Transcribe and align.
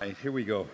Right, 0.00 0.16
here 0.22 0.32
we 0.32 0.44
go. 0.44 0.66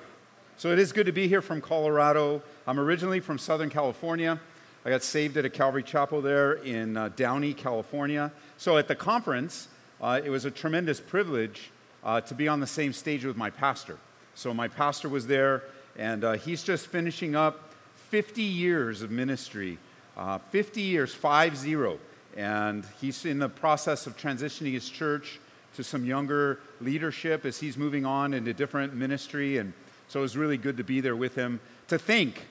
So 0.57 0.70
it 0.70 0.79
is 0.79 0.92
good 0.92 1.07
to 1.07 1.13
be 1.13 1.27
here 1.27 1.43
from 1.43 1.61
Colorado. 1.61 2.45
I'm 2.65 2.79
originally 2.79 3.19
from 3.19 3.39
Southern 3.39 3.71
California. 3.71 4.38
I 4.84 4.91
got 4.91 5.02
saved 5.02 5.37
at 5.37 5.45
a 5.45 5.50
Calvary 5.50 5.83
Chapel 5.83 6.22
there 6.22 6.52
in 6.52 6.96
uh, 6.96 7.08
Downey, 7.16 7.52
California. 7.52 8.30
So 8.56 8.78
at 8.78 8.86
the 8.86 8.94
conference, 8.94 9.66
uh, 10.00 10.20
it 10.24 10.30
was 10.30 10.44
a 10.44 10.50
tremendous 10.52 11.00
privilege 11.00 11.72
uh, 12.04 12.20
to 12.20 12.34
be 12.34 12.46
on 12.46 12.60
the 12.60 12.68
same 12.68 12.92
stage 12.92 13.24
with 13.24 13.36
my 13.36 13.50
pastor. 13.50 13.98
So 14.36 14.54
my 14.54 14.68
pastor 14.68 15.09
was 15.09 15.27
there, 15.27 15.64
and 15.96 16.22
uh, 16.22 16.32
he's 16.34 16.62
just 16.62 16.86
finishing 16.86 17.34
up 17.34 17.74
50 18.11 18.45
years 18.45 19.02
of 19.02 19.11
ministry. 19.11 19.77
Uh, 20.16 20.38
50 20.38 20.82
years, 20.82 21.12
5 21.12 21.56
0. 21.56 21.98
And 22.36 22.84
he's 23.00 23.24
in 23.24 23.40
the 23.40 23.48
process 23.48 24.06
of 24.06 24.16
transitioning 24.16 24.74
his 24.74 24.88
church 24.88 25.40
to 25.77 25.84
some 25.84 26.04
younger 26.04 26.58
leadership 26.80 27.45
as 27.45 27.59
he's 27.59 27.77
moving 27.77 28.04
on 28.04 28.34
into 28.34 28.52
different 28.52 28.95
ministry. 28.95 29.59
And 29.59 29.72
so 30.09 30.20
it 30.20 30.22
was 30.22 30.36
really 30.36 30.56
good 30.56 30.77
to 30.79 30.84
be 30.84 31.00
there 31.00 31.16
with 31.16 31.34
him. 31.34 31.60
To 31.88 31.98
think, 31.98 32.46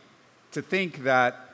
to 0.52 0.62
think 0.62 1.04
that 1.04 1.50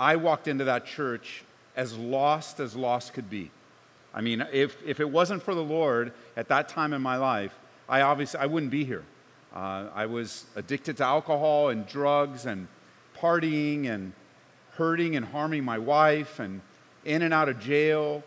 I 0.00 0.16
walked 0.16 0.48
into 0.48 0.64
that 0.64 0.86
church 0.86 1.44
as 1.76 1.96
lost 1.96 2.60
as 2.60 2.74
lost 2.74 3.14
could 3.14 3.30
be. 3.30 3.50
I 4.14 4.20
mean, 4.20 4.46
if, 4.52 4.76
if 4.84 5.00
it 5.00 5.08
wasn't 5.08 5.42
for 5.42 5.54
the 5.54 5.62
Lord 5.62 6.12
at 6.36 6.48
that 6.48 6.68
time 6.68 6.92
in 6.92 7.00
my 7.00 7.16
life, 7.16 7.54
I 7.88 8.02
obviously 8.02 8.40
I 8.40 8.46
wouldn't 8.46 8.72
be 8.72 8.84
here. 8.84 9.04
Uh, 9.54 9.88
I 9.94 10.06
was 10.06 10.46
addicted 10.56 10.96
to 10.98 11.04
alcohol 11.04 11.68
and 11.70 11.86
drugs 11.86 12.46
and 12.46 12.68
partying 13.18 13.88
and 13.88 14.12
hurting 14.72 15.16
and 15.16 15.26
harming 15.26 15.64
my 15.64 15.78
wife 15.78 16.40
and 16.40 16.60
in 17.04 17.22
and 17.22 17.34
out 17.34 17.48
of 17.48 17.58
jail. 17.60 18.22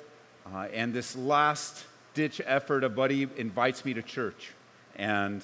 Uh, 0.53 0.67
and 0.73 0.93
this 0.93 1.15
last 1.15 1.85
ditch 2.15 2.41
effort, 2.45 2.83
a 2.83 2.89
buddy 2.89 3.27
invites 3.37 3.85
me 3.85 3.93
to 3.93 4.01
church. 4.01 4.53
And 4.95 5.43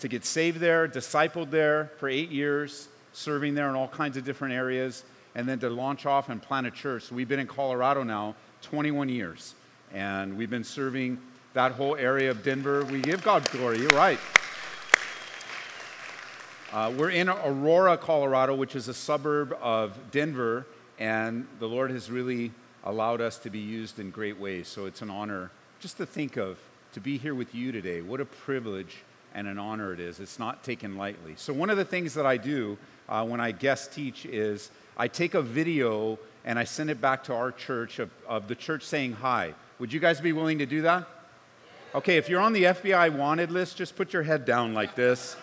to 0.00 0.08
get 0.08 0.24
saved 0.24 0.58
there, 0.58 0.88
discipled 0.88 1.50
there 1.50 1.92
for 1.98 2.08
eight 2.08 2.30
years, 2.30 2.88
serving 3.12 3.54
there 3.54 3.68
in 3.68 3.76
all 3.76 3.86
kinds 3.86 4.16
of 4.16 4.24
different 4.24 4.54
areas, 4.54 5.04
and 5.36 5.48
then 5.48 5.60
to 5.60 5.70
launch 5.70 6.06
off 6.06 6.28
and 6.28 6.42
plant 6.42 6.66
a 6.66 6.70
church. 6.72 7.04
So 7.04 7.14
we've 7.14 7.28
been 7.28 7.38
in 7.38 7.46
Colorado 7.46 8.02
now 8.02 8.34
21 8.62 9.08
years, 9.08 9.54
and 9.92 10.36
we've 10.36 10.50
been 10.50 10.64
serving 10.64 11.18
that 11.54 11.72
whole 11.72 11.94
area 11.94 12.30
of 12.30 12.42
Denver. 12.42 12.84
We 12.86 13.00
give 13.00 13.22
God 13.22 13.48
glory. 13.50 13.78
You're 13.78 13.90
right. 13.90 14.18
Uh, 16.72 16.90
we're 16.96 17.10
in 17.10 17.28
Aurora, 17.28 17.98
Colorado, 17.98 18.54
which 18.54 18.74
is 18.74 18.88
a 18.88 18.94
suburb 18.94 19.56
of 19.60 19.96
Denver, 20.10 20.66
and 20.98 21.46
the 21.58 21.68
Lord 21.68 21.90
has 21.90 22.10
really 22.10 22.50
allowed 22.84 23.20
us 23.20 23.36
to 23.38 23.50
be 23.50 23.58
used 23.58 23.98
in 23.98 24.10
great 24.10 24.40
ways. 24.40 24.68
So 24.68 24.86
it's 24.86 25.02
an 25.02 25.10
honor 25.10 25.50
just 25.82 25.96
to 25.96 26.06
think 26.06 26.36
of 26.36 26.58
to 26.92 27.00
be 27.00 27.18
here 27.18 27.34
with 27.34 27.56
you 27.56 27.72
today. 27.72 28.02
What 28.02 28.20
a 28.20 28.24
privilege 28.24 28.98
and 29.34 29.48
an 29.48 29.58
honor 29.58 29.92
it 29.92 29.98
is. 29.98 30.20
It's 30.20 30.38
not 30.38 30.62
taken 30.62 30.96
lightly. 30.96 31.34
So, 31.36 31.52
one 31.52 31.70
of 31.70 31.76
the 31.76 31.84
things 31.84 32.14
that 32.14 32.24
I 32.24 32.36
do 32.36 32.78
uh, 33.08 33.26
when 33.26 33.40
I 33.40 33.50
guest 33.50 33.92
teach 33.92 34.24
is 34.24 34.70
I 34.96 35.08
take 35.08 35.34
a 35.34 35.42
video 35.42 36.20
and 36.44 36.56
I 36.56 36.62
send 36.62 36.88
it 36.88 37.00
back 37.00 37.24
to 37.24 37.34
our 37.34 37.50
church 37.50 37.98
of, 37.98 38.10
of 38.28 38.46
the 38.46 38.54
church 38.54 38.84
saying 38.84 39.14
hi. 39.14 39.54
Would 39.80 39.92
you 39.92 39.98
guys 39.98 40.20
be 40.20 40.32
willing 40.32 40.58
to 40.58 40.66
do 40.66 40.82
that? 40.82 41.08
Okay, 41.96 42.16
if 42.16 42.28
you're 42.28 42.40
on 42.40 42.52
the 42.52 42.62
FBI 42.62 43.12
wanted 43.16 43.50
list, 43.50 43.76
just 43.76 43.96
put 43.96 44.12
your 44.12 44.22
head 44.22 44.44
down 44.44 44.74
like 44.74 44.94
this. 44.94 45.34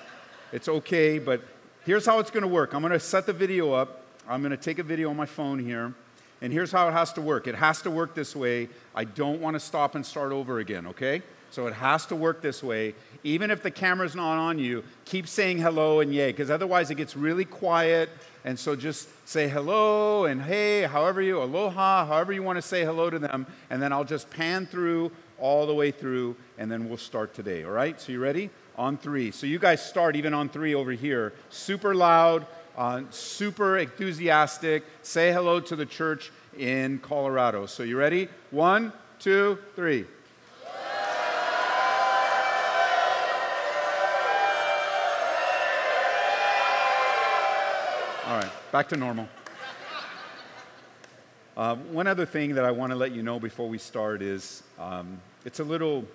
It's 0.53 0.69
okay, 0.69 1.19
but 1.19 1.41
here's 1.85 2.05
how 2.05 2.19
it's 2.19 2.31
to 2.43 2.47
work 2.47 2.73
I'm 2.73 2.81
to 2.93 2.99
set 3.01 3.25
the 3.25 3.33
video 3.33 3.73
up. 3.73 4.03
I'm 4.25 4.41
to 4.51 4.57
take 4.57 4.79
a 4.79 4.83
video 4.83 5.09
on 5.09 5.17
my 5.17 5.25
phone 5.25 5.59
here. 5.59 5.93
And 6.41 6.53
here's 6.53 6.71
how 6.71 6.87
it 6.87 6.93
has 6.93 7.13
to 7.13 7.21
work 7.21 7.47
it 7.47 7.55
has 7.55 7.81
to 7.81 7.91
work 7.91 8.15
this 8.15 8.35
way. 8.35 8.69
I 8.95 9.03
don't 9.03 9.41
want 9.41 9.55
to 9.55 9.59
stop 9.59 9.95
and 9.95 10.05
start 10.05 10.31
over 10.31 10.59
again, 10.59 10.87
okay? 10.87 11.21
So 11.51 11.67
it 11.67 11.73
has 11.73 12.05
to 12.07 12.15
work 12.15 12.41
this 12.41 12.61
way. 12.61 12.93
Even 13.23 13.49
if 13.49 13.63
the 13.63 13.71
camera's 13.71 14.15
not 14.15 14.37
on 14.37 14.59
you, 14.59 14.83
keep 15.05 15.27
saying 15.27 15.57
hello 15.57 15.99
and 15.99 16.13
yay, 16.13 16.31
because 16.31 16.51
otherwise 16.51 16.91
it 16.91 16.95
gets 16.95 17.15
really 17.17 17.45
quiet. 17.45 18.09
And 18.45 18.57
so 18.57 18.75
just 18.75 19.09
say 19.27 19.49
hello 19.49 20.25
and 20.25 20.41
hey, 20.41 20.83
however 20.83 21.21
you, 21.21 21.41
aloha, 21.41 22.05
however 22.05 22.33
you 22.33 22.43
want 22.43 22.57
to 22.57 22.61
say 22.61 22.85
hello 22.85 23.09
to 23.09 23.19
them. 23.19 23.47
And 23.69 23.81
then 23.81 23.91
I'll 23.91 24.03
just 24.03 24.29
pan 24.29 24.67
through 24.67 25.11
all 25.39 25.65
the 25.65 25.73
way 25.73 25.91
through, 25.91 26.35
and 26.57 26.69
then 26.71 26.87
we'll 26.89 26.97
start 26.97 27.33
today, 27.33 27.63
all 27.63 27.71
right? 27.71 27.99
So 27.99 28.11
you 28.11 28.19
ready? 28.19 28.49
On 28.77 28.97
three. 28.97 29.31
So 29.31 29.47
you 29.47 29.59
guys 29.59 29.83
start 29.85 30.15
even 30.15 30.33
on 30.33 30.49
three 30.49 30.75
over 30.75 30.91
here. 30.91 31.33
Super 31.49 31.95
loud, 31.95 32.45
uh, 32.79 33.01
super 33.09 33.77
enthusiastic. 33.77 34.85
Say 35.03 35.33
hello 35.33 35.59
to 35.59 35.75
the 35.75 35.85
church 35.85 36.31
in 36.57 36.99
Colorado. 36.99 37.65
So 37.65 37.83
you 37.83 37.97
ready? 37.97 38.29
One, 38.51 38.93
two, 39.19 39.59
three. 39.75 40.05
All 48.25 48.37
right, 48.37 48.51
back 48.71 48.87
to 48.89 48.95
normal. 48.95 49.27
Uh, 51.57 51.75
one 51.75 52.07
other 52.07 52.25
thing 52.25 52.55
that 52.55 52.63
I 52.63 52.71
want 52.71 52.93
to 52.93 52.95
let 52.95 53.11
you 53.11 53.21
know 53.21 53.41
before 53.41 53.67
we 53.67 53.77
start 53.77 54.21
is 54.21 54.63
um, 54.79 55.19
it's 55.43 55.59
a 55.59 55.63
little 55.65 56.05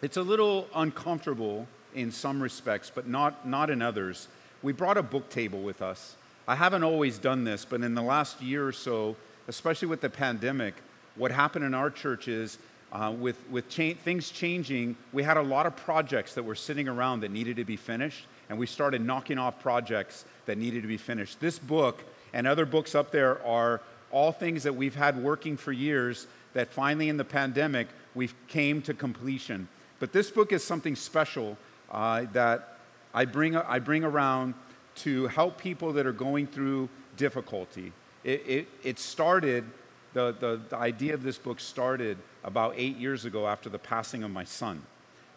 it's 0.00 0.16
a 0.16 0.22
little 0.22 0.66
uncomfortable 0.74 1.68
in 1.94 2.10
some 2.10 2.42
respects, 2.42 2.90
but 2.92 3.06
not 3.06 3.46
not 3.46 3.70
in 3.70 3.80
others 3.80 4.26
we 4.62 4.72
brought 4.72 4.96
a 4.96 5.02
book 5.02 5.28
table 5.28 5.60
with 5.60 5.82
us. 5.82 6.16
I 6.46 6.54
haven't 6.54 6.84
always 6.84 7.18
done 7.18 7.44
this, 7.44 7.64
but 7.64 7.82
in 7.82 7.94
the 7.94 8.02
last 8.02 8.40
year 8.40 8.66
or 8.66 8.72
so, 8.72 9.16
especially 9.48 9.88
with 9.88 10.00
the 10.00 10.10
pandemic, 10.10 10.74
what 11.16 11.30
happened 11.30 11.64
in 11.64 11.74
our 11.74 11.90
church 11.90 12.28
is 12.28 12.58
uh, 12.92 13.12
with, 13.18 13.36
with 13.50 13.68
cha- 13.68 13.94
things 14.04 14.30
changing, 14.30 14.96
we 15.12 15.22
had 15.22 15.36
a 15.36 15.42
lot 15.42 15.66
of 15.66 15.74
projects 15.76 16.34
that 16.34 16.42
were 16.42 16.54
sitting 16.54 16.88
around 16.88 17.20
that 17.20 17.30
needed 17.30 17.56
to 17.56 17.64
be 17.64 17.76
finished, 17.76 18.26
and 18.48 18.58
we 18.58 18.66
started 18.66 19.00
knocking 19.00 19.38
off 19.38 19.60
projects 19.60 20.24
that 20.46 20.58
needed 20.58 20.82
to 20.82 20.88
be 20.88 20.96
finished. 20.96 21.40
This 21.40 21.58
book 21.58 22.02
and 22.32 22.46
other 22.46 22.66
books 22.66 22.94
up 22.94 23.10
there 23.10 23.42
are 23.44 23.80
all 24.10 24.30
things 24.30 24.62
that 24.62 24.74
we've 24.74 24.94
had 24.94 25.22
working 25.22 25.56
for 25.56 25.72
years 25.72 26.26
that 26.52 26.68
finally 26.68 27.08
in 27.08 27.16
the 27.16 27.24
pandemic 27.24 27.88
we 28.14 28.28
came 28.48 28.82
to 28.82 28.92
completion. 28.92 29.68
But 30.00 30.12
this 30.12 30.30
book 30.30 30.52
is 30.52 30.62
something 30.62 30.96
special 30.96 31.56
uh, 31.90 32.26
that 32.32 32.71
I 33.14 33.24
bring, 33.24 33.56
I 33.56 33.78
bring 33.78 34.04
around 34.04 34.54
to 34.96 35.26
help 35.28 35.58
people 35.58 35.92
that 35.94 36.06
are 36.06 36.12
going 36.12 36.46
through 36.46 36.88
difficulty. 37.16 37.92
It, 38.24 38.42
it, 38.46 38.68
it 38.82 38.98
started, 38.98 39.64
the, 40.12 40.34
the, 40.38 40.60
the, 40.68 40.76
idea 40.76 41.14
of 41.14 41.22
this 41.22 41.38
book 41.38 41.60
started 41.60 42.18
about 42.44 42.74
eight 42.76 42.96
years 42.96 43.24
ago 43.24 43.46
after 43.46 43.68
the 43.68 43.78
passing 43.78 44.22
of 44.22 44.30
my 44.30 44.44
son. 44.44 44.82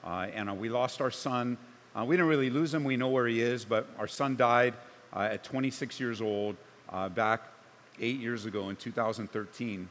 Uh, 0.03 0.27
and 0.33 0.49
uh, 0.49 0.53
we 0.53 0.69
lost 0.69 1.01
our 1.01 1.11
son. 1.11 1.57
Uh, 1.95 2.05
we 2.05 2.15
didn't 2.15 2.29
really 2.29 2.49
lose 2.49 2.73
him, 2.73 2.83
we 2.83 2.97
know 2.97 3.09
where 3.09 3.27
he 3.27 3.41
is, 3.41 3.65
but 3.65 3.87
our 3.97 4.07
son 4.07 4.35
died 4.35 4.73
uh, 5.13 5.21
at 5.31 5.43
26 5.43 5.99
years 5.99 6.21
old 6.21 6.55
uh, 6.89 7.09
back 7.09 7.41
eight 7.99 8.19
years 8.19 8.45
ago 8.45 8.69
in 8.69 8.75
2013. 8.75 9.87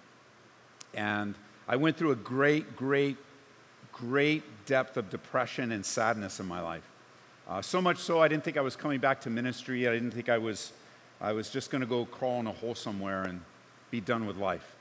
And 0.92 1.34
I 1.66 1.76
went 1.76 1.96
through 1.96 2.12
a 2.12 2.16
great, 2.16 2.76
great, 2.76 3.16
great 3.92 4.42
depth 4.66 4.96
of 4.96 5.10
depression 5.10 5.72
and 5.72 5.84
sadness 5.84 6.40
in 6.40 6.46
my 6.46 6.60
life. 6.60 6.84
Uh, 7.46 7.60
so 7.60 7.80
much 7.82 7.98
so, 7.98 8.22
I 8.22 8.28
didn't 8.28 8.42
think 8.42 8.56
I 8.56 8.62
was 8.62 8.74
coming 8.74 8.98
back 8.98 9.20
to 9.22 9.30
ministry. 9.30 9.86
I 9.86 9.92
didn't 9.92 10.12
think 10.12 10.30
I 10.30 10.38
was, 10.38 10.72
I 11.20 11.32
was 11.32 11.50
just 11.50 11.70
going 11.70 11.82
to 11.82 11.86
go 11.86 12.06
crawl 12.06 12.40
in 12.40 12.46
a 12.46 12.52
hole 12.52 12.74
somewhere 12.74 13.24
and 13.24 13.40
be 13.90 14.00
done 14.00 14.26
with 14.26 14.38
life. 14.38 14.74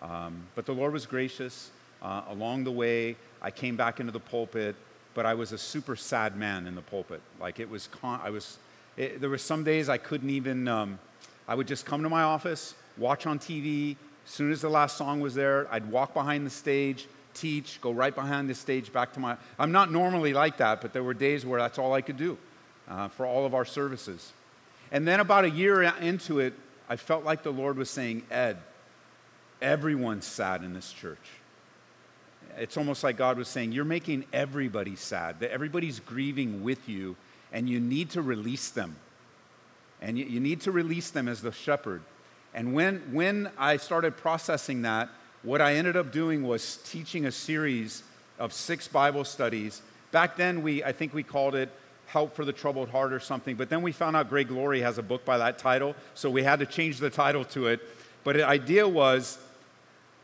Um, 0.00 0.46
but 0.54 0.64
the 0.64 0.72
Lord 0.72 0.94
was 0.94 1.04
gracious. 1.04 1.70
Uh, 2.00 2.22
along 2.28 2.64
the 2.64 2.72
way, 2.72 3.16
I 3.42 3.50
came 3.50 3.76
back 3.76 4.00
into 4.00 4.12
the 4.12 4.20
pulpit, 4.20 4.76
but 5.12 5.26
I 5.26 5.34
was 5.34 5.52
a 5.52 5.58
super 5.58 5.94
sad 5.94 6.36
man 6.36 6.66
in 6.66 6.74
the 6.74 6.80
pulpit. 6.80 7.20
Like 7.38 7.60
it 7.60 7.68
was, 7.68 7.88
con- 7.88 8.20
I 8.22 8.30
was, 8.30 8.58
it, 8.96 9.20
there 9.20 9.30
were 9.30 9.36
some 9.36 9.62
days 9.62 9.90
I 9.90 9.98
couldn't 9.98 10.30
even, 10.30 10.68
um, 10.68 10.98
I 11.46 11.54
would 11.54 11.68
just 11.68 11.84
come 11.84 12.02
to 12.02 12.08
my 12.08 12.22
office, 12.22 12.74
watch 12.96 13.26
on 13.26 13.38
TV. 13.38 13.96
As 14.24 14.32
soon 14.32 14.52
as 14.52 14.62
the 14.62 14.70
last 14.70 14.96
song 14.96 15.20
was 15.20 15.34
there, 15.34 15.68
I'd 15.70 15.90
walk 15.90 16.14
behind 16.14 16.46
the 16.46 16.50
stage, 16.50 17.08
teach, 17.36 17.80
go 17.80 17.92
right 17.92 18.14
behind 18.14 18.50
the 18.50 18.54
stage 18.54 18.92
back 18.92 19.12
to 19.12 19.20
my. 19.20 19.36
I'm 19.58 19.72
not 19.72 19.92
normally 19.92 20.32
like 20.32 20.56
that, 20.56 20.80
but 20.80 20.92
there 20.92 21.02
were 21.04 21.14
days 21.14 21.46
where 21.46 21.60
that's 21.60 21.78
all 21.78 21.92
I 21.92 22.00
could 22.00 22.16
do 22.16 22.36
uh, 22.88 23.08
for 23.08 23.26
all 23.26 23.46
of 23.46 23.54
our 23.54 23.64
services. 23.64 24.32
And 24.90 25.06
then 25.06 25.20
about 25.20 25.44
a 25.44 25.50
year 25.50 25.82
into 25.82 26.40
it, 26.40 26.54
I 26.88 26.96
felt 26.96 27.24
like 27.24 27.42
the 27.42 27.52
Lord 27.52 27.76
was 27.76 27.90
saying, 27.90 28.22
Ed, 28.30 28.58
everyone's 29.60 30.26
sad 30.26 30.62
in 30.62 30.74
this 30.74 30.92
church. 30.92 31.18
It's 32.56 32.76
almost 32.76 33.04
like 33.04 33.16
God 33.16 33.36
was 33.36 33.48
saying, 33.48 33.72
You're 33.72 33.84
making 33.84 34.24
everybody 34.32 34.96
sad, 34.96 35.40
that 35.40 35.50
everybody's 35.50 36.00
grieving 36.00 36.62
with 36.62 36.88
you, 36.88 37.16
and 37.52 37.68
you 37.68 37.80
need 37.80 38.10
to 38.10 38.22
release 38.22 38.70
them. 38.70 38.96
And 40.00 40.18
you, 40.18 40.24
you 40.26 40.40
need 40.40 40.62
to 40.62 40.72
release 40.72 41.10
them 41.10 41.28
as 41.28 41.42
the 41.42 41.52
shepherd. 41.52 42.02
And 42.54 42.72
when, 42.72 43.00
when 43.12 43.50
I 43.58 43.76
started 43.76 44.16
processing 44.16 44.82
that, 44.82 45.10
what 45.46 45.60
I 45.60 45.76
ended 45.76 45.96
up 45.96 46.10
doing 46.10 46.42
was 46.42 46.78
teaching 46.78 47.24
a 47.24 47.30
series 47.30 48.02
of 48.36 48.52
six 48.52 48.88
Bible 48.88 49.24
studies. 49.24 49.80
Back 50.10 50.36
then, 50.36 50.60
we, 50.60 50.82
I 50.82 50.90
think 50.90 51.14
we 51.14 51.22
called 51.22 51.54
it 51.54 51.70
Help 52.08 52.34
for 52.34 52.44
the 52.44 52.52
Troubled 52.52 52.88
Heart 52.88 53.12
or 53.12 53.20
something, 53.20 53.54
but 53.54 53.70
then 53.70 53.80
we 53.80 53.92
found 53.92 54.16
out 54.16 54.28
Greg 54.28 54.50
Laurie 54.50 54.80
has 54.80 54.98
a 54.98 55.04
book 55.04 55.24
by 55.24 55.38
that 55.38 55.58
title, 55.58 55.94
so 56.14 56.28
we 56.28 56.42
had 56.42 56.58
to 56.58 56.66
change 56.66 56.98
the 56.98 57.10
title 57.10 57.44
to 57.44 57.68
it. 57.68 57.80
But 58.24 58.34
the 58.34 58.44
idea 58.44 58.88
was 58.88 59.38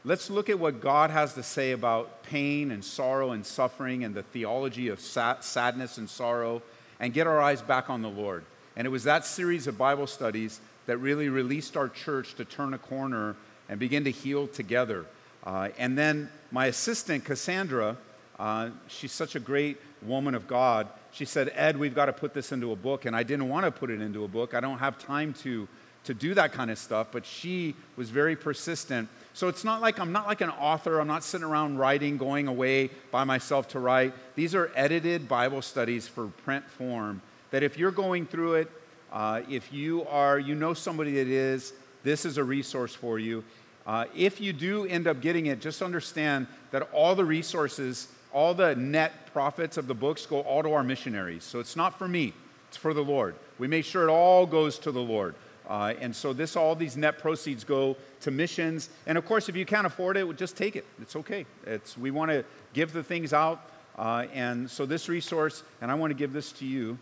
let's 0.04 0.28
look 0.28 0.50
at 0.50 0.58
what 0.58 0.80
God 0.80 1.10
has 1.10 1.34
to 1.34 1.44
say 1.44 1.70
about 1.70 2.24
pain 2.24 2.72
and 2.72 2.84
sorrow 2.84 3.30
and 3.30 3.46
suffering 3.46 4.02
and 4.02 4.16
the 4.16 4.24
theology 4.24 4.88
of 4.88 4.98
sadness 4.98 5.98
and 5.98 6.10
sorrow 6.10 6.62
and 6.98 7.14
get 7.14 7.28
our 7.28 7.40
eyes 7.40 7.62
back 7.62 7.90
on 7.90 8.02
the 8.02 8.10
Lord. 8.10 8.44
And 8.74 8.88
it 8.88 8.90
was 8.90 9.04
that 9.04 9.24
series 9.24 9.68
of 9.68 9.78
Bible 9.78 10.08
studies 10.08 10.58
that 10.86 10.96
really 10.96 11.28
released 11.28 11.76
our 11.76 11.88
church 11.88 12.34
to 12.34 12.44
turn 12.44 12.74
a 12.74 12.78
corner 12.78 13.36
and 13.72 13.80
begin 13.80 14.04
to 14.04 14.10
heal 14.10 14.46
together. 14.46 15.06
Uh, 15.44 15.70
and 15.78 15.96
then 15.96 16.28
my 16.50 16.66
assistant, 16.66 17.24
Cassandra, 17.24 17.96
uh, 18.38 18.68
she's 18.86 19.12
such 19.12 19.34
a 19.34 19.40
great 19.40 19.78
woman 20.02 20.34
of 20.34 20.46
God. 20.46 20.88
She 21.10 21.24
said, 21.24 21.50
Ed, 21.54 21.78
we've 21.78 21.94
got 21.94 22.04
to 22.04 22.12
put 22.12 22.34
this 22.34 22.52
into 22.52 22.72
a 22.72 22.76
book. 22.76 23.06
And 23.06 23.16
I 23.16 23.22
didn't 23.22 23.48
want 23.48 23.64
to 23.64 23.70
put 23.70 23.88
it 23.88 24.02
into 24.02 24.24
a 24.24 24.28
book. 24.28 24.52
I 24.52 24.60
don't 24.60 24.76
have 24.76 24.98
time 24.98 25.32
to, 25.44 25.66
to 26.04 26.12
do 26.12 26.34
that 26.34 26.52
kind 26.52 26.70
of 26.70 26.76
stuff. 26.76 27.06
But 27.12 27.24
she 27.24 27.74
was 27.96 28.10
very 28.10 28.36
persistent. 28.36 29.08
So 29.32 29.48
it's 29.48 29.64
not 29.64 29.80
like 29.80 29.98
I'm 29.98 30.12
not 30.12 30.26
like 30.26 30.42
an 30.42 30.50
author. 30.50 31.00
I'm 31.00 31.08
not 31.08 31.24
sitting 31.24 31.46
around 31.46 31.78
writing, 31.78 32.18
going 32.18 32.48
away 32.48 32.90
by 33.10 33.24
myself 33.24 33.68
to 33.68 33.78
write. 33.78 34.12
These 34.34 34.54
are 34.54 34.70
edited 34.74 35.28
Bible 35.28 35.62
studies 35.62 36.06
for 36.06 36.26
print 36.26 36.68
form 36.68 37.22
that 37.50 37.62
if 37.62 37.78
you're 37.78 37.90
going 37.90 38.26
through 38.26 38.56
it, 38.56 38.70
uh, 39.10 39.40
if 39.48 39.72
you 39.72 40.06
are, 40.08 40.38
you 40.38 40.54
know 40.54 40.74
somebody 40.74 41.12
that 41.12 41.26
is, 41.26 41.72
this 42.02 42.24
is 42.24 42.38
a 42.38 42.44
resource 42.44 42.94
for 42.94 43.18
you. 43.18 43.44
Uh, 43.86 44.04
if 44.14 44.40
you 44.40 44.52
do 44.52 44.86
end 44.86 45.06
up 45.06 45.20
getting 45.20 45.46
it, 45.46 45.60
just 45.60 45.82
understand 45.82 46.46
that 46.70 46.82
all 46.92 47.14
the 47.14 47.24
resources, 47.24 48.08
all 48.32 48.54
the 48.54 48.74
net 48.76 49.32
profits 49.32 49.76
of 49.76 49.86
the 49.86 49.94
books 49.94 50.24
go 50.26 50.40
all 50.40 50.62
to 50.62 50.72
our 50.72 50.84
missionaries. 50.84 51.44
So 51.44 51.58
it's 51.58 51.76
not 51.76 51.98
for 51.98 52.06
me, 52.06 52.32
it's 52.68 52.76
for 52.76 52.94
the 52.94 53.02
Lord. 53.02 53.34
We 53.58 53.66
make 53.66 53.84
sure 53.84 54.08
it 54.08 54.10
all 54.10 54.46
goes 54.46 54.78
to 54.80 54.92
the 54.92 55.02
Lord. 55.02 55.34
Uh, 55.68 55.94
and 56.00 56.14
so 56.14 56.32
this, 56.32 56.56
all 56.56 56.74
these 56.74 56.96
net 56.96 57.18
proceeds 57.18 57.64
go 57.64 57.96
to 58.20 58.30
missions. 58.30 58.90
And 59.06 59.16
of 59.16 59.24
course, 59.24 59.48
if 59.48 59.56
you 59.56 59.64
can't 59.64 59.86
afford 59.86 60.16
it, 60.16 60.36
just 60.36 60.56
take 60.56 60.76
it. 60.76 60.84
It's 61.00 61.16
okay. 61.16 61.46
It's, 61.66 61.96
we 61.96 62.10
want 62.10 62.30
to 62.30 62.44
give 62.72 62.92
the 62.92 63.02
things 63.02 63.32
out. 63.32 63.70
Uh, 63.96 64.26
and 64.32 64.70
so 64.70 64.86
this 64.86 65.08
resource, 65.08 65.62
and 65.80 65.90
I 65.90 65.94
want 65.94 66.10
to 66.10 66.16
give 66.16 66.32
this 66.32 66.52
to 66.52 66.66
you 66.66 66.98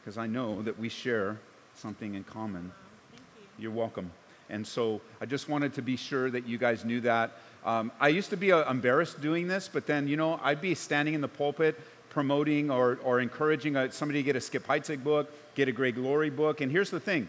because 0.00 0.18
I 0.18 0.26
know 0.26 0.62
that 0.62 0.78
we 0.78 0.88
share 0.88 1.38
something 1.74 2.14
in 2.14 2.24
common. 2.24 2.72
You. 3.14 3.20
You're 3.58 3.72
welcome. 3.72 4.10
And 4.50 4.66
so 4.66 5.00
I 5.20 5.26
just 5.26 5.48
wanted 5.48 5.74
to 5.74 5.82
be 5.82 5.96
sure 5.96 6.30
that 6.30 6.46
you 6.46 6.58
guys 6.58 6.84
knew 6.84 7.00
that. 7.02 7.32
Um, 7.64 7.90
I 7.98 8.08
used 8.08 8.30
to 8.30 8.36
be 8.36 8.52
uh, 8.52 8.70
embarrassed 8.70 9.20
doing 9.20 9.48
this, 9.48 9.70
but 9.72 9.86
then, 9.86 10.06
you 10.06 10.16
know, 10.16 10.38
I'd 10.42 10.60
be 10.60 10.74
standing 10.74 11.14
in 11.14 11.20
the 11.20 11.28
pulpit 11.28 11.80
promoting 12.10 12.70
or, 12.70 12.98
or 13.02 13.20
encouraging 13.20 13.74
a, 13.76 13.90
somebody 13.90 14.20
to 14.20 14.22
get 14.22 14.36
a 14.36 14.40
Skip 14.40 14.66
Heitzig 14.66 15.02
book, 15.02 15.32
get 15.54 15.68
a 15.68 15.72
Greg 15.72 15.98
Laurie 15.98 16.30
book. 16.30 16.60
And 16.60 16.70
here's 16.70 16.90
the 16.90 17.00
thing 17.00 17.28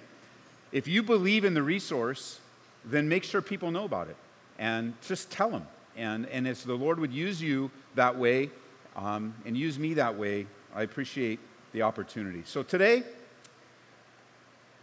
if 0.72 0.88
you 0.88 1.02
believe 1.02 1.46
in 1.46 1.54
the 1.54 1.64
resource, 1.64 2.40
then 2.84 3.10
make 3.10 3.24
sure 3.24 3.42
people 3.42 3.72
know 3.72 3.86
about 3.86 4.10
it 4.10 4.16
and 4.60 4.94
just 5.08 5.32
tell 5.32 5.50
them. 5.50 5.66
And, 5.98 6.28
and 6.28 6.48
as 6.48 6.64
the 6.64 6.76
Lord 6.76 7.00
would 7.00 7.14
use 7.14 7.42
you 7.42 7.72
that 7.96 8.18
way 8.18 8.50
um, 8.96 9.34
and 9.46 9.58
use 9.58 9.80
me 9.80 9.96
that 9.96 10.18
way, 10.18 10.46
I 10.76 10.84
appreciate 10.84 11.40
the 11.72 11.82
opportunity. 11.82 12.44
So 12.46 12.62
today, 12.62 13.04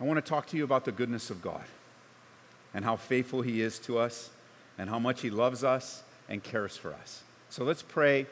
I 0.00 0.04
want 0.04 0.16
to 0.16 0.28
talk 0.28 0.46
to 0.48 0.56
you 0.56 0.64
about 0.64 0.84
the 0.84 0.92
goodness 0.92 1.30
of 1.30 1.42
God 1.42 1.62
and 2.74 2.84
how 2.84 2.96
faithful 2.96 3.42
He 3.42 3.60
is 3.60 3.78
to 3.80 3.98
us 3.98 4.30
and 4.78 4.88
how 4.88 4.98
much 4.98 5.20
He 5.20 5.30
loves 5.30 5.64
us 5.64 6.02
and 6.28 6.42
cares 6.42 6.76
for 6.76 6.92
us. 6.94 7.22
So 7.50 7.64
let's 7.64 7.82
pray. 7.82 8.26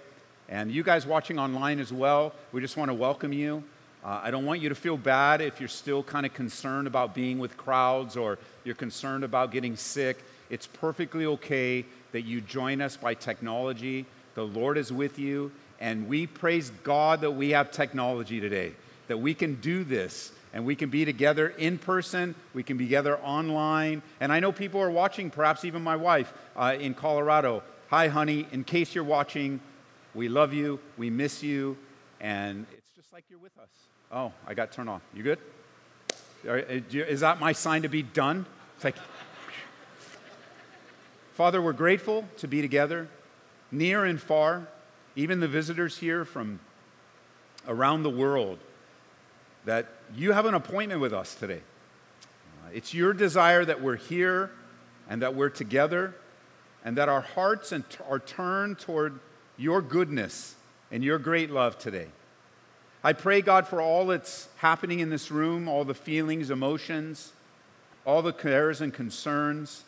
And 0.48 0.70
you 0.70 0.82
guys 0.82 1.06
watching 1.06 1.38
online 1.38 1.78
as 1.78 1.92
well, 1.92 2.32
we 2.52 2.60
just 2.60 2.76
want 2.76 2.88
to 2.88 2.94
welcome 2.94 3.32
you. 3.32 3.62
Uh, 4.02 4.20
I 4.22 4.30
don't 4.30 4.46
want 4.46 4.60
you 4.60 4.70
to 4.70 4.74
feel 4.74 4.96
bad 4.96 5.42
if 5.42 5.60
you're 5.60 5.68
still 5.68 6.02
kind 6.02 6.24
of 6.24 6.32
concerned 6.32 6.86
about 6.86 7.14
being 7.14 7.38
with 7.38 7.56
crowds 7.56 8.16
or 8.16 8.38
you're 8.64 8.74
concerned 8.74 9.24
about 9.24 9.52
getting 9.52 9.76
sick. 9.76 10.24
It's 10.48 10.66
perfectly 10.66 11.26
okay 11.26 11.84
that 12.12 12.22
you 12.22 12.40
join 12.40 12.80
us 12.80 12.96
by 12.96 13.14
technology. 13.14 14.06
The 14.34 14.44
Lord 14.44 14.78
is 14.78 14.90
with 14.90 15.18
you, 15.18 15.52
and 15.80 16.08
we 16.08 16.26
praise 16.26 16.70
God 16.82 17.20
that 17.20 17.32
we 17.32 17.50
have 17.50 17.70
technology 17.70 18.40
today, 18.40 18.72
that 19.08 19.18
we 19.18 19.34
can 19.34 19.56
do 19.56 19.84
this 19.84 20.32
and 20.52 20.64
we 20.64 20.74
can 20.74 20.90
be 20.90 21.04
together 21.04 21.48
in 21.48 21.78
person, 21.78 22.34
we 22.54 22.62
can 22.62 22.76
be 22.76 22.84
together 22.84 23.18
online. 23.18 24.02
And 24.20 24.32
I 24.32 24.40
know 24.40 24.52
people 24.52 24.80
are 24.80 24.90
watching, 24.90 25.30
perhaps 25.30 25.64
even 25.64 25.82
my 25.82 25.96
wife 25.96 26.32
uh, 26.56 26.76
in 26.78 26.94
Colorado. 26.94 27.62
Hi, 27.88 28.08
honey, 28.08 28.46
in 28.52 28.64
case 28.64 28.94
you're 28.94 29.04
watching, 29.04 29.60
we 30.14 30.28
love 30.28 30.52
you, 30.52 30.80
we 30.96 31.10
miss 31.10 31.42
you, 31.42 31.76
and 32.20 32.66
it's 32.72 32.90
just 32.96 33.12
like 33.12 33.24
you're 33.30 33.38
with 33.38 33.56
us. 33.58 33.68
Oh, 34.12 34.32
I 34.46 34.54
got 34.54 34.72
turned 34.72 34.88
on. 34.88 35.00
You 35.14 35.22
good? 35.22 35.38
Uh, 36.48 36.80
is 36.92 37.20
that 37.20 37.38
my 37.38 37.52
sign 37.52 37.82
to 37.82 37.88
be 37.88 38.02
done? 38.02 38.46
It's 38.76 38.84
like, 38.84 38.96
Father, 41.34 41.62
we're 41.62 41.72
grateful 41.72 42.24
to 42.38 42.48
be 42.48 42.60
together, 42.60 43.08
near 43.70 44.04
and 44.04 44.20
far 44.20 44.66
even 45.16 45.40
the 45.40 45.48
visitors 45.48 45.98
here 45.98 46.24
from 46.24 46.60
around 47.66 48.02
the 48.02 48.10
world, 48.10 48.58
that 49.64 49.86
you 50.14 50.32
have 50.32 50.46
an 50.46 50.54
appointment 50.54 51.00
with 51.00 51.12
us 51.12 51.34
today. 51.34 51.60
Uh, 52.64 52.70
it's 52.72 52.94
your 52.94 53.12
desire 53.12 53.64
that 53.64 53.80
we're 53.80 53.96
here 53.96 54.50
and 55.08 55.22
that 55.22 55.34
we're 55.34 55.50
together 55.50 56.14
and 56.84 56.96
that 56.96 57.08
our 57.08 57.20
hearts 57.20 57.72
are 58.08 58.18
turned 58.20 58.78
toward 58.78 59.18
your 59.56 59.82
goodness 59.82 60.54
and 60.90 61.04
your 61.04 61.18
great 61.18 61.50
love 61.50 61.78
today. 61.78 62.06
I 63.02 63.12
pray, 63.12 63.40
God, 63.40 63.66
for 63.66 63.80
all 63.80 64.06
that's 64.06 64.48
happening 64.56 65.00
in 65.00 65.10
this 65.10 65.30
room, 65.30 65.68
all 65.68 65.84
the 65.84 65.94
feelings, 65.94 66.50
emotions, 66.50 67.32
all 68.04 68.22
the 68.22 68.32
cares 68.32 68.80
and 68.80 68.92
concerns. 68.92 69.84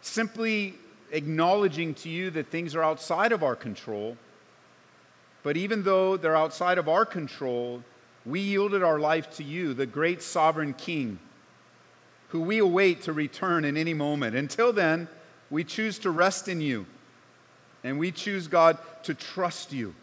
Simply 0.00 0.74
acknowledging 1.10 1.94
to 1.94 2.08
you 2.08 2.30
that 2.30 2.48
things 2.48 2.74
are 2.74 2.82
outside 2.82 3.32
of 3.32 3.42
our 3.42 3.56
control. 3.56 4.16
But 5.42 5.56
even 5.56 5.82
though 5.82 6.16
they're 6.16 6.36
outside 6.36 6.78
of 6.78 6.88
our 6.88 7.04
control, 7.04 7.82
we 8.26 8.40
yielded 8.40 8.82
our 8.82 8.98
life 8.98 9.30
to 9.36 9.44
you, 9.44 9.72
the 9.72 9.86
great 9.86 10.20
sovereign 10.20 10.74
King, 10.74 11.18
who 12.30 12.40
we 12.40 12.58
await 12.58 13.02
to 13.02 13.12
return 13.12 13.64
in 13.64 13.76
any 13.76 13.94
moment. 13.94 14.34
Until 14.34 14.72
then, 14.72 15.08
we 15.48 15.62
choose 15.62 16.00
to 16.00 16.10
rest 16.10 16.48
in 16.48 16.60
you. 16.60 16.86
And 17.84 18.00
we 18.00 18.10
choose, 18.10 18.48
God, 18.48 18.78
to 19.04 19.14
trust 19.14 19.72
you. 19.72 19.94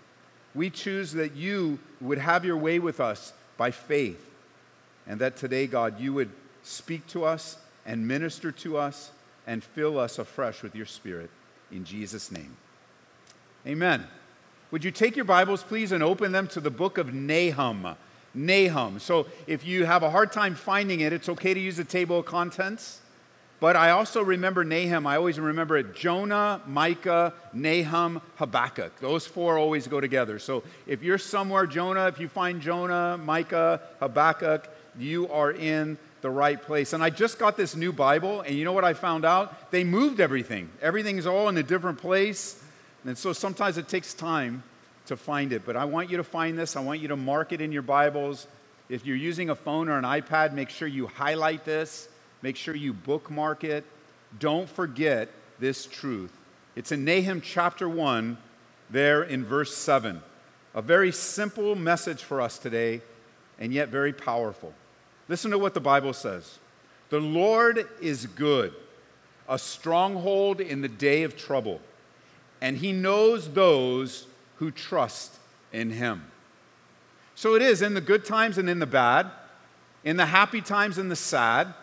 We 0.56 0.70
choose 0.70 1.12
that 1.14 1.36
you 1.36 1.80
would 2.00 2.18
have 2.18 2.46
your 2.46 2.56
way 2.56 2.80
with 2.80 3.02
us 3.02 3.34
by 3.58 3.72
faith. 3.72 4.30
And 5.06 5.20
that 5.20 5.36
today, 5.36 5.68
God, 5.68 6.00
you 6.00 6.14
would 6.14 6.30
speak 6.64 7.06
to 7.08 7.26
us 7.26 7.58
and 7.86 8.08
minister 8.08 8.54
to 8.54 8.78
us 8.78 9.12
and 9.46 9.62
fill 9.62 10.00
us 10.00 10.18
afresh 10.18 10.64
with 10.64 10.76
your 10.76 10.86
Spirit. 10.86 11.30
In 11.74 11.84
Jesus' 11.84 12.32
name. 12.32 12.56
Amen. 13.68 14.06
Would 14.72 14.86
you 14.86 14.92
take 14.92 15.18
your 15.18 15.26
Bibles, 15.26 15.62
please, 15.62 15.92
and 15.92 16.02
open 16.02 16.32
them 16.32 16.48
to 16.50 16.62
the 16.62 16.72
book 16.72 16.98
of 16.98 17.14
Nahum? 17.14 17.98
Nahum. 18.34 19.00
So 19.00 19.28
if 19.48 19.66
you 19.66 19.86
have 19.86 20.04
a 20.04 20.10
hard 20.10 20.32
time 20.32 20.56
finding 20.56 21.02
it, 21.02 21.14
it's 21.14 21.30
okay 21.30 21.54
to 21.54 21.60
use 21.60 21.78
the 21.78 21.84
table 21.84 22.20
of 22.20 22.26
contents. 22.26 23.00
But 23.60 23.78
I 23.78 23.92
also 23.92 24.22
remember 24.22 24.66
Nahum. 24.66 25.08
I 25.08 25.16
always 25.16 25.40
remember 25.40 25.78
it 25.78 25.96
Jonah, 25.96 26.62
Micah, 26.68 27.34
Nahum, 27.54 28.22
Habakkuk. 28.36 29.00
Those 29.00 29.26
four 29.26 29.58
always 29.58 29.88
go 29.88 30.02
together. 30.02 30.38
So 30.38 30.64
if 30.86 31.02
you're 31.02 31.18
somewhere, 31.18 31.66
Jonah, 31.66 32.08
if 32.08 32.20
you 32.20 32.28
find 32.28 32.62
Jonah, 32.62 33.18
Micah, 33.18 33.80
Habakkuk, 34.00 34.68
you 35.00 35.32
are 35.32 35.52
in 35.52 35.98
the 36.22 36.30
right 36.30 36.62
place. 36.62 36.94
And 36.94 37.04
I 37.04 37.10
just 37.10 37.40
got 37.40 37.56
this 37.56 37.76
new 37.76 37.94
Bible, 37.94 38.42
and 38.42 38.56
you 38.56 38.66
know 38.66 38.74
what 38.74 38.84
I 38.84 38.94
found 38.94 39.24
out? 39.24 39.72
They 39.72 39.84
moved 39.84 40.20
everything. 40.20 40.70
Everything's 40.82 41.26
all 41.26 41.48
in 41.50 41.58
a 41.58 41.64
different 41.64 42.00
place. 42.00 42.62
And 43.06 43.18
so 43.18 43.34
sometimes 43.34 43.78
it 43.78 43.88
takes 43.88 44.14
time 44.14 44.64
to 45.08 45.18
find 45.18 45.54
it. 45.54 45.66
But 45.66 45.76
I 45.76 45.86
want 45.86 46.10
you 46.10 46.18
to 46.18 46.24
find 46.24 46.58
this. 46.58 46.76
I 46.76 46.82
want 46.82 47.00
you 47.00 47.10
to 47.10 47.18
mark 47.18 47.52
it 47.52 47.62
in 47.62 47.72
your 47.72 47.82
Bibles. 47.82 48.48
If 48.90 49.06
you're 49.06 49.16
using 49.18 49.50
a 49.50 49.56
phone 49.56 49.90
or 49.90 49.98
an 49.98 50.04
iPad, 50.04 50.54
make 50.54 50.70
sure 50.70 50.88
you 50.88 51.08
highlight 51.08 51.66
this. 51.66 52.08
Make 52.42 52.56
sure 52.56 52.76
you 52.76 52.94
bookmark 52.94 53.64
it. 53.64 53.86
Don't 54.40 54.70
forget 54.70 55.30
this 55.60 55.86
truth. 55.86 56.32
It's 56.76 56.92
in 56.92 57.06
Nahum 57.06 57.42
chapter 57.42 57.88
1, 57.88 58.38
there 58.90 59.24
in 59.24 59.46
verse 59.46 59.76
7. 59.76 60.22
A 60.76 60.82
very 60.82 61.12
simple 61.12 61.76
message 61.76 62.24
for 62.24 62.42
us 62.42 62.58
today, 62.58 63.02
and 63.60 63.74
yet 63.74 63.90
very 63.90 64.12
powerful. 64.12 64.74
Listen 65.30 65.52
to 65.52 65.60
what 65.60 65.74
the 65.74 65.80
Bible 65.80 66.14
says 66.14 66.60
The 67.10 67.20
Lord 67.20 67.88
is 68.02 68.26
good, 68.26 68.74
a 69.48 69.60
stronghold 69.60 70.60
in 70.60 70.82
the 70.82 70.90
day 70.90 71.24
of 71.24 71.38
trouble, 71.38 71.80
and 72.60 72.78
he 72.78 72.92
knows 72.92 73.50
those 73.50 74.26
who 74.64 74.72
trust 74.72 75.36
in 75.74 75.92
him. 75.92 76.24
So 77.36 77.56
it 77.56 77.62
is 77.62 77.82
in 77.82 77.96
the 77.96 78.02
good 78.02 78.24
times 78.24 78.58
and 78.58 78.70
in 78.70 78.80
the 78.80 78.86
bad, 78.86 79.30
in 80.06 80.16
the 80.16 80.26
happy 80.26 80.62
times 80.62 80.98
and 80.98 81.12
the 81.12 81.18
sad, 81.18 81.74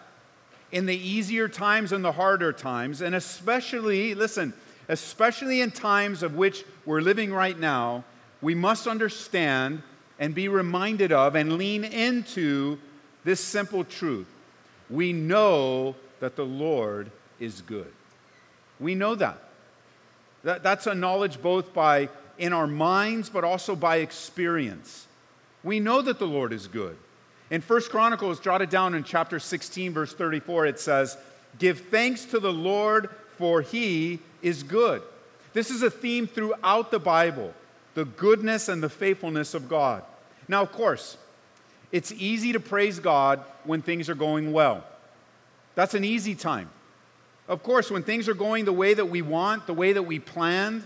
in 0.73 0.87
the 0.87 0.97
easier 0.97 1.47
times 1.47 1.93
and 1.93 2.03
the 2.03 2.13
harder 2.13 2.55
times, 2.55 3.03
and 3.03 3.15
especially, 3.15 4.15
listen, 4.15 4.55
especially 4.89 5.61
in 5.61 5.71
times 5.71 6.23
of 6.23 6.37
which 6.37 6.65
we're 6.87 7.03
living 7.03 7.35
right 7.35 7.59
now, 7.59 8.03
we 8.41 8.55
must 8.55 8.87
understand 8.87 9.83
and 10.19 10.35
be 10.35 10.49
reminded 10.49 11.13
of 11.13 11.35
and 11.35 11.59
lean 11.59 11.85
into 11.85 12.79
this 13.25 13.41
simple 13.41 13.85
truth 13.85 14.27
we 14.89 15.13
know 15.13 15.97
that 16.21 16.35
the 16.35 16.47
Lord 16.47 17.11
is 17.39 17.61
good. 17.61 17.93
We 18.81 18.95
know 18.95 19.15
that. 19.17 19.39
that. 20.45 20.63
That's 20.63 20.87
a 20.87 20.95
knowledge 20.95 21.43
both 21.43 21.75
by 21.75 22.09
in 22.41 22.53
our 22.53 22.67
minds, 22.67 23.29
but 23.29 23.45
also 23.45 23.77
by 23.77 23.99
experience. 23.99 25.07
We 25.63 25.79
know 25.79 26.03
that 26.03 26.19
the 26.19 26.27
Lord 26.27 26.53
is 26.53 26.67
good. 26.67 26.97
In 27.51 27.61
First 27.61 27.91
Chronicles, 27.91 28.41
jotted 28.41 28.71
down 28.71 28.95
in 28.95 29.05
chapter 29.05 29.39
16, 29.39 29.93
verse 29.93 30.15
34, 30.15 30.67
it 30.67 30.81
says, 30.81 31.19
Give 31.59 31.79
thanks 31.79 32.25
to 32.27 32.41
the 32.41 32.53
Lord, 32.53 33.11
for 33.37 33.61
he 33.61 34.21
is 34.41 34.63
good. 34.63 35.03
This 35.53 35.71
is 35.71 35.83
a 35.83 35.91
theme 35.91 36.27
throughout 36.27 36.91
the 36.91 36.99
Bible 36.99 37.55
the 37.95 38.05
goodness 38.05 38.69
and 38.69 38.81
the 38.81 38.89
faithfulness 38.89 39.53
of 39.53 39.69
God. 39.69 40.05
Now, 40.47 40.63
of 40.63 40.71
course, 40.71 41.19
it's 41.91 42.13
easy 42.13 42.53
to 42.53 42.61
praise 42.61 43.01
God 43.01 43.41
when 43.65 43.83
things 43.83 44.09
are 44.09 44.15
going 44.15 44.53
well. 44.53 44.85
That's 45.75 45.95
an 45.95 46.05
easy 46.05 46.37
time. 46.37 46.71
Of 47.49 47.65
course, 47.65 47.91
when 47.91 48.05
things 48.05 48.29
are 48.29 48.35
going 48.35 48.65
the 48.65 48.73
way 48.73 48.95
that 48.95 49.07
we 49.07 49.23
want, 49.23 49.67
the 49.67 49.75
way 49.75 49.93
that 49.93 50.05
we 50.05 50.21
planned, 50.21 50.85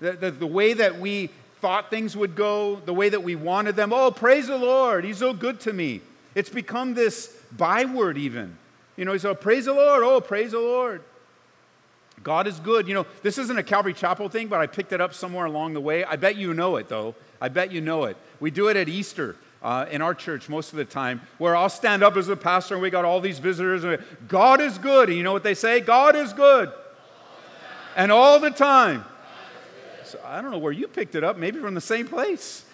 the, 0.00 0.12
the, 0.12 0.30
the 0.30 0.46
way 0.46 0.72
that 0.72 0.98
we 0.98 1.30
thought 1.60 1.90
things 1.90 2.16
would 2.16 2.34
go, 2.34 2.76
the 2.76 2.94
way 2.94 3.08
that 3.08 3.22
we 3.22 3.36
wanted 3.36 3.76
them, 3.76 3.92
oh, 3.92 4.10
praise 4.10 4.46
the 4.46 4.58
Lord, 4.58 5.04
He's 5.04 5.18
so 5.18 5.32
good 5.32 5.60
to 5.60 5.72
me. 5.72 6.00
It's 6.34 6.50
become 6.50 6.94
this 6.94 7.36
byword, 7.52 8.16
even. 8.16 8.56
You 8.96 9.04
know, 9.04 9.12
he's 9.12 9.24
oh, 9.24 9.34
praise 9.34 9.64
the 9.64 9.72
Lord, 9.72 10.02
oh, 10.02 10.20
praise 10.20 10.52
the 10.52 10.60
Lord. 10.60 11.02
God 12.22 12.46
is 12.46 12.60
good. 12.60 12.86
You 12.86 12.94
know, 12.94 13.06
this 13.22 13.38
isn't 13.38 13.58
a 13.58 13.62
Calvary 13.62 13.94
Chapel 13.94 14.28
thing, 14.28 14.48
but 14.48 14.60
I 14.60 14.66
picked 14.66 14.92
it 14.92 15.00
up 15.00 15.14
somewhere 15.14 15.46
along 15.46 15.72
the 15.72 15.80
way. 15.80 16.04
I 16.04 16.16
bet 16.16 16.36
you 16.36 16.52
know 16.52 16.76
it, 16.76 16.88
though. 16.88 17.14
I 17.40 17.48
bet 17.48 17.72
you 17.72 17.80
know 17.80 18.04
it. 18.04 18.16
We 18.40 18.50
do 18.50 18.68
it 18.68 18.76
at 18.76 18.88
Easter. 18.88 19.36
Uh, 19.62 19.84
in 19.90 20.00
our 20.00 20.14
church 20.14 20.48
most 20.48 20.72
of 20.72 20.78
the 20.78 20.86
time, 20.86 21.20
where 21.36 21.54
I'll 21.54 21.68
stand 21.68 22.02
up 22.02 22.16
as 22.16 22.30
a 22.30 22.36
pastor 22.36 22.76
and 22.76 22.82
we 22.82 22.88
got 22.88 23.04
all 23.04 23.20
these 23.20 23.38
visitors. 23.38 23.84
And 23.84 24.02
God 24.26 24.58
is 24.58 24.78
good. 24.78 25.10
And 25.10 25.18
you 25.18 25.22
know 25.22 25.34
what 25.34 25.42
they 25.42 25.52
say? 25.52 25.80
God 25.80 26.16
is 26.16 26.32
good. 26.32 26.72
and 27.94 28.10
all 28.10 28.40
the 28.40 28.50
time. 28.50 29.04
I 30.24 30.40
don't 30.40 30.50
know 30.50 30.58
where 30.58 30.72
you 30.72 30.88
picked 30.88 31.14
it 31.14 31.24
up, 31.24 31.36
maybe 31.36 31.58
from 31.60 31.74
the 31.74 31.80
same 31.80 32.06
place. 32.06 32.64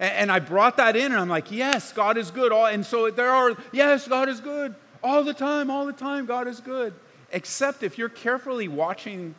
And, 0.00 0.12
and 0.12 0.32
I 0.32 0.38
brought 0.38 0.76
that 0.78 0.96
in 0.96 1.06
and 1.06 1.16
I'm 1.16 1.28
like, 1.28 1.50
yes, 1.50 1.92
God 1.92 2.16
is 2.16 2.30
good. 2.30 2.52
All, 2.52 2.66
and 2.66 2.84
so 2.84 3.10
there 3.10 3.30
are, 3.30 3.56
yes, 3.72 4.06
God 4.06 4.28
is 4.28 4.40
good. 4.40 4.74
All 5.02 5.24
the 5.24 5.34
time, 5.34 5.70
all 5.70 5.86
the 5.86 5.92
time, 5.92 6.26
God 6.26 6.48
is 6.48 6.60
good. 6.60 6.94
Except 7.32 7.82
if 7.82 7.98
you're 7.98 8.08
carefully 8.08 8.68
watching 8.68 9.34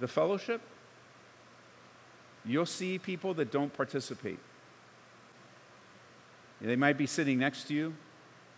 the 0.00 0.08
fellowship, 0.08 0.60
you'll 2.44 2.66
see 2.66 2.98
people 2.98 3.34
that 3.34 3.52
don't 3.52 3.72
participate. 3.72 4.38
They 6.60 6.76
might 6.76 6.98
be 6.98 7.06
sitting 7.06 7.38
next 7.38 7.68
to 7.68 7.74
you, 7.74 7.94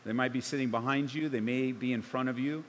they 0.04 0.12
might 0.12 0.32
be 0.32 0.40
sitting 0.40 0.70
behind 0.70 1.12
you, 1.12 1.28
they 1.28 1.40
may 1.40 1.72
be 1.72 1.92
in 1.92 2.00
front 2.00 2.28
of 2.30 2.38
you, 2.38 2.64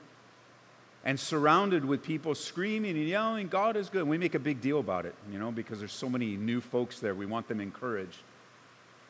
and 1.03 1.19
surrounded 1.19 1.83
with 1.83 2.03
people 2.03 2.35
screaming 2.35 2.95
and 2.95 3.07
yelling, 3.07 3.47
God 3.47 3.75
is 3.75 3.89
good. 3.89 4.01
And 4.01 4.09
we 4.09 4.17
make 4.17 4.35
a 4.35 4.39
big 4.39 4.61
deal 4.61 4.79
about 4.79 5.05
it, 5.05 5.15
you 5.31 5.39
know, 5.39 5.51
because 5.51 5.79
there's 5.79 5.93
so 5.93 6.09
many 6.09 6.37
new 6.37 6.61
folks 6.61 6.99
there. 6.99 7.15
We 7.15 7.25
want 7.25 7.47
them 7.47 7.59
encouraged. 7.59 8.19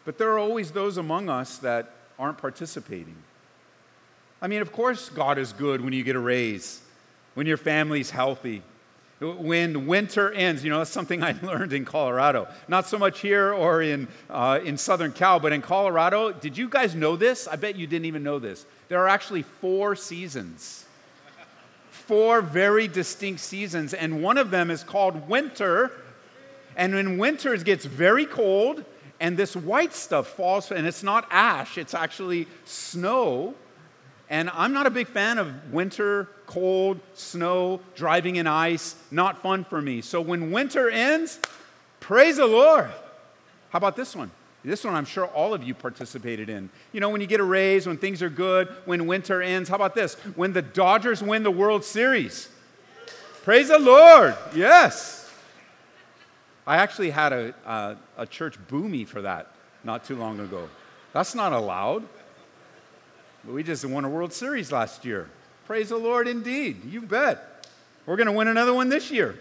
But 0.06 0.18
there 0.18 0.32
are 0.32 0.40
always 0.40 0.72
those 0.72 0.98
among 0.98 1.30
us 1.30 1.58
that 1.60 1.94
aren't 2.18 2.38
participating. 2.38 3.16
I 4.42 4.48
mean, 4.48 4.62
of 4.62 4.72
course, 4.72 5.10
God 5.10 5.38
is 5.38 5.54
good 5.54 5.82
when 5.82 5.94
you 5.94 6.04
get 6.04 6.16
a 6.16 6.20
raise, 6.20 6.82
when 7.36 7.46
your 7.46 7.58
family's 7.58 8.10
healthy, 8.10 8.64
when 9.20 9.86
winter 9.86 10.32
ends. 10.32 10.64
You 10.64 10.72
know, 10.72 10.80
that's 10.80 10.90
something 10.90 11.22
I 11.24 11.36
learned 11.44 11.74
in 11.74 11.84
Colorado. 11.84 12.48
Not 12.68 12.88
so 12.88 12.98
much 12.98 13.20
here 13.20 13.54
or 13.54 13.82
in, 13.82 14.08
uh, 14.30 14.60
in 14.64 14.78
Southern 14.78 15.12
Cal, 15.12 15.40
but 15.40 15.52
in 15.52 15.62
Colorado. 15.62 16.32
Did 16.32 16.58
you 16.58 16.70
guys 16.70 16.96
know 16.96 17.18
this? 17.18 17.48
I 17.48 17.58
bet 17.58 17.76
you 17.76 17.86
didn't 17.86 18.06
even 18.06 18.24
know 18.24 18.40
this. 18.40 18.66
There 18.88 19.00
are 19.00 19.10
actually 19.10 19.44
four 19.44 19.96
seasons. 19.96 20.86
Four 22.06 22.42
very 22.42 22.88
distinct 22.88 23.40
seasons, 23.40 23.94
and 23.94 24.22
one 24.22 24.38
of 24.38 24.52
them 24.52 24.70
is 24.72 24.84
called 24.84 25.30
winter. 25.30 25.92
And 26.76 26.94
when 26.94 27.18
winter 27.18 27.56
gets 27.58 27.86
very 27.86 28.26
cold, 28.26 28.84
and 29.20 29.38
this 29.38 29.56
white 29.56 29.94
stuff 29.94 30.28
falls, 30.28 30.72
and 30.72 30.88
it's 30.88 31.04
not 31.04 31.28
ash, 31.30 31.78
it's 31.78 31.94
actually 31.94 32.48
snow 32.66 33.56
and 34.32 34.50
I'm 34.54 34.72
not 34.72 34.88
a 34.88 34.90
big 34.90 35.08
fan 35.08 35.38
of 35.38 35.74
winter, 35.74 36.30
cold, 36.46 37.02
snow, 37.16 37.82
driving 37.96 38.38
in 38.38 38.48
ice, 38.48 38.96
not 39.12 39.42
fun 39.42 39.66
for 39.66 39.82
me. 39.82 40.00
So 40.00 40.22
when 40.22 40.52
winter 40.52 40.90
ends, 40.90 41.38
praise 42.00 42.38
the 42.38 42.48
Lord. 42.48 42.90
How 43.72 43.78
about 43.78 43.98
this 43.98 44.16
one? 44.16 44.32
This 44.64 44.84
one 44.84 44.94
I'm 44.94 45.06
sure 45.06 45.26
all 45.26 45.54
of 45.54 45.64
you 45.64 45.74
participated 45.74 46.48
in. 46.48 46.70
You 46.92 47.00
know, 47.00 47.10
when 47.10 47.20
you 47.20 47.28
get 47.28 47.40
a 47.40 47.44
raise, 47.44 47.88
when 47.88 47.98
things 47.98 48.22
are 48.22 48.30
good, 48.30 48.68
when 48.86 49.08
winter 49.08 49.42
ends. 49.42 49.70
How 49.70 49.76
about 49.76 49.96
this? 49.96 50.14
When 50.36 50.54
the 50.54 50.62
Dodgers 50.62 51.24
win 51.24 51.42
the 51.44 51.52
World 51.52 51.84
Series. 51.84 52.48
Praise 53.44 53.70
the 53.70 53.80
Lord. 53.80 54.36
Yes. 54.56 55.32
I 56.68 56.78
actually 56.78 57.10
had 57.10 57.34
a, 57.34 57.56
a, 57.66 57.98
a 58.20 58.26
church 58.28 58.56
boo 58.68 58.88
me 58.88 59.04
for 59.04 59.24
that 59.24 59.48
not 59.84 60.04
too 60.06 60.16
long 60.16 60.40
ago. 60.40 60.70
That's 61.12 61.34
not 61.34 61.54
allowed. 61.54 62.08
We 63.48 63.64
just 63.64 63.84
won 63.84 64.06
a 64.06 64.10
World 64.10 64.32
Series 64.32 64.72
last 64.72 65.04
year. 65.04 65.28
Praise 65.66 65.90
the 65.90 65.98
Lord 65.98 66.28
indeed. 66.28 66.86
You 66.86 67.02
bet. 67.02 67.68
We're 68.06 68.16
going 68.16 68.28
to 68.28 68.34
win 68.34 68.48
another 68.48 68.74
one 68.74 68.90
this 68.90 69.10
year. 69.10 69.40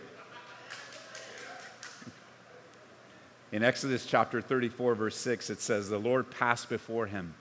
In 3.52 3.64
Exodus 3.64 4.06
chapter 4.06 4.40
34, 4.40 4.94
verse 4.94 5.16
6, 5.16 5.50
it 5.50 5.60
says, 5.60 5.88
The 5.88 5.98
Lord 5.98 6.30
passed 6.30 6.68
before 6.68 7.06
him, 7.06 7.34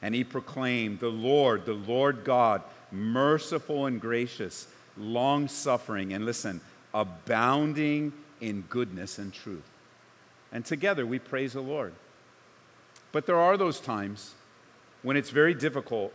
and 0.00 0.14
he 0.14 0.24
proclaimed, 0.24 1.00
The 1.00 1.08
Lord, 1.08 1.66
the 1.66 1.74
Lord 1.74 2.24
God, 2.24 2.62
merciful 2.90 3.86
and 3.86 4.00
gracious, 4.00 4.66
long 4.96 5.46
suffering, 5.46 6.12
and 6.12 6.24
listen, 6.24 6.60
abounding 6.94 8.12
in 8.40 8.62
goodness 8.62 9.18
and 9.18 9.32
truth. 9.32 9.68
And 10.52 10.64
together 10.64 11.04
we 11.04 11.18
praise 11.18 11.52
the 11.52 11.60
Lord. 11.60 11.92
But 13.12 13.26
there 13.26 13.38
are 13.38 13.56
those 13.56 13.78
times 13.78 14.34
when 15.02 15.16
it's 15.16 15.30
very 15.30 15.54
difficult 15.54 16.12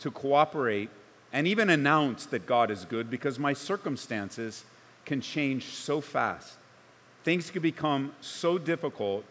to 0.00 0.10
cooperate 0.10 0.90
and 1.32 1.46
even 1.46 1.70
announce 1.70 2.26
that 2.26 2.46
God 2.46 2.70
is 2.70 2.84
good 2.84 3.10
because 3.10 3.38
my 3.38 3.52
circumstances 3.52 4.64
can 5.04 5.20
change 5.20 5.64
so 5.66 6.00
fast. 6.00 6.56
Things 7.26 7.50
can 7.50 7.60
become 7.60 8.12
so 8.20 8.56
difficult 8.56 9.24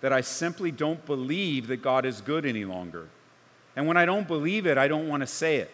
that 0.00 0.10
I 0.10 0.22
simply 0.22 0.70
don't 0.70 1.04
believe 1.04 1.66
that 1.66 1.82
God 1.82 2.06
is 2.06 2.22
good 2.22 2.46
any 2.46 2.64
longer. 2.64 3.10
And 3.76 3.86
when 3.86 3.98
I 3.98 4.06
don't 4.06 4.26
believe 4.26 4.66
it, 4.66 4.78
I 4.78 4.88
don't 4.88 5.06
want 5.06 5.20
to 5.20 5.26
say 5.26 5.56
it. 5.56 5.70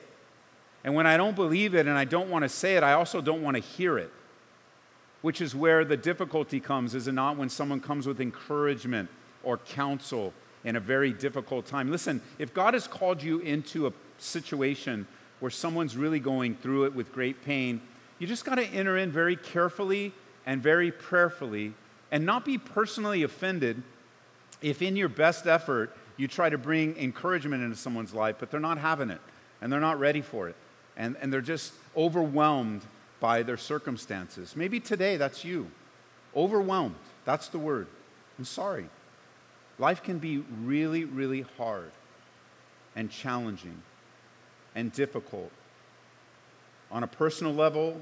And 0.82 0.96
when 0.96 1.06
I 1.06 1.16
don't 1.16 1.36
believe 1.36 1.76
it 1.76 1.86
and 1.86 1.96
I 1.96 2.04
don't 2.04 2.30
want 2.30 2.42
to 2.42 2.48
say 2.48 2.76
it, 2.76 2.82
I 2.82 2.94
also 2.94 3.20
don't 3.20 3.42
want 3.42 3.54
to 3.58 3.62
hear 3.62 3.96
it. 3.96 4.10
Which 5.22 5.40
is 5.40 5.54
where 5.54 5.84
the 5.84 5.96
difficulty 5.96 6.58
comes, 6.58 6.96
is 6.96 7.06
it 7.06 7.12
not? 7.12 7.36
When 7.36 7.48
someone 7.48 7.78
comes 7.78 8.08
with 8.08 8.20
encouragement 8.20 9.08
or 9.44 9.58
counsel 9.58 10.32
in 10.64 10.74
a 10.74 10.80
very 10.80 11.12
difficult 11.12 11.66
time. 11.66 11.92
Listen, 11.92 12.20
if 12.40 12.52
God 12.52 12.74
has 12.74 12.88
called 12.88 13.22
you 13.22 13.38
into 13.38 13.86
a 13.86 13.92
situation 14.18 15.06
where 15.38 15.52
someone's 15.52 15.96
really 15.96 16.18
going 16.18 16.56
through 16.56 16.86
it 16.86 16.94
with 16.96 17.12
great 17.12 17.44
pain, 17.44 17.80
you 18.18 18.26
just 18.26 18.44
got 18.44 18.56
to 18.56 18.66
enter 18.66 18.98
in 18.98 19.12
very 19.12 19.36
carefully 19.36 20.12
and 20.48 20.62
very 20.62 20.90
prayerfully 20.90 21.74
and 22.10 22.24
not 22.24 22.42
be 22.42 22.56
personally 22.56 23.22
offended 23.22 23.82
if, 24.62 24.80
in 24.80 24.96
your 24.96 25.10
best 25.10 25.46
effort, 25.46 25.94
you 26.16 26.26
try 26.26 26.48
to 26.48 26.56
bring 26.56 26.96
encouragement 26.96 27.62
into 27.62 27.76
someone's 27.76 28.14
life, 28.14 28.36
but 28.40 28.50
they're 28.50 28.58
not 28.58 28.78
having 28.78 29.10
it 29.10 29.20
and 29.60 29.70
they're 29.70 29.78
not 29.78 30.00
ready 30.00 30.22
for 30.22 30.48
it 30.48 30.56
and, 30.96 31.16
and 31.20 31.30
they're 31.30 31.42
just 31.42 31.74
overwhelmed 31.94 32.80
by 33.20 33.42
their 33.42 33.58
circumstances. 33.58 34.56
Maybe 34.56 34.80
today 34.80 35.18
that's 35.18 35.44
you. 35.44 35.70
Overwhelmed. 36.34 36.96
That's 37.26 37.48
the 37.48 37.58
word. 37.58 37.86
I'm 38.38 38.46
sorry. 38.46 38.88
Life 39.78 40.02
can 40.02 40.18
be 40.18 40.38
really, 40.64 41.04
really 41.04 41.44
hard 41.58 41.90
and 42.96 43.10
challenging 43.10 43.82
and 44.74 44.90
difficult 44.92 45.52
on 46.90 47.02
a 47.02 47.06
personal 47.06 47.52
level, 47.52 48.00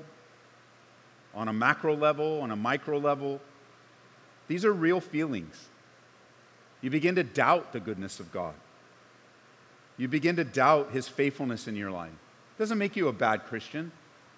on 1.36 1.48
a 1.48 1.52
macro 1.52 1.94
level, 1.94 2.40
on 2.40 2.50
a 2.50 2.56
micro 2.56 2.98
level. 2.98 3.40
These 4.48 4.64
are 4.64 4.72
real 4.72 5.00
feelings. 5.00 5.68
You 6.80 6.90
begin 6.90 7.14
to 7.16 7.24
doubt 7.24 7.72
the 7.72 7.80
goodness 7.80 8.18
of 8.18 8.32
God. 8.32 8.54
You 9.98 10.08
begin 10.08 10.36
to 10.36 10.44
doubt 10.44 10.90
his 10.90 11.08
faithfulness 11.08 11.68
in 11.68 11.76
your 11.76 11.90
life. 11.90 12.10
It 12.10 12.58
doesn't 12.58 12.78
make 12.78 12.96
you 12.96 13.08
a 13.08 13.12
bad 13.12 13.44
Christian 13.44 13.92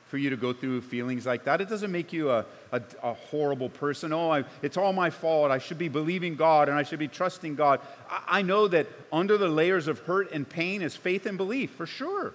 for 0.09 0.17
you 0.17 0.31
to 0.31 0.37
go 0.37 0.53
through 0.53 0.81
feelings 0.81 1.27
like 1.27 1.45
that. 1.45 1.61
It 1.61 1.69
doesn't 1.69 1.93
make 1.93 2.13
you 2.13 2.31
a, 2.31 2.47
a, 2.73 2.81
a 3.03 3.15
horrible 3.15 3.69
person. 3.69 4.13
Oh, 4.13 4.31
I, 4.31 4.45
it's 4.63 4.77
all 4.77 4.93
my 4.93 5.11
fault. 5.11 5.51
I 5.51 5.59
should 5.59 5.79
be 5.79 5.89
believing 5.89 6.35
God 6.35 6.69
and 6.69 6.79
I 6.79 6.83
should 6.83 6.99
be 6.99 7.09
trusting 7.09 7.57
God. 7.57 7.81
I, 8.09 8.39
I 8.39 8.43
know 8.43 8.67
that 8.69 8.87
under 9.13 9.37
the 9.37 9.49
layers 9.49 9.87
of 9.87 10.01
hurt 10.01 10.33
and 10.33 10.49
pain 10.49 10.81
is 10.83 10.97
faith 10.97 11.27
and 11.27 11.37
belief, 11.37 11.73
for 11.73 11.87
sure. 11.87 12.33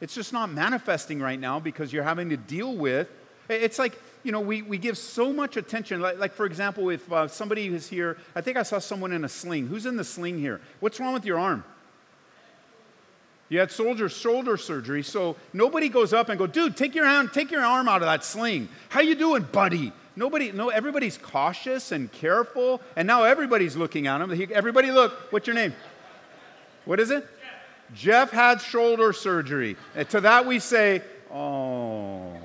It's 0.00 0.14
just 0.14 0.32
not 0.32 0.50
manifesting 0.50 1.20
right 1.20 1.38
now 1.38 1.60
because 1.60 1.92
you're 1.92 2.02
having 2.02 2.30
to 2.30 2.36
deal 2.36 2.74
with. 2.74 3.08
It's 3.48 3.78
like, 3.78 4.00
you 4.22 4.32
know, 4.32 4.40
we, 4.40 4.62
we 4.62 4.78
give 4.78 4.98
so 4.98 5.32
much 5.32 5.56
attention. 5.56 6.00
Like, 6.00 6.18
like 6.18 6.32
for 6.32 6.46
example, 6.46 6.90
if 6.90 7.10
uh, 7.12 7.28
somebody 7.28 7.66
is 7.68 7.88
here, 7.88 8.18
I 8.34 8.40
think 8.40 8.56
I 8.56 8.62
saw 8.62 8.78
someone 8.78 9.12
in 9.12 9.24
a 9.24 9.28
sling. 9.28 9.68
Who's 9.68 9.86
in 9.86 9.96
the 9.96 10.04
sling 10.04 10.38
here? 10.38 10.60
What's 10.80 10.98
wrong 10.98 11.14
with 11.14 11.24
your 11.24 11.38
arm? 11.38 11.64
You 13.48 13.60
had 13.60 13.70
soldier 13.70 14.08
shoulder 14.08 14.56
surgery, 14.56 15.04
so 15.04 15.36
nobody 15.52 15.88
goes 15.88 16.12
up 16.12 16.28
and 16.28 16.38
go, 16.38 16.48
dude, 16.48 16.76
take 16.76 16.96
your 16.96 17.06
hand, 17.06 17.32
take 17.32 17.52
your 17.52 17.62
arm 17.62 17.88
out 17.88 18.02
of 18.02 18.06
that 18.06 18.24
sling. 18.24 18.68
How 18.88 19.00
you 19.00 19.14
doing, 19.14 19.46
buddy? 19.52 19.92
Nobody, 20.16 20.50
no, 20.50 20.70
everybody's 20.70 21.16
cautious 21.16 21.92
and 21.92 22.10
careful, 22.10 22.80
and 22.96 23.06
now 23.06 23.22
everybody's 23.22 23.76
looking 23.76 24.08
at 24.08 24.20
him. 24.20 24.48
Everybody, 24.52 24.90
look. 24.90 25.12
What's 25.30 25.46
your 25.46 25.54
name? 25.54 25.74
What 26.86 26.98
is 26.98 27.10
it? 27.10 27.24
Jeff, 27.94 27.96
Jeff 27.96 28.30
had 28.30 28.60
shoulder 28.60 29.12
surgery. 29.12 29.76
And 29.94 30.08
to 30.10 30.22
that 30.22 30.46
we 30.46 30.58
say, 30.58 31.02
oh, 31.30 32.35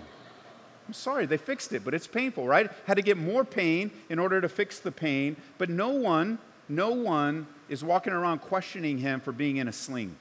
I'm 0.92 0.96
sorry, 0.96 1.26
they 1.26 1.38
fixed 1.38 1.72
it, 1.72 1.86
but 1.86 1.94
it's 1.94 2.06
painful, 2.06 2.46
right? 2.46 2.70
Had 2.86 2.96
to 2.96 3.02
get 3.02 3.18
more 3.18 3.46
pain 3.46 3.92
in 4.10 4.20
order 4.20 4.42
to 4.42 4.50
fix 4.50 4.80
the 4.80 4.92
pain, 4.92 5.38
but 5.58 5.70
no 5.70 5.92
one, 5.92 6.38
no 6.68 6.90
one 6.90 7.48
is 7.70 7.82
walking 7.82 8.12
around 8.12 8.40
questioning 8.40 8.98
him 8.98 9.22
for 9.22 9.32
being 9.32 9.56
in 9.56 9.70
a 9.70 9.72
sling. 9.72 10.18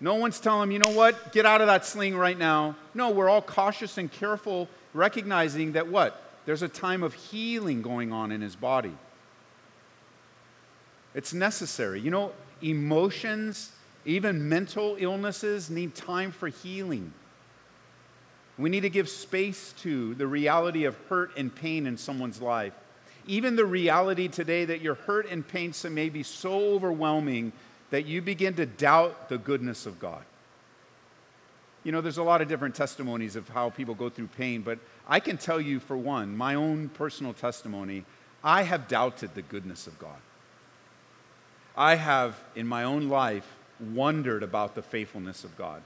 No 0.00 0.16
one's 0.16 0.40
telling 0.40 0.64
him, 0.64 0.72
you 0.72 0.80
know 0.80 0.90
what, 0.90 1.32
get 1.32 1.46
out 1.46 1.60
of 1.60 1.68
that 1.68 1.86
sling 1.86 2.16
right 2.16 2.36
now. 2.36 2.74
No, 2.94 3.10
we're 3.10 3.28
all 3.28 3.40
cautious 3.40 3.96
and 3.96 4.10
careful 4.10 4.68
recognizing 4.92 5.70
that 5.74 5.86
what? 5.86 6.20
There's 6.44 6.62
a 6.62 6.68
time 6.68 7.04
of 7.04 7.14
healing 7.14 7.80
going 7.80 8.12
on 8.12 8.32
in 8.32 8.40
his 8.40 8.56
body. 8.56 8.96
It's 11.14 11.32
necessary. 11.32 12.00
You 12.00 12.10
know, 12.10 12.32
emotions, 12.60 13.70
even 14.04 14.48
mental 14.48 14.96
illnesses, 14.98 15.70
need 15.70 15.94
time 15.94 16.32
for 16.32 16.48
healing. 16.48 17.12
We 18.58 18.70
need 18.70 18.80
to 18.80 18.90
give 18.90 19.08
space 19.08 19.72
to 19.82 20.14
the 20.14 20.26
reality 20.26 20.84
of 20.84 20.96
hurt 21.08 21.36
and 21.36 21.54
pain 21.54 21.86
in 21.86 21.96
someone's 21.96 22.42
life. 22.42 22.72
Even 23.26 23.56
the 23.56 23.64
reality 23.64 24.26
today 24.26 24.64
that 24.64 24.80
your 24.80 24.94
hurt 24.94 25.30
and 25.30 25.46
pain 25.46 25.72
may 25.90 26.08
be 26.08 26.22
so 26.22 26.74
overwhelming 26.74 27.52
that 27.90 28.06
you 28.06 28.20
begin 28.20 28.54
to 28.54 28.66
doubt 28.66 29.28
the 29.28 29.38
goodness 29.38 29.86
of 29.86 30.00
God. 30.00 30.24
You 31.84 31.92
know, 31.92 32.00
there's 32.00 32.18
a 32.18 32.22
lot 32.22 32.42
of 32.42 32.48
different 32.48 32.74
testimonies 32.74 33.36
of 33.36 33.48
how 33.48 33.70
people 33.70 33.94
go 33.94 34.10
through 34.10 34.26
pain, 34.28 34.62
but 34.62 34.78
I 35.06 35.20
can 35.20 35.38
tell 35.38 35.60
you, 35.60 35.78
for 35.78 35.96
one, 35.96 36.36
my 36.36 36.54
own 36.54 36.88
personal 36.88 37.32
testimony, 37.32 38.04
I 38.42 38.62
have 38.62 38.88
doubted 38.88 39.34
the 39.34 39.42
goodness 39.42 39.86
of 39.86 39.98
God. 39.98 40.18
I 41.76 41.94
have, 41.94 42.38
in 42.56 42.66
my 42.66 42.84
own 42.84 43.08
life, 43.08 43.46
wondered 43.78 44.42
about 44.42 44.74
the 44.74 44.82
faithfulness 44.82 45.44
of 45.44 45.56
God. 45.56 45.82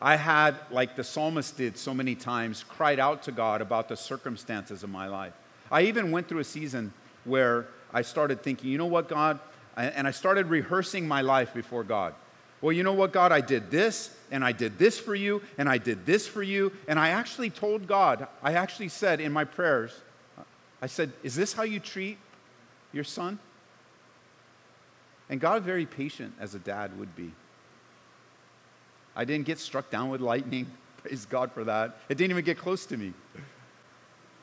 I 0.00 0.16
had, 0.16 0.56
like 0.70 0.96
the 0.96 1.04
psalmist 1.04 1.56
did 1.56 1.78
so 1.78 1.94
many 1.94 2.14
times, 2.14 2.64
cried 2.68 3.00
out 3.00 3.22
to 3.24 3.32
God 3.32 3.62
about 3.62 3.88
the 3.88 3.96
circumstances 3.96 4.82
of 4.82 4.90
my 4.90 5.08
life. 5.08 5.32
I 5.70 5.82
even 5.82 6.10
went 6.10 6.28
through 6.28 6.40
a 6.40 6.44
season 6.44 6.92
where 7.24 7.66
I 7.92 8.02
started 8.02 8.42
thinking, 8.42 8.70
you 8.70 8.78
know 8.78 8.86
what, 8.86 9.08
God? 9.08 9.40
And 9.76 10.06
I 10.06 10.10
started 10.10 10.46
rehearsing 10.46 11.08
my 11.08 11.22
life 11.22 11.52
before 11.54 11.84
God. 11.84 12.14
Well, 12.60 12.72
you 12.72 12.82
know 12.82 12.92
what, 12.92 13.12
God? 13.12 13.32
I 13.32 13.40
did 13.40 13.70
this, 13.70 14.14
and 14.30 14.44
I 14.44 14.52
did 14.52 14.78
this 14.78 14.98
for 14.98 15.14
you, 15.14 15.42
and 15.58 15.68
I 15.68 15.78
did 15.78 16.06
this 16.06 16.26
for 16.26 16.42
you. 16.42 16.72
And 16.88 16.98
I 16.98 17.10
actually 17.10 17.50
told 17.50 17.86
God, 17.86 18.26
I 18.42 18.54
actually 18.54 18.88
said 18.88 19.20
in 19.20 19.32
my 19.32 19.44
prayers, 19.44 19.92
I 20.80 20.86
said, 20.86 21.12
Is 21.22 21.34
this 21.34 21.52
how 21.52 21.64
you 21.64 21.80
treat 21.80 22.18
your 22.92 23.04
son? 23.04 23.38
And 25.28 25.40
God, 25.40 25.62
very 25.62 25.86
patient 25.86 26.34
as 26.40 26.54
a 26.54 26.58
dad 26.58 26.98
would 26.98 27.14
be. 27.16 27.32
I 29.16 29.24
didn't 29.24 29.46
get 29.46 29.58
struck 29.58 29.90
down 29.90 30.10
with 30.10 30.20
lightning. 30.20 30.66
Praise 31.02 31.24
God 31.24 31.50
for 31.52 31.64
that. 31.64 31.98
It 32.08 32.16
didn't 32.18 32.30
even 32.30 32.44
get 32.44 32.58
close 32.58 32.86
to 32.86 32.96
me. 32.96 33.12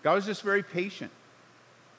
God 0.01 0.15
was 0.15 0.25
just 0.25 0.42
very 0.42 0.63
patient. 0.63 1.12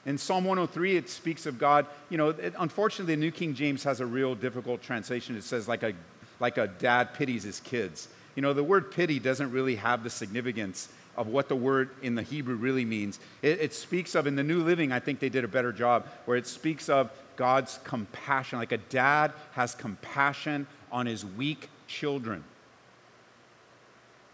In 0.05 0.19
Psalm 0.19 0.45
103, 0.45 0.97
it 0.97 1.09
speaks 1.09 1.47
of 1.47 1.57
God. 1.57 1.87
You 2.09 2.17
know, 2.17 2.29
it, 2.29 2.53
unfortunately, 2.59 3.15
the 3.15 3.21
New 3.21 3.31
King 3.31 3.55
James 3.55 3.83
has 3.83 4.01
a 4.01 4.05
real 4.05 4.35
difficult 4.35 4.83
translation. 4.83 5.35
It 5.35 5.43
says, 5.43 5.67
like 5.67 5.81
a, 5.81 5.93
like 6.39 6.57
a 6.57 6.67
dad 6.67 7.15
pities 7.15 7.43
his 7.43 7.59
kids. 7.59 8.07
You 8.35 8.43
know, 8.43 8.53
the 8.53 8.63
word 8.63 8.91
pity 8.91 9.19
doesn't 9.19 9.51
really 9.51 9.75
have 9.77 10.03
the 10.03 10.09
significance 10.09 10.89
of 11.17 11.27
what 11.27 11.47
the 11.47 11.55
word 11.55 11.89
in 12.01 12.13
the 12.13 12.21
Hebrew 12.21 12.55
really 12.55 12.85
means. 12.85 13.19
It, 13.41 13.61
it, 13.61 13.73
speaks 13.73 14.13
of, 14.13 14.27
in 14.27 14.35
the 14.35 14.43
New 14.43 14.61
Living, 14.63 14.91
I 14.91 14.99
think 14.99 15.19
they 15.19 15.29
did 15.29 15.43
a 15.43 15.47
better 15.47 15.71
job, 15.71 16.07
where 16.25 16.37
it 16.37 16.45
speaks 16.45 16.89
of 16.89 17.09
God's 17.35 17.79
compassion. 17.83 18.59
Like 18.59 18.73
a 18.73 18.77
dad 18.77 19.31
has 19.53 19.73
compassion 19.73 20.67
on 20.91 21.05
his 21.05 21.25
weak 21.25 21.69
children. 21.87 22.43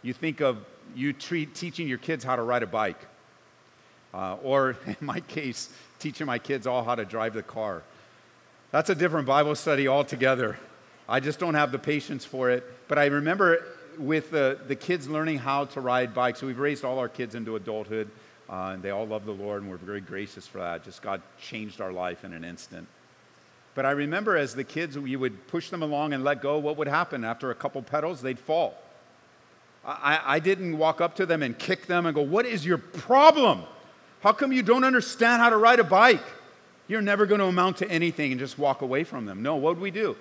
You 0.02 0.14
think 0.14 0.42
of 0.42 0.58
you 0.96 1.14
treat, 1.14 1.56
teaching 1.56 1.88
your 1.88 1.98
kids 1.98 2.24
how 2.24 2.36
to 2.36 2.42
ride 2.42 2.64
a 2.64 2.68
bike. 2.68 3.00
Uh, 4.14 4.36
or 4.44 4.78
in 4.86 4.98
my 5.00 5.20
case, 5.22 5.70
teaching 6.00 6.28
my 6.28 6.40
kids 6.40 6.68
all 6.68 6.84
how 6.84 6.96
to 6.96 7.06
drive 7.06 7.34
the 7.34 7.44
car. 7.44 7.84
That's 8.72 8.90
a 8.90 8.96
different 8.96 9.28
Bible 9.28 9.56
study 9.56 9.88
altogether. 9.88 10.58
I 11.08 11.20
just 11.20 11.40
don't 11.40 11.56
have 11.56 11.72
the 11.72 11.80
patience 11.80 12.24
for 12.24 12.50
it. 12.50 12.64
But 12.88 12.98
I 12.98 13.08
remember 13.08 13.66
with 13.98 14.32
the, 14.32 14.60
the 14.68 14.76
kids 14.76 15.10
learning 15.10 15.40
how 15.40 15.66
to 15.66 15.82
ride 15.82 16.14
bikes, 16.14 16.42
we've 16.42 16.58
raised 16.58 16.86
all 16.86 17.00
our 17.00 17.10
kids 17.10 17.36
into 17.36 17.56
adulthood, 17.56 18.10
uh, 18.50 18.72
and 18.74 18.84
they 18.84 18.90
all 18.90 19.06
love 19.06 19.26
the 19.26 19.34
Lord, 19.34 19.62
and 19.62 19.72
we're 19.72 19.78
very 19.78 20.02
gracious 20.02 20.48
for 20.48 20.60
that. 20.60 20.84
Just 20.84 21.02
God 21.02 21.22
changed 21.42 21.82
our 21.82 21.92
life 21.92 22.24
in 22.24 22.34
an 22.34 22.44
instant. 22.44 22.88
But 23.76 23.86
I 23.86 23.92
remember 23.92 24.36
as 24.36 24.56
the 24.56 24.64
kids, 24.64 24.96
you 24.96 25.20
would 25.20 25.48
push 25.48 25.70
them 25.70 25.82
along 25.82 26.14
and 26.14 26.24
let 26.24 26.42
go, 26.42 26.58
what 26.58 26.78
would 26.78 26.88
happen? 26.88 27.24
After 27.24 27.52
a 27.52 27.56
couple 27.56 27.82
pedals, 27.82 28.22
they'd 28.22 28.40
fall. 28.40 28.76
I, 29.84 30.22
I 30.24 30.40
didn't 30.40 30.78
walk 30.78 31.02
up 31.02 31.16
to 31.16 31.26
them 31.26 31.42
and 31.42 31.58
kick 31.58 31.88
them 31.88 32.06
and 32.06 32.14
go, 32.14 32.22
What 32.22 32.46
is 32.46 32.66
your 32.66 32.78
problem? 32.78 33.64
How 34.22 34.32
come 34.32 34.52
you 34.52 34.62
don't 34.62 34.84
understand 34.84 35.42
how 35.42 35.50
to 35.50 35.58
ride 35.58 35.80
a 35.80 35.84
bike? 35.84 36.24
You're 36.88 37.02
never 37.02 37.26
going 37.26 37.40
to 37.40 37.48
amount 37.48 37.78
to 37.78 37.90
anything 37.90 38.32
and 38.32 38.40
just 38.40 38.60
walk 38.60 38.82
away 38.82 39.04
from 39.04 39.26
them. 39.26 39.42
No, 39.42 39.56
what 39.56 39.76
do 39.76 39.82
we 39.82 39.92
do? 39.92 40.16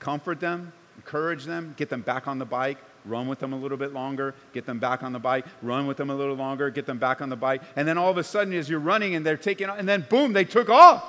Comfort 0.00 0.40
them, 0.40 0.72
encourage 0.96 1.44
them, 1.44 1.74
get 1.76 1.88
them 1.88 2.00
back 2.00 2.26
on 2.26 2.38
the 2.38 2.44
bike, 2.44 2.78
run 3.04 3.28
with 3.28 3.38
them 3.38 3.52
a 3.52 3.56
little 3.56 3.76
bit 3.76 3.92
longer, 3.92 4.34
get 4.52 4.66
them 4.66 4.78
back 4.78 5.02
on 5.02 5.12
the 5.12 5.18
bike, 5.18 5.44
run 5.62 5.86
with 5.86 5.96
them 5.96 6.10
a 6.10 6.14
little 6.14 6.34
longer, 6.34 6.70
get 6.70 6.86
them 6.86 6.98
back 6.98 7.20
on 7.20 7.28
the 7.28 7.36
bike. 7.36 7.62
And 7.76 7.86
then 7.86 7.98
all 7.98 8.10
of 8.10 8.18
a 8.18 8.24
sudden, 8.24 8.52
as 8.54 8.68
you're 8.68 8.80
running 8.80 9.14
and 9.14 9.24
they're 9.24 9.36
taking, 9.36 9.68
and 9.68 9.88
then 9.88 10.06
boom, 10.08 10.32
they 10.32 10.44
took 10.44 10.68
off. 10.68 11.04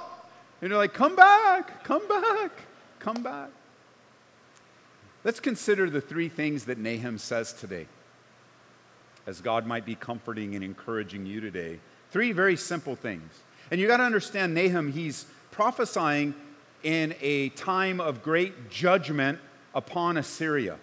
And 0.62 0.70
you're 0.70 0.78
like, 0.78 0.94
come 0.94 1.16
back, 1.16 1.84
come 1.84 2.08
back, 2.08 2.52
come 3.00 3.24
back. 3.24 3.50
Let's 5.28 5.42
consider 5.42 5.90
the 5.90 6.00
three 6.00 6.30
things 6.30 6.64
that 6.68 6.78
Nahum 6.78 7.18
says 7.18 7.52
today, 7.52 7.88
as 9.26 9.42
God 9.42 9.68
might 9.68 9.86
be 9.86 9.94
comforting 9.94 10.56
and 10.56 10.64
encouraging 10.64 11.26
you 11.26 11.42
today 11.42 11.80
Three 12.12 12.32
very 12.32 12.56
simple 12.56 12.96
things. 12.96 13.30
And 13.70 13.82
you 13.82 13.88
got 13.88 13.98
to 13.98 14.04
understand 14.04 14.54
Nahum, 14.54 14.94
he's 14.94 15.26
prophesying 15.52 16.34
in 16.82 17.14
a 17.20 17.50
time 17.50 18.00
of 18.00 18.24
great 18.24 18.70
judgment 18.70 19.40
upon 19.76 20.16
Assyria. 20.16 20.78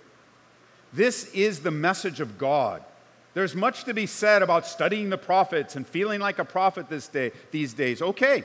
This 0.92 1.32
is 1.32 1.60
the 1.60 1.70
message 1.70 2.20
of 2.20 2.36
God. 2.36 2.84
There's 3.32 3.54
much 3.54 3.84
to 3.84 3.94
be 3.94 4.04
said 4.04 4.42
about 4.42 4.66
studying 4.66 5.08
the 5.08 5.16
prophets 5.16 5.76
and 5.76 5.86
feeling 5.86 6.20
like 6.20 6.38
a 6.38 6.44
prophet 6.44 6.90
this 6.90 7.08
day, 7.08 7.32
these 7.50 7.72
days. 7.72 8.02
Okay, 8.02 8.44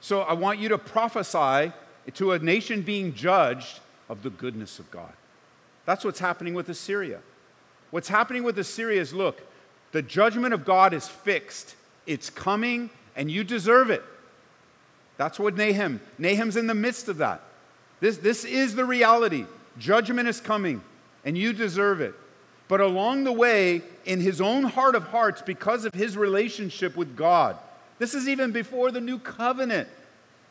so 0.00 0.22
I 0.22 0.32
want 0.32 0.58
you 0.58 0.70
to 0.70 0.78
prophesy 0.78 1.74
to 2.14 2.32
a 2.32 2.38
nation 2.38 2.80
being 2.80 3.12
judged 3.12 3.80
of 4.08 4.22
the 4.22 4.30
goodness 4.30 4.78
of 4.78 4.90
God. 4.90 5.12
That's 5.88 6.04
what's 6.04 6.20
happening 6.20 6.52
with 6.52 6.68
Assyria. 6.68 7.20
What's 7.92 8.10
happening 8.10 8.42
with 8.42 8.58
Assyria 8.58 9.00
is 9.00 9.14
look, 9.14 9.40
the 9.92 10.02
judgment 10.02 10.52
of 10.52 10.66
God 10.66 10.92
is 10.92 11.08
fixed. 11.08 11.76
It's 12.06 12.28
coming 12.28 12.90
and 13.16 13.30
you 13.30 13.42
deserve 13.42 13.88
it. 13.88 14.02
That's 15.16 15.38
what 15.38 15.56
Nahum, 15.56 16.02
Nahum's 16.18 16.58
in 16.58 16.66
the 16.66 16.74
midst 16.74 17.08
of 17.08 17.16
that. 17.16 17.40
This, 18.00 18.18
this 18.18 18.44
is 18.44 18.74
the 18.74 18.84
reality. 18.84 19.46
Judgment 19.78 20.28
is 20.28 20.42
coming 20.42 20.82
and 21.24 21.38
you 21.38 21.54
deserve 21.54 22.02
it. 22.02 22.14
But 22.68 22.82
along 22.82 23.24
the 23.24 23.32
way, 23.32 23.80
in 24.04 24.20
his 24.20 24.42
own 24.42 24.64
heart 24.64 24.94
of 24.94 25.04
hearts, 25.04 25.40
because 25.40 25.86
of 25.86 25.94
his 25.94 26.18
relationship 26.18 26.96
with 26.98 27.16
God, 27.16 27.56
this 27.98 28.12
is 28.12 28.28
even 28.28 28.52
before 28.52 28.90
the 28.90 29.00
new 29.00 29.18
covenant, 29.18 29.88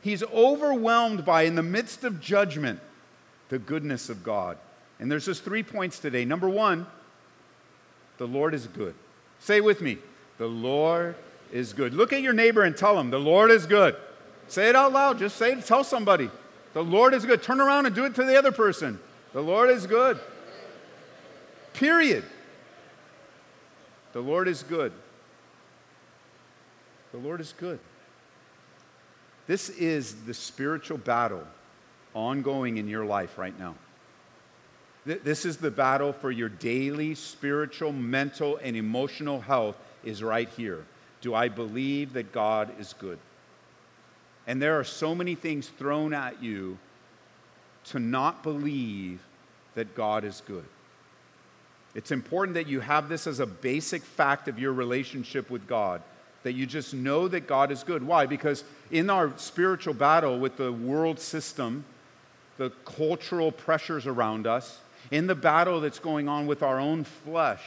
he's 0.01 0.23
overwhelmed 0.23 1.25
by, 1.25 1.43
in 1.43 1.53
the 1.53 1.61
midst 1.61 2.03
of 2.03 2.19
judgment, 2.19 2.79
the 3.49 3.59
goodness 3.59 4.09
of 4.09 4.23
God. 4.23 4.57
And 4.99 5.11
there's 5.11 5.25
just 5.25 5.43
three 5.43 5.63
points 5.63 5.99
today. 5.99 6.25
Number 6.25 6.49
one, 6.49 6.87
the 8.17 8.27
Lord 8.27 8.53
is 8.53 8.67
good. 8.67 8.95
Say 9.39 9.61
with 9.61 9.81
me, 9.81 9.97
the 10.37 10.47
Lord 10.47 11.15
is 11.51 11.73
good. 11.73 11.93
Look 11.93 12.13
at 12.13 12.21
your 12.21 12.33
neighbor 12.33 12.63
and 12.63 12.75
tell 12.75 12.99
him, 12.99 13.09
The 13.09 13.19
Lord 13.19 13.51
is 13.51 13.65
good. 13.65 13.95
Say 14.47 14.69
it 14.69 14.75
out 14.75 14.93
loud. 14.93 15.19
Just 15.19 15.35
say 15.35 15.53
it. 15.53 15.65
Tell 15.65 15.83
somebody. 15.83 16.29
The 16.73 16.83
Lord 16.83 17.13
is 17.13 17.25
good. 17.25 17.43
Turn 17.43 17.59
around 17.59 17.85
and 17.85 17.95
do 17.95 18.05
it 18.05 18.15
to 18.15 18.23
the 18.23 18.37
other 18.37 18.51
person. 18.51 18.99
The 19.33 19.41
Lord 19.41 19.69
is 19.69 19.85
good. 19.85 20.19
Period. 21.73 22.23
The 24.13 24.21
Lord 24.21 24.47
is 24.47 24.63
good. 24.63 24.91
The 27.11 27.17
Lord 27.17 27.41
is 27.41 27.53
good. 27.57 27.79
This 29.47 29.69
is 29.69 30.25
the 30.25 30.33
spiritual 30.33 30.97
battle 30.97 31.43
ongoing 32.13 32.77
in 32.77 32.87
your 32.87 33.05
life 33.05 33.37
right 33.37 33.57
now. 33.57 33.75
This 35.07 35.45
is 35.45 35.55
the 35.55 35.71
battle 35.71 36.11
for 36.11 36.31
your 36.31 36.49
daily 36.49 37.15
spiritual, 37.15 37.93
mental, 37.93 38.57
and 38.57 38.75
emotional 38.75 39.39
health 39.39 39.77
is 40.03 40.21
right 40.21 40.49
here. 40.49 40.83
Do 41.21 41.33
I 41.33 41.47
believe 41.47 42.11
that 42.13 42.33
God 42.33 42.71
is 42.77 42.93
good? 42.99 43.17
And 44.47 44.61
there 44.61 44.77
are 44.77 44.83
so 44.83 45.15
many 45.15 45.33
things 45.33 45.69
thrown 45.69 46.13
at 46.13 46.43
you 46.43 46.77
to 47.85 47.99
not 47.99 48.43
believe 48.43 49.21
that 49.75 49.95
God 49.95 50.25
is 50.25 50.41
good. 50.45 50.65
It's 51.95 52.11
important 52.11 52.55
that 52.55 52.67
you 52.67 52.81
have 52.81 53.07
this 53.07 53.27
as 53.27 53.39
a 53.39 53.45
basic 53.45 54.03
fact 54.03 54.49
of 54.49 54.59
your 54.59 54.73
relationship 54.73 55.49
with 55.49 55.67
God, 55.67 56.01
that 56.43 56.51
you 56.51 56.65
just 56.65 56.93
know 56.93 57.29
that 57.29 57.47
God 57.47 57.71
is 57.71 57.81
good. 57.83 58.05
Why? 58.05 58.25
Because 58.25 58.65
in 58.91 59.09
our 59.09 59.31
spiritual 59.37 59.93
battle 59.93 60.37
with 60.37 60.57
the 60.57 60.73
world 60.73 61.17
system, 61.17 61.85
the 62.57 62.71
cultural 62.83 63.53
pressures 63.53 64.05
around 64.05 64.47
us, 64.47 64.79
in 65.11 65.27
the 65.27 65.35
battle 65.35 65.81
that's 65.81 65.99
going 65.99 66.27
on 66.27 66.47
with 66.47 66.63
our 66.63 66.79
own 66.79 67.03
flesh, 67.03 67.63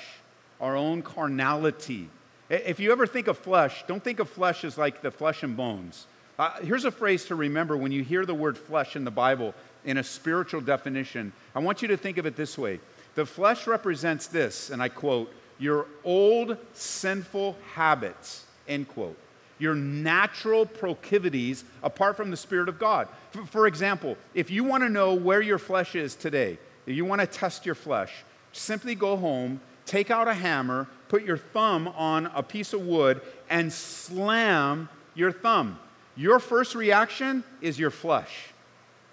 our 0.61 0.76
own 0.76 1.03
carnality. 1.03 2.09
If 2.48 2.81
you 2.81 2.92
ever 2.92 3.07
think 3.07 3.29
of 3.29 3.38
flesh, 3.38 3.85
don't 3.87 4.03
think 4.03 4.18
of 4.18 4.29
flesh 4.29 4.64
as 4.64 4.76
like 4.76 5.03
the 5.03 5.11
flesh 5.11 5.42
and 5.42 5.57
bones. 5.57 6.07
Uh, 6.38 6.53
here's 6.62 6.85
a 6.85 6.90
phrase 6.90 7.26
to 7.26 7.35
remember 7.35 7.76
when 7.76 7.92
you 7.92 8.03
hear 8.03 8.24
the 8.24 8.35
word 8.35 8.57
flesh 8.57 8.96
in 8.96 9.05
the 9.05 9.11
Bible 9.11 9.55
in 9.85 9.98
a 9.98 10.05
spiritual 10.05 10.61
definition. 10.61 11.33
I 11.55 11.59
want 11.61 11.83
you 11.83 11.88
to 11.88 11.96
think 11.96 12.18
of 12.18 12.26
it 12.26 12.37
this 12.37 12.57
way 12.59 12.81
the 13.14 13.26
flesh 13.26 13.66
represents 13.66 14.26
this, 14.26 14.70
and 14.70 14.83
I 14.83 14.88
quote, 14.88 15.33
your 15.59 15.87
old 16.05 16.57
sinful 16.72 17.57
habits, 17.74 18.44
end 18.66 18.88
quote. 18.88 19.18
Your 19.59 19.74
natural 19.74 20.64
proclivities 20.64 21.64
apart 21.83 22.16
from 22.16 22.31
the 22.31 22.37
Spirit 22.37 22.70
of 22.70 22.79
God. 22.79 23.09
For, 23.50 23.66
example, 23.66 24.16
if 24.33 24.50
you 24.50 24.64
want 24.64 24.83
to 24.85 24.88
know 24.88 25.12
where 25.12 25.42
your 25.42 25.59
flesh 25.59 25.94
is 25.94 26.14
today, 26.14 26.59
you 26.92 27.05
want 27.05 27.20
to 27.20 27.26
test 27.26 27.66
your 27.66 27.74
flesh, 27.74 28.12
simply 28.53 28.94
go 28.94 29.16
home, 29.16 29.61
take 29.87 30.11
out 30.11 30.29
a 30.29 30.35
hammer, 30.35 30.88
put 31.09 31.24
your 31.24 31.37
thumb 31.37 31.88
on 31.88 32.26
a 32.26 32.42
piece 32.42 32.72
of 32.72 32.87
wood, 32.87 33.20
and 33.48 33.72
slam 33.72 34.88
your 35.14 35.33
thumb. 35.33 35.79
Your 36.16 36.38
first 36.38 36.74
reaction 36.74 37.44
is 37.61 37.79
your 37.79 37.90
flesh. 37.90 38.53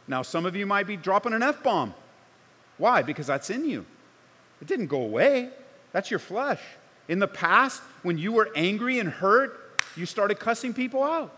Now, 0.08 0.22
some 0.22 0.46
of 0.46 0.56
you 0.56 0.66
might 0.66 0.88
be 0.88 0.98
dropping 0.98 1.34
an 1.34 1.44
F 1.44 1.64
bomb. 1.64 1.94
Why? 2.78 3.02
Because 3.02 3.28
that's 3.28 3.50
in 3.50 3.66
you. 3.66 3.86
It 4.62 4.68
didn't 4.68 4.88
go 4.88 5.02
away. 5.02 5.50
That's 5.92 6.10
your 6.12 6.20
flesh. 6.20 6.62
In 7.08 7.20
the 7.20 7.28
past, 7.28 7.82
when 8.04 8.18
you 8.18 8.32
were 8.32 8.50
angry 8.56 9.00
and 9.00 9.10
hurt, 9.10 9.80
you 9.96 10.06
started 10.06 10.40
cussing 10.40 10.74
people 10.74 11.04
out. 11.04 11.36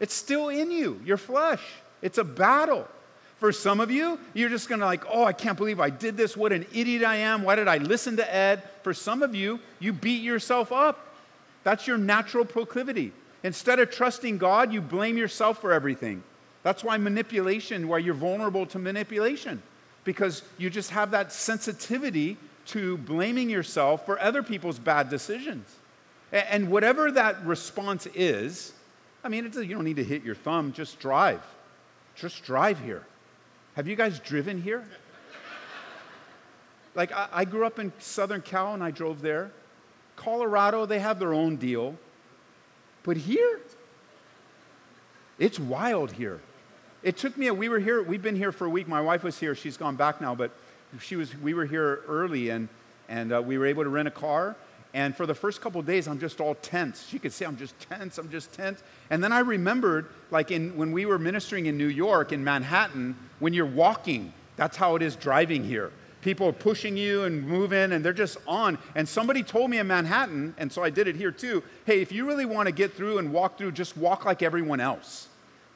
It's 0.00 0.14
still 0.14 0.48
in 0.48 0.70
you, 0.70 1.00
your 1.04 1.16
flesh. 1.16 1.62
It's 2.02 2.18
a 2.18 2.24
battle. 2.24 2.88
For 3.42 3.50
some 3.50 3.80
of 3.80 3.90
you, 3.90 4.20
you're 4.34 4.48
just 4.48 4.68
gonna 4.68 4.84
like, 4.84 5.02
oh, 5.10 5.24
I 5.24 5.32
can't 5.32 5.58
believe 5.58 5.80
I 5.80 5.90
did 5.90 6.16
this. 6.16 6.36
What 6.36 6.52
an 6.52 6.64
idiot 6.72 7.02
I 7.02 7.16
am. 7.16 7.42
Why 7.42 7.56
did 7.56 7.66
I 7.66 7.78
listen 7.78 8.16
to 8.18 8.32
Ed? 8.32 8.62
For 8.84 8.94
some 8.94 9.20
of 9.20 9.34
you, 9.34 9.58
you 9.80 9.92
beat 9.92 10.22
yourself 10.22 10.70
up. 10.70 11.16
That's 11.64 11.88
your 11.88 11.98
natural 11.98 12.44
proclivity. 12.44 13.10
Instead 13.42 13.80
of 13.80 13.90
trusting 13.90 14.38
God, 14.38 14.72
you 14.72 14.80
blame 14.80 15.16
yourself 15.16 15.60
for 15.60 15.72
everything. 15.72 16.22
That's 16.62 16.84
why 16.84 16.98
manipulation, 16.98 17.88
why 17.88 17.98
you're 17.98 18.14
vulnerable 18.14 18.64
to 18.66 18.78
manipulation, 18.78 19.60
because 20.04 20.44
you 20.56 20.70
just 20.70 20.90
have 20.90 21.10
that 21.10 21.32
sensitivity 21.32 22.36
to 22.66 22.96
blaming 22.98 23.50
yourself 23.50 24.06
for 24.06 24.20
other 24.20 24.44
people's 24.44 24.78
bad 24.78 25.08
decisions. 25.10 25.66
And 26.30 26.70
whatever 26.70 27.10
that 27.10 27.44
response 27.44 28.06
is, 28.14 28.72
I 29.24 29.28
mean, 29.28 29.50
a, 29.52 29.64
you 29.64 29.74
don't 29.74 29.82
need 29.82 29.96
to 29.96 30.04
hit 30.04 30.22
your 30.22 30.36
thumb, 30.36 30.72
just 30.72 31.00
drive. 31.00 31.42
Just 32.14 32.44
drive 32.44 32.78
here. 32.78 33.04
Have 33.74 33.88
you 33.88 33.96
guys 33.96 34.18
driven 34.18 34.60
here? 34.60 34.84
Like, 36.94 37.10
I, 37.14 37.46
grew 37.46 37.64
up 37.64 37.78
in 37.78 37.90
Southern 37.98 38.42
Cal 38.42 38.74
and 38.74 38.84
I 38.84 38.90
drove 38.90 39.22
there. 39.22 39.50
Colorado, 40.14 40.84
they 40.84 40.98
have 40.98 41.18
their 41.18 41.32
own 41.32 41.56
deal. 41.56 41.96
But 43.02 43.16
here, 43.16 43.60
it's 45.38 45.58
wild 45.58 46.12
here. 46.12 46.40
It 47.02 47.16
took 47.16 47.36
me 47.38 47.46
a, 47.46 47.54
we 47.54 47.70
were 47.70 47.78
here, 47.78 48.02
we've 48.02 48.22
been 48.22 48.36
here 48.36 48.52
for 48.52 48.66
a 48.66 48.70
week. 48.70 48.88
My 48.88 49.00
wife 49.00 49.24
was 49.24 49.38
here, 49.38 49.54
she's 49.54 49.78
gone 49.78 49.96
back 49.96 50.20
now, 50.20 50.34
but 50.34 50.50
she 51.00 51.16
was, 51.16 51.34
we 51.38 51.54
were 51.54 51.64
here 51.64 52.02
early 52.06 52.50
and, 52.50 52.68
and 53.08 53.32
uh, 53.32 53.40
we 53.40 53.56
were 53.56 53.66
able 53.66 53.84
to 53.84 53.88
rent 53.88 54.06
a 54.06 54.12
car. 54.12 54.54
And 54.94 55.16
for 55.16 55.24
the 55.24 55.34
first 55.34 55.60
couple 55.60 55.80
days, 55.80 56.06
I'm 56.06 56.18
just 56.18 56.40
all 56.40 56.54
tense. 56.56 57.06
She 57.08 57.18
could 57.18 57.32
say, 57.32 57.46
I'm 57.46 57.56
just 57.56 57.78
tense, 57.80 58.18
I'm 58.18 58.30
just 58.30 58.52
tense. 58.52 58.82
And 59.08 59.24
then 59.24 59.32
I 59.32 59.38
remembered, 59.38 60.08
like 60.30 60.50
in, 60.50 60.76
when 60.76 60.92
we 60.92 61.06
were 61.06 61.18
ministering 61.18 61.66
in 61.66 61.78
New 61.78 61.86
York, 61.86 62.32
in 62.32 62.44
Manhattan, 62.44 63.16
when 63.38 63.54
you're 63.54 63.64
walking, 63.64 64.32
that's 64.56 64.76
how 64.76 64.96
it 64.96 65.02
is 65.02 65.16
driving 65.16 65.64
here. 65.64 65.92
People 66.20 66.46
are 66.46 66.52
pushing 66.52 66.96
you 66.96 67.24
and 67.24 67.46
moving, 67.46 67.92
and 67.92 68.04
they're 68.04 68.12
just 68.12 68.36
on. 68.46 68.78
And 68.94 69.08
somebody 69.08 69.42
told 69.42 69.70
me 69.70 69.78
in 69.78 69.88
Manhattan, 69.88 70.54
and 70.58 70.70
so 70.70 70.82
I 70.82 70.90
did 70.90 71.08
it 71.08 71.16
here 71.16 71.32
too 71.32 71.62
hey, 71.84 72.00
if 72.00 72.12
you 72.12 72.26
really 72.26 72.46
want 72.46 72.66
to 72.66 72.72
get 72.72 72.92
through 72.92 73.18
and 73.18 73.32
walk 73.32 73.58
through, 73.58 73.72
just 73.72 73.96
walk 73.96 74.24
like 74.24 74.42
everyone 74.42 74.78
else. 74.78 75.28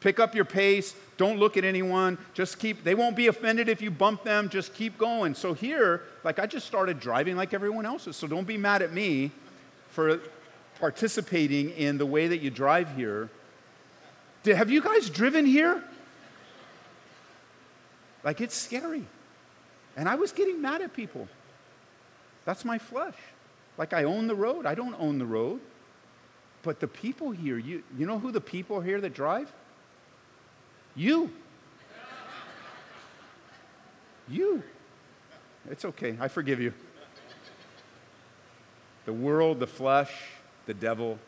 Pick 0.07 0.21
up 0.21 0.37
your 0.37 0.45
pace. 0.45 0.95
Don't 1.17 1.41
look 1.41 1.57
at 1.57 1.65
anyone. 1.65 2.17
Just 2.33 2.61
keep, 2.61 2.85
they 2.85 2.95
won't 2.95 3.17
be 3.17 3.27
offended 3.27 3.69
if 3.69 3.83
you 3.83 3.91
bump 3.91 4.23
them. 4.23 4.49
Just 4.49 4.73
keep 4.73 4.97
going. 4.99 5.35
So 5.35 5.53
here, 5.53 6.03
like 6.23 6.39
I 6.39 6.47
just 6.47 6.65
started 6.65 7.01
driving 7.01 7.37
like 7.37 7.53
everyone 7.53 7.85
else. 7.85 8.07
So 8.17 8.29
don't 8.29 8.47
be 8.47 8.57
mad 8.57 8.83
at 8.83 8.93
me 8.93 9.33
for 9.89 10.21
participating 10.79 11.71
in 11.71 11.99
the 11.99 12.07
way 12.07 12.29
that 12.29 12.39
you 12.39 12.51
drive 12.51 12.95
here. 12.95 13.31
Did, 14.45 14.55
have 14.55 14.71
you 14.71 14.81
guys 14.81 15.11
driven 15.11 15.45
here? 15.45 15.83
Like 18.23 18.41
it's 18.41 18.55
scary. 18.55 19.07
And 19.97 20.09
I 20.09 20.15
was 20.15 20.31
getting 20.31 20.63
mad 20.63 20.83
at 20.83 20.95
people. 20.95 21.27
That's 22.45 22.65
my 22.65 22.79
flesh. 22.79 23.17
Like 23.77 23.93
I 23.93 24.05
own 24.05 24.29
the 24.29 24.37
road. 24.37 24.67
I 24.67 24.77
don't 24.77 24.95
own 25.01 25.19
the 25.19 25.27
road. 25.27 25.61
But 26.63 26.79
the 26.79 26.87
people 26.87 27.33
here, 27.33 27.59
you, 27.59 27.83
you 27.99 28.07
know 28.07 28.21
who 28.21 28.31
the 28.31 28.41
people 28.41 28.81
here 28.81 29.01
that 29.01 29.13
drive? 29.13 29.53
You. 30.97 31.31
You. 34.29 34.63
It's 35.71 35.85
okay. 35.85 36.17
I 36.19 36.29
forgive 36.29 36.61
you. 36.61 36.73
The 39.05 39.13
world, 39.13 39.61
the 39.61 39.67
flesh, 39.67 40.13
the 40.65 40.75
devil. 40.75 41.19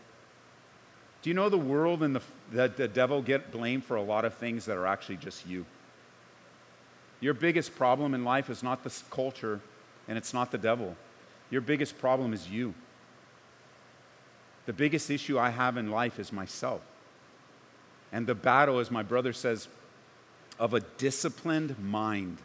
Do 1.22 1.31
you 1.31 1.35
know 1.35 1.48
the 1.48 1.59
world 1.59 2.02
and 2.02 2.16
the, 2.16 2.22
the, 2.50 2.68
the 2.68 2.88
devil 2.88 3.22
get 3.22 3.52
blamed 3.52 3.85
for 3.85 3.96
a 3.96 4.02
lot 4.02 4.24
of 4.24 4.35
things 4.35 4.64
that 4.64 4.76
are 4.76 4.87
actually 4.87 5.16
just 5.16 5.46
you? 5.46 5.66
Your 7.20 7.35
biggest 7.35 7.76
problem 7.76 8.14
in 8.14 8.24
life 8.24 8.48
is 8.48 8.62
not 8.62 8.85
the 8.85 8.94
culture 9.11 9.61
and 10.09 10.16
it's 10.16 10.33
not 10.33 10.50
the 10.50 10.59
devil. 10.59 10.96
Your 11.50 11.61
biggest 11.61 11.98
problem 11.98 12.33
is 12.33 12.48
you. 12.48 12.74
The 14.66 14.72
biggest 14.72 15.11
issue 15.11 15.38
I 15.38 15.50
have 15.50 15.76
in 15.76 15.90
life 15.90 16.18
is 16.18 16.33
myself. 16.33 16.81
And 18.12 18.27
the 18.27 18.35
battle, 18.35 18.79
as 18.79 18.90
my 18.90 19.03
brother 19.03 19.33
says, 19.33 19.68
of 20.59 20.75
a 20.75 20.81
disciplined 20.81 21.79
mind. 21.79 22.38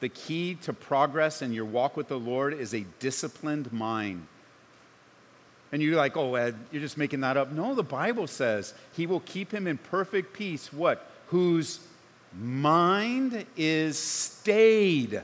The 0.00 0.08
key 0.08 0.54
to 0.62 0.72
progress 0.72 1.42
in 1.42 1.52
your 1.52 1.66
walk 1.66 1.96
with 1.96 2.08
the 2.08 2.18
Lord 2.18 2.54
is 2.54 2.74
a 2.74 2.86
disciplined 2.98 3.72
mind. 3.72 4.26
And 5.72 5.82
you're 5.82 5.96
like, 5.96 6.16
oh, 6.16 6.34
Ed, 6.34 6.56
you're 6.72 6.80
just 6.80 6.98
making 6.98 7.20
that 7.20 7.36
up. 7.36 7.52
No, 7.52 7.74
the 7.74 7.82
Bible 7.82 8.26
says 8.26 8.74
he 8.96 9.06
will 9.06 9.20
keep 9.20 9.52
him 9.52 9.66
in 9.66 9.78
perfect 9.78 10.32
peace. 10.32 10.72
What? 10.72 11.06
Whose 11.26 11.80
mind 12.36 13.44
is 13.56 13.98
stayed. 13.98 15.22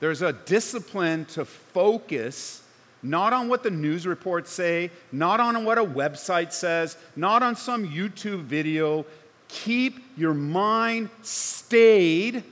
There's 0.00 0.22
a 0.22 0.32
discipline 0.32 1.26
to 1.26 1.44
focus 1.44 2.61
not 3.02 3.32
on 3.32 3.48
what 3.48 3.62
the 3.62 3.70
news 3.70 4.06
reports 4.06 4.50
say, 4.50 4.90
not 5.10 5.40
on 5.40 5.64
what 5.64 5.78
a 5.78 5.84
website 5.84 6.52
says, 6.52 6.96
not 7.16 7.42
on 7.42 7.56
some 7.56 7.88
YouTube 7.88 8.42
video. 8.42 9.04
Keep 9.48 10.02
your 10.16 10.34
mind 10.34 11.10
stayed 11.22 12.44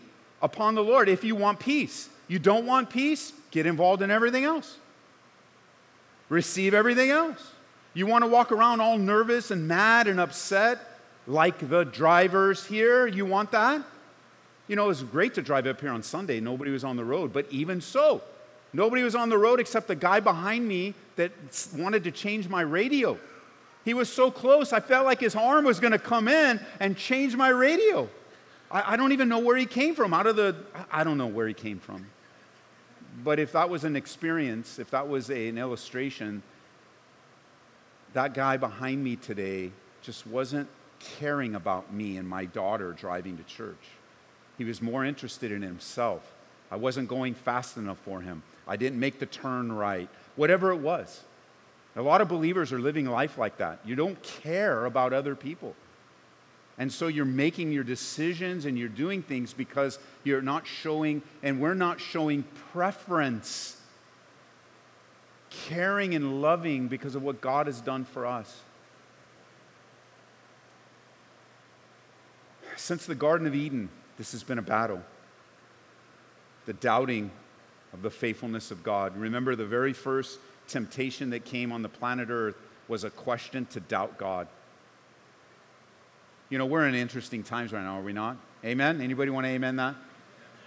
upon 0.43 0.75
the 0.75 0.83
Lord 0.83 1.09
if 1.09 1.25
you 1.25 1.35
want 1.37 1.61
peace. 1.61 2.09
You 2.29 2.39
don't 2.39 2.67
want 2.67 2.91
peace, 2.91 3.33
get 3.51 3.67
involved 3.67 4.03
in 4.03 4.11
everything 4.11 4.45
else. 4.45 4.77
Receive 6.29 6.75
everything 6.75 7.11
else. 7.11 7.53
You 7.95 8.07
want 8.07 8.23
to 8.23 8.31
walk 8.31 8.53
around 8.53 8.81
all 8.81 8.99
nervous 8.99 9.51
and 9.51 9.67
mad 9.67 10.07
and 10.07 10.21
upset 10.21 10.79
like 11.27 11.69
the 11.69 11.85
drivers 11.85 12.65
here? 12.67 13.07
You 13.07 13.27
want 13.27 13.51
that? 13.51 13.83
You 14.69 14.77
know, 14.77 14.85
it 14.85 14.89
was 14.89 15.03
great 15.03 15.35
to 15.35 15.43
drive 15.43 15.67
up 15.67 15.81
here 15.81 15.91
on 15.91 16.03
Sunday. 16.03 16.39
Nobody 16.39 16.71
was 16.71 16.85
on 16.85 16.97
the 16.97 17.05
road, 17.05 17.33
but 17.33 17.47
even 17.51 17.81
so, 17.81 18.23
Nobody 18.73 19.03
was 19.03 19.15
on 19.15 19.29
the 19.29 19.39
road 19.39 19.61
except 19.61 19.89
the 19.89 19.97
guy 19.97 20.21
behind 20.21 20.67
me 20.67 20.95
that 21.17 21.33
wanted 21.77 22.05
to 22.05 22.11
change 22.11 22.49
my 22.49 22.61
radio. 22.61 23.19
He 23.85 23.95
was 23.95 24.09
so 24.09 24.31
close, 24.31 24.73
I 24.73 24.81
felt 24.81 25.07
like 25.07 25.21
his 25.21 25.35
arm 25.35 25.65
was 25.65 25.81
going 25.81 25.93
to 25.93 25.99
come 25.99 26.29
in 26.29 26.61
and 26.79 26.97
change 26.97 27.35
my 27.35 27.49
radio. 27.49 28.09
I, 28.71 28.93
I, 28.93 28.97
don't 28.97 29.13
even 29.13 29.29
know 29.29 29.39
where 29.39 29.57
he 29.57 29.67
came 29.67 29.95
from. 29.95 30.13
Out 30.13 30.27
of 30.27 30.37
the, 30.37 30.55
I 30.93 31.03
don't 31.03 31.19
know 31.19 31.27
where 31.27 31.49
he 31.49 31.55
came 31.55 31.79
from. 31.79 32.07
But 33.25 33.39
if 33.39 33.53
that 33.53 33.69
was 33.69 33.85
an 33.85 33.97
experience, 33.97 34.79
if 34.79 34.91
that 34.91 35.09
was 35.09 35.31
a, 35.31 35.49
an 35.49 35.59
illustration, 35.59 36.43
that 38.13 38.35
guy 38.35 38.57
behind 38.57 39.03
me 39.03 39.17
today 39.17 39.73
just 40.03 40.27
wasn't 40.27 40.69
caring 40.99 41.55
about 41.55 41.93
me 41.93 42.19
and 42.19 42.29
my 42.29 42.45
daughter 42.45 42.93
driving 42.93 43.37
to 43.39 43.43
church. 43.45 43.77
He 44.59 44.65
was 44.65 44.83
more 44.83 45.05
interested 45.05 45.51
in 45.51 45.63
himself. 45.63 46.35
I 46.71 46.77
wasn't 46.77 47.09
going 47.09 47.35
fast 47.35 47.77
enough 47.77 47.99
for 47.99 48.21
him. 48.21 48.43
I 48.71 48.77
didn't 48.77 49.01
make 49.01 49.19
the 49.19 49.27
turn 49.27 49.73
right, 49.73 50.09
whatever 50.37 50.71
it 50.71 50.77
was. 50.77 51.25
A 51.97 52.03
lot 52.03 52.21
of 52.21 52.29
believers 52.29 52.73
are 52.73 52.79
living 52.79 53.05
life 53.05 53.37
like 53.37 53.57
that. 53.57 53.81
You 53.85 53.97
don't 53.97 54.23
care 54.23 54.87
about 54.87 55.13
other 55.13 55.35
people. 55.35 55.75
And 56.79 56.93
so 56.93 57.09
you're 57.09 57.25
making 57.25 57.73
your 57.73 57.83
decisions 57.83 58.67
and 58.67 58.79
you're 58.79 58.89
doing 58.89 59.23
things 59.23 59.53
because 59.53 59.99
you're 60.23 60.41
not 60.41 60.69
showing, 60.69 61.21
and 61.43 61.61
we're 61.61 61.75
not 61.75 62.01
showing 62.01 62.45
preference, 62.73 63.77
caring 65.51 66.15
and 66.15 66.41
loving 66.41 66.87
because 66.87 67.17
of 67.17 67.25
what 67.25 67.41
God 67.41 67.67
has 67.67 67.81
done 67.81 68.05
for 68.05 68.25
us. 68.25 68.61
Since 72.77 73.05
the 73.05 73.17
Garden 73.17 73.49
of 73.49 73.55
Eden, 73.57 73.89
this 74.17 74.31
has 74.31 74.45
been 74.45 74.61
a 74.61 74.63
battle. 74.63 75.03
The 76.67 76.73
doubting 76.73 77.33
of 77.93 78.03
the 78.03 78.11
faithfulness 78.11 78.71
of 78.71 78.83
God. 78.83 79.17
Remember, 79.17 79.57
the 79.57 79.67
very 79.67 79.93
first 79.93 80.39
temptation 80.69 81.31
that 81.31 81.45
came 81.45 81.73
on 81.73 81.83
the 81.83 81.89
planet 81.89 82.29
Earth 82.31 82.57
was 82.89 83.05
a 83.05 83.11
question 83.11 83.67
to 83.67 83.81
doubt 83.81 84.19
God. 84.19 84.47
You 86.49 86.59
know, 86.59 86.67
we're 86.67 86.87
in 86.87 86.95
interesting 86.95 87.43
times 87.43 87.73
right 87.73 87.83
now, 87.83 87.99
are 87.99 88.03
we 88.03 88.13
not? 88.13 88.37
Amen? 88.65 89.01
Anybody 89.01 89.31
want 89.31 89.47
to 89.47 89.51
amen 89.51 89.77
that? 89.77 89.95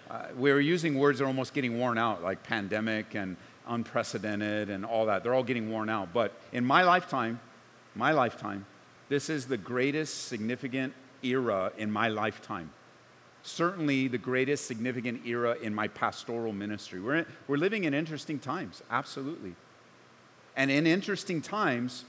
Uh, 0.10 0.26
we're 0.36 0.60
using 0.60 0.98
words 0.98 1.20
that 1.20 1.26
are 1.26 1.28
almost 1.28 1.54
getting 1.54 1.78
worn 1.78 1.98
out, 1.98 2.24
like 2.24 2.44
pandemic 2.44 3.16
and 3.16 3.36
unprecedented 3.68 4.70
and 4.70 4.86
all 4.86 5.06
that. 5.08 5.24
They're 5.24 5.34
all 5.34 5.44
getting 5.44 5.72
worn 5.72 5.90
out. 5.90 6.14
But 6.14 6.34
in 6.52 6.66
my 6.66 6.84
lifetime, 6.84 7.40
my 7.96 8.12
lifetime, 8.12 8.66
this 9.10 9.30
is 9.30 9.46
the 9.46 9.58
greatest 9.58 10.28
significant 10.28 10.94
era 11.22 11.72
in 11.78 11.92
my 11.92 12.10
lifetime. 12.10 12.72
Certainly 13.44 14.08
the 14.08 14.18
greatest 14.18 14.66
significant 14.66 15.26
era 15.26 15.58
in 15.62 15.76
my 15.76 15.90
pastoral 15.90 16.54
ministry. 16.54 17.02
We're, 17.02 17.18
in, 17.18 17.26
we're 17.48 17.58
living 17.58 17.84
in 17.84 17.94
interesting 17.94 18.40
times, 18.40 18.82
absolutely. 18.90 19.56
And 20.56 20.72
in 20.72 20.88
interesting 20.88 21.42
times, 21.42 22.06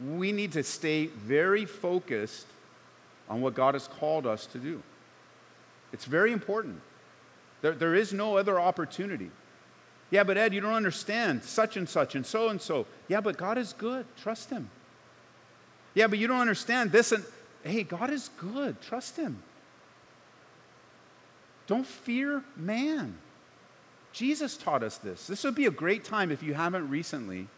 we 0.00 0.32
need 0.32 0.52
to 0.52 0.62
stay 0.62 1.06
very 1.06 1.66
focused 1.66 2.46
on 3.28 3.42
what 3.42 3.54
God 3.54 3.74
has 3.74 3.86
called 3.86 4.26
us 4.26 4.46
to 4.46 4.58
do. 4.58 4.82
It's 5.92 6.06
very 6.06 6.32
important. 6.32 6.80
There, 7.60 7.72
there 7.72 7.94
is 7.94 8.12
no 8.12 8.36
other 8.36 8.58
opportunity. 8.58 9.30
Yeah, 10.10 10.24
but 10.24 10.36
Ed, 10.36 10.54
you 10.54 10.60
don't 10.60 10.74
understand 10.74 11.42
such 11.42 11.76
and 11.76 11.88
such 11.88 12.14
and 12.14 12.24
so 12.24 12.48
and 12.48 12.60
so. 12.60 12.86
Yeah, 13.08 13.20
but 13.20 13.36
God 13.36 13.58
is 13.58 13.72
good. 13.72 14.06
Trust 14.16 14.50
Him. 14.50 14.70
Yeah, 15.94 16.06
but 16.06 16.18
you 16.18 16.28
don't 16.28 16.40
understand 16.40 16.92
this 16.92 17.12
and 17.12 17.24
hey, 17.62 17.82
God 17.82 18.10
is 18.10 18.30
good. 18.38 18.80
Trust 18.80 19.16
Him. 19.16 19.42
Don't 21.66 21.86
fear 21.86 22.42
man. 22.56 23.16
Jesus 24.12 24.56
taught 24.56 24.82
us 24.82 24.98
this. 24.98 25.26
This 25.26 25.44
would 25.44 25.54
be 25.54 25.66
a 25.66 25.70
great 25.70 26.04
time 26.04 26.30
if 26.30 26.42
you 26.42 26.54
haven't 26.54 26.88
recently 26.88 27.48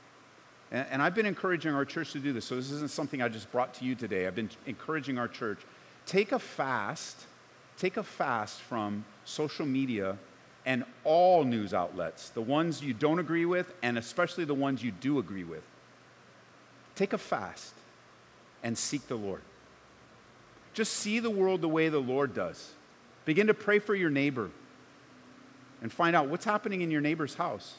and, 0.70 0.86
and 0.90 1.02
I've 1.02 1.14
been 1.14 1.26
encouraging 1.26 1.74
our 1.74 1.84
church 1.84 2.12
to 2.12 2.18
do 2.18 2.32
this, 2.32 2.44
so 2.44 2.56
this 2.56 2.70
isn't 2.70 2.90
something 2.90 3.22
I 3.22 3.28
just 3.28 3.50
brought 3.52 3.74
to 3.74 3.84
you 3.84 3.94
today. 3.94 4.26
I've 4.26 4.34
been 4.34 4.50
encouraging 4.66 5.18
our 5.18 5.28
church. 5.28 5.58
Take 6.06 6.32
a 6.32 6.38
fast, 6.38 7.26
take 7.78 7.96
a 7.96 8.02
fast 8.02 8.60
from 8.60 9.04
social 9.24 9.66
media 9.66 10.16
and 10.66 10.84
all 11.04 11.44
news 11.44 11.72
outlets, 11.72 12.30
the 12.30 12.42
ones 12.42 12.82
you 12.82 12.92
don't 12.92 13.18
agree 13.18 13.46
with, 13.46 13.72
and 13.82 13.96
especially 13.96 14.44
the 14.44 14.54
ones 14.54 14.82
you 14.82 14.90
do 14.90 15.18
agree 15.18 15.44
with. 15.44 15.62
Take 16.94 17.12
a 17.12 17.18
fast 17.18 17.72
and 18.62 18.76
seek 18.76 19.06
the 19.08 19.16
Lord. 19.16 19.40
Just 20.74 20.92
see 20.94 21.20
the 21.20 21.30
world 21.30 21.62
the 21.62 21.68
way 21.68 21.88
the 21.88 21.98
Lord 21.98 22.34
does. 22.34 22.72
Begin 23.28 23.48
to 23.48 23.52
pray 23.52 23.78
for 23.78 23.94
your 23.94 24.08
neighbor 24.08 24.48
and 25.82 25.92
find 25.92 26.16
out 26.16 26.28
what's 26.28 26.46
happening 26.46 26.80
in 26.80 26.90
your 26.90 27.02
neighbor's 27.02 27.34
house. 27.34 27.74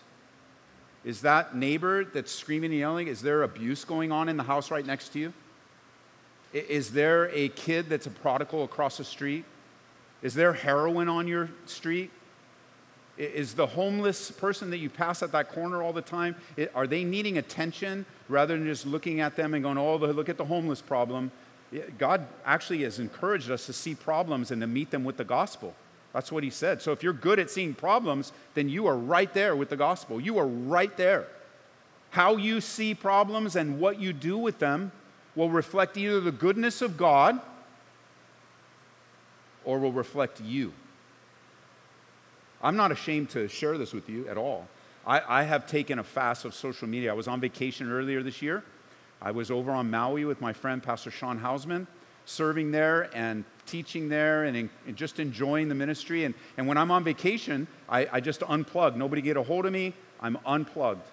Is 1.04 1.22
that 1.22 1.56
neighbor 1.56 2.06
that's 2.06 2.32
screaming 2.32 2.70
and 2.70 2.80
yelling, 2.80 3.08
is 3.08 3.20
there 3.24 3.42
abuse 3.42 3.84
going 3.84 4.12
on 4.12 4.30
in 4.30 4.38
the 4.38 4.44
house 4.44 4.70
right 4.70 4.86
next 4.86 5.10
to 5.14 5.20
you? 5.20 5.34
Is 6.54 6.92
there 6.92 7.32
a 7.34 7.50
kid 7.50 7.90
that's 7.90 8.06
a 8.06 8.12
prodigal 8.12 8.64
across 8.64 8.98
the 8.98 9.04
street? 9.04 9.44
Is 10.22 10.36
there 10.36 10.54
heroin 10.54 11.10
on 11.10 11.28
your 11.28 11.50
street? 11.66 12.12
Is 13.18 13.56
the 13.56 13.66
homeless 13.66 14.30
person 14.30 14.70
that 14.70 14.78
you 14.78 14.92
pass 14.92 15.24
at 15.24 15.32
that 15.32 15.50
corner 15.50 15.82
all 15.82 15.94
the 15.94 16.04
time, 16.04 16.36
are 16.76 16.86
they 16.86 17.04
needing 17.04 17.40
attention 17.40 18.06
rather 18.28 18.56
than 18.56 18.68
just 18.68 18.86
looking 18.86 19.20
at 19.20 19.36
them 19.36 19.56
and 19.56 19.64
going, 19.64 19.80
oh, 19.80 19.96
look 19.96 20.30
at 20.30 20.38
the 20.38 20.46
homeless 20.46 20.80
problem? 20.80 21.32
God 21.98 22.28
actually 22.46 22.84
has 22.84 23.00
encouraged 23.00 23.52
us 23.52 23.66
to 23.68 23.74
see 23.74 23.94
problems 23.96 24.52
and 24.52 24.62
to 24.62 24.68
meet 24.68 24.90
them 24.90 25.04
with 25.04 25.18
the 25.18 25.24
gospel. 25.24 25.76
That's 26.14 26.32
what 26.32 26.44
he 26.44 26.50
said. 26.50 26.82
So 26.82 26.92
if 26.92 27.04
you're 27.04 27.14
good 27.14 27.38
at 27.38 27.52
seeing 27.52 27.76
problems, 27.76 28.32
then 28.56 28.68
you 28.70 28.88
are 28.88 28.98
right 28.98 29.32
there 29.34 29.56
with 29.56 29.70
the 29.70 29.78
gospel. 29.78 30.20
You 30.20 30.40
are 30.40 30.48
right 30.48 30.96
there. 30.98 31.28
How 32.10 32.38
you 32.38 32.62
see 32.62 32.96
problems 32.96 33.56
and 33.56 33.80
what 33.80 34.00
you 34.00 34.14
do 34.14 34.38
with 34.38 34.58
them 34.58 34.92
will 35.36 35.50
reflect 35.50 35.96
either 35.98 36.20
the 36.20 36.32
goodness 36.32 36.82
of 36.82 36.98
God 36.98 37.40
or 39.64 39.78
will 39.78 39.92
reflect 39.92 40.42
you. 40.42 40.74
I'm 42.62 42.76
not 42.76 42.92
ashamed 42.92 43.30
to 43.32 43.48
share 43.48 43.78
this 43.78 43.94
with 43.94 44.10
you 44.10 44.28
at 44.28 44.38
all. 44.38 44.68
I, 45.06 45.42
I, 45.42 45.44
have 45.44 45.66
taken 45.66 46.00
a 46.00 46.04
fast 46.04 46.44
of 46.44 46.54
social 46.54 46.88
media. 46.88 47.12
I 47.12 47.14
was 47.14 47.28
on 47.28 47.40
vacation 47.40 47.90
earlier 47.90 48.22
this 48.22 48.42
year. 48.42 48.64
I 49.22 49.32
was 49.32 49.52
over 49.52 49.72
on 49.72 49.90
Maui 49.90 50.26
with 50.26 50.42
my 50.42 50.54
friend, 50.54 50.82
Pastor 50.82 51.12
Sean 51.12 51.40
Hausman 51.40 51.88
serving 52.30 52.70
there 52.72 53.10
and 53.16 53.44
teaching 53.66 54.08
there 54.08 54.44
and, 54.44 54.56
in, 54.56 54.70
and, 54.86 54.96
just 54.96 55.20
enjoying 55.20 55.68
the 55.68 55.76
ministry. 55.76 56.26
And, 56.26 56.36
and 56.58 56.68
when 56.68 56.78
I'm 56.78 56.92
on 56.92 57.04
vacation, 57.04 57.68
I, 57.90 58.08
I 58.12 58.20
just 58.20 58.42
unplug. 58.42 58.96
Nobody 58.96 59.22
get 59.22 59.36
a 59.36 59.42
hold 59.42 59.66
of 59.66 59.74
me. 59.74 59.94
I'm 60.22 60.38
unplugged. 60.46 61.06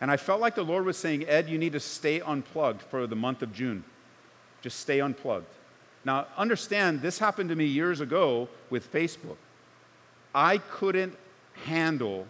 And 0.00 0.10
I 0.10 0.16
felt 0.16 0.40
like 0.40 0.56
the 0.56 0.64
Lord 0.64 0.84
was 0.84 0.96
saying, 0.96 1.28
Ed, 1.28 1.48
you 1.48 1.58
need 1.58 1.72
to 1.72 1.80
stay 1.80 2.20
unplugged 2.20 2.82
for 2.82 3.06
the 3.06 3.14
month 3.14 3.42
of 3.42 3.52
June. 3.52 3.84
Just 4.62 4.80
stay 4.80 5.00
unplugged. 5.00 5.46
Now, 6.04 6.26
understand, 6.36 7.00
this 7.00 7.18
happened 7.18 7.50
to 7.50 7.56
me 7.56 7.66
years 7.66 8.00
ago 8.00 8.48
with 8.68 8.92
Facebook. 8.92 9.36
I 10.34 10.58
couldn't 10.58 11.16
handle 11.64 12.26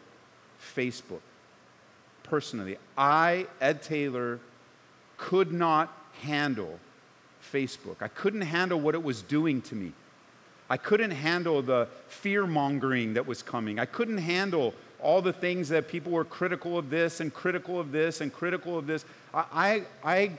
Facebook 0.61 1.23
personally. 2.23 2.77
I, 2.97 3.47
Ed 3.61 3.83
Taylor, 3.83 4.38
could 5.16 5.53
not 5.53 5.92
handle 6.22 6.79
Facebook. 7.53 7.96
I 8.00 8.09
couldn't 8.09 8.42
handle 8.42 8.81
what 8.81 8.94
it 8.94 9.03
was 9.03 9.22
doing 9.22 9.62
to 9.62 9.74
me. 9.74 9.92
I 10.70 10.77
couldn't 10.77 11.11
handle 11.11 11.61
the 11.62 11.88
fear 12.09 12.46
mongering 12.46 13.14
that 13.14 13.27
was 13.27 13.42
coming. 13.42 13.79
I 13.79 13.85
couldn't 13.85 14.18
handle 14.18 14.72
all 15.00 15.20
the 15.20 15.33
things 15.33 15.68
that 15.68 15.88
people 15.88 16.12
were 16.12 16.24
critical 16.24 16.79
of 16.79 16.88
this 16.88 17.20
and 17.20 17.33
critical 17.33 17.79
of 17.79 17.92
this 17.92 18.22
and 18.22 18.33
critical 18.33 18.79
of 18.79 18.87
this. 18.87 19.05
I, 19.35 19.44
I, 19.53 19.83
I 20.03 20.31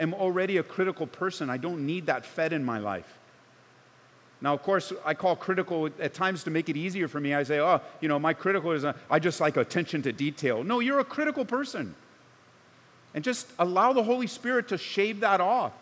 am 0.00 0.14
already 0.14 0.56
a 0.56 0.62
critical 0.62 1.06
person. 1.06 1.48
I 1.48 1.56
don't 1.56 1.86
need 1.86 2.06
that 2.06 2.26
fed 2.26 2.52
in 2.52 2.64
my 2.64 2.78
life. 2.78 3.18
Now, 4.40 4.54
of 4.54 4.62
course, 4.62 4.92
I 5.04 5.14
call 5.14 5.36
critical 5.36 5.88
at 6.00 6.14
times 6.14 6.44
to 6.44 6.50
make 6.50 6.68
it 6.68 6.76
easier 6.76 7.08
for 7.08 7.20
me. 7.20 7.34
I 7.34 7.42
say, 7.42 7.60
oh, 7.60 7.80
you 8.00 8.08
know, 8.08 8.18
my 8.18 8.32
critical 8.32 8.72
is, 8.72 8.84
a, 8.84 8.94
I 9.10 9.18
just 9.18 9.40
like 9.40 9.56
attention 9.56 10.02
to 10.02 10.12
detail. 10.12 10.62
No, 10.62 10.80
you're 10.80 11.00
a 11.00 11.04
critical 11.04 11.44
person. 11.44 11.94
And 13.18 13.24
just 13.24 13.48
allow 13.58 13.92
the 13.92 14.04
Holy 14.04 14.28
Spirit 14.28 14.68
to 14.68 14.78
shave 14.78 15.18
that 15.20 15.40
off. 15.40 15.72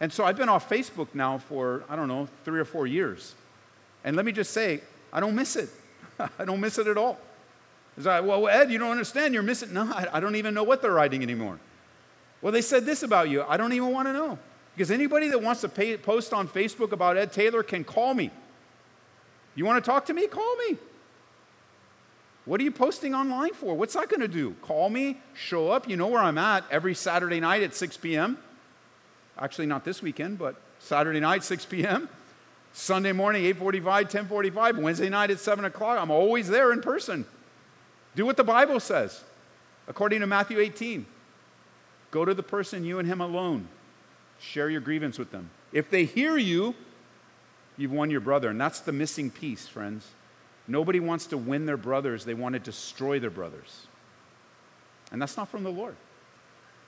And 0.00 0.10
so 0.10 0.24
I've 0.24 0.38
been 0.38 0.48
off 0.48 0.66
Facebook 0.66 1.08
now 1.12 1.36
for, 1.36 1.84
I 1.90 1.94
don't 1.94 2.08
know, 2.08 2.26
three 2.46 2.58
or 2.58 2.64
four 2.64 2.86
years. 2.86 3.34
And 4.02 4.16
let 4.16 4.24
me 4.24 4.32
just 4.32 4.50
say, 4.50 4.80
I 5.12 5.20
don't 5.20 5.34
miss 5.34 5.56
it. 5.56 5.68
I 6.38 6.46
don't 6.46 6.60
miss 6.60 6.78
it 6.78 6.86
at 6.86 6.96
all. 6.96 7.18
It's 7.98 8.06
like, 8.06 8.24
well, 8.24 8.48
Ed, 8.48 8.72
you 8.72 8.78
don't 8.78 8.92
understand. 8.92 9.34
You're 9.34 9.42
missing. 9.42 9.68
No, 9.74 9.92
I, 10.10 10.20
don't 10.20 10.36
even 10.36 10.54
know 10.54 10.62
what 10.62 10.80
they're 10.80 10.94
writing 10.94 11.22
anymore. 11.22 11.58
Well, 12.40 12.50
they 12.50 12.62
said 12.62 12.86
this 12.86 13.02
about 13.02 13.28
you. 13.28 13.44
I 13.46 13.58
don't 13.58 13.74
even 13.74 13.92
want 13.92 14.08
to 14.08 14.14
know. 14.14 14.38
Because 14.74 14.90
anybody 14.90 15.28
that 15.28 15.42
wants 15.42 15.60
to 15.60 15.68
pay, 15.68 15.98
post 15.98 16.32
on 16.32 16.48
Facebook 16.48 16.92
about 16.92 17.18
Ed 17.18 17.30
Taylor 17.30 17.62
can 17.62 17.84
call 17.84 18.14
me. 18.14 18.30
You 19.54 19.66
want 19.66 19.84
to 19.84 19.90
talk 19.90 20.06
to 20.06 20.14
me? 20.14 20.28
Call 20.28 20.56
me. 20.66 20.78
What 22.44 22.60
are 22.60 22.64
you 22.64 22.70
posting 22.70 23.14
online 23.14 23.54
for? 23.54 23.74
What's 23.74 23.94
that 23.94 24.08
going 24.08 24.20
to 24.20 24.28
do? 24.28 24.54
Call 24.62 24.90
me, 24.90 25.20
show 25.34 25.70
up. 25.70 25.88
You 25.88 25.96
know 25.96 26.08
where 26.08 26.20
I'm 26.20 26.36
at 26.36 26.64
every 26.70 26.94
Saturday 26.94 27.40
night 27.40 27.62
at 27.62 27.74
6 27.74 27.96
p.m. 27.96 28.38
Actually, 29.38 29.66
not 29.66 29.84
this 29.84 30.02
weekend, 30.02 30.38
but 30.38 30.56
Saturday 30.78 31.20
night, 31.20 31.42
6 31.42 31.64
p.m. 31.66 32.08
Sunday 32.74 33.12
morning, 33.12 33.44
8:45, 33.54 34.28
10:45. 34.28 34.78
Wednesday 34.78 35.08
night 35.08 35.30
at 35.30 35.38
7 35.38 35.64
o'clock. 35.64 35.98
I'm 35.98 36.10
always 36.10 36.48
there 36.48 36.72
in 36.72 36.82
person. 36.82 37.24
Do 38.14 38.26
what 38.26 38.36
the 38.36 38.44
Bible 38.44 38.78
says, 38.80 39.22
according 39.88 40.20
to 40.20 40.26
Matthew 40.26 40.58
18. 40.58 41.06
Go 42.10 42.24
to 42.24 42.34
the 42.34 42.42
person, 42.42 42.84
you 42.84 42.98
and 42.98 43.08
him 43.08 43.20
alone. 43.20 43.68
Share 44.38 44.68
your 44.68 44.80
grievance 44.80 45.18
with 45.18 45.30
them. 45.30 45.50
If 45.72 45.90
they 45.90 46.04
hear 46.04 46.36
you, 46.36 46.74
you've 47.76 47.90
won 47.90 48.10
your 48.10 48.20
brother. 48.20 48.50
And 48.50 48.60
that's 48.60 48.80
the 48.80 48.92
missing 48.92 49.30
piece, 49.30 49.66
friends. 49.66 50.06
Nobody 50.66 51.00
wants 51.00 51.26
to 51.26 51.38
win 51.38 51.66
their 51.66 51.76
brothers, 51.76 52.24
they 52.24 52.34
want 52.34 52.54
to 52.54 52.58
destroy 52.58 53.18
their 53.18 53.30
brothers. 53.30 53.86
And 55.12 55.20
that's 55.20 55.36
not 55.36 55.48
from 55.48 55.62
the 55.62 55.70
Lord. 55.70 55.96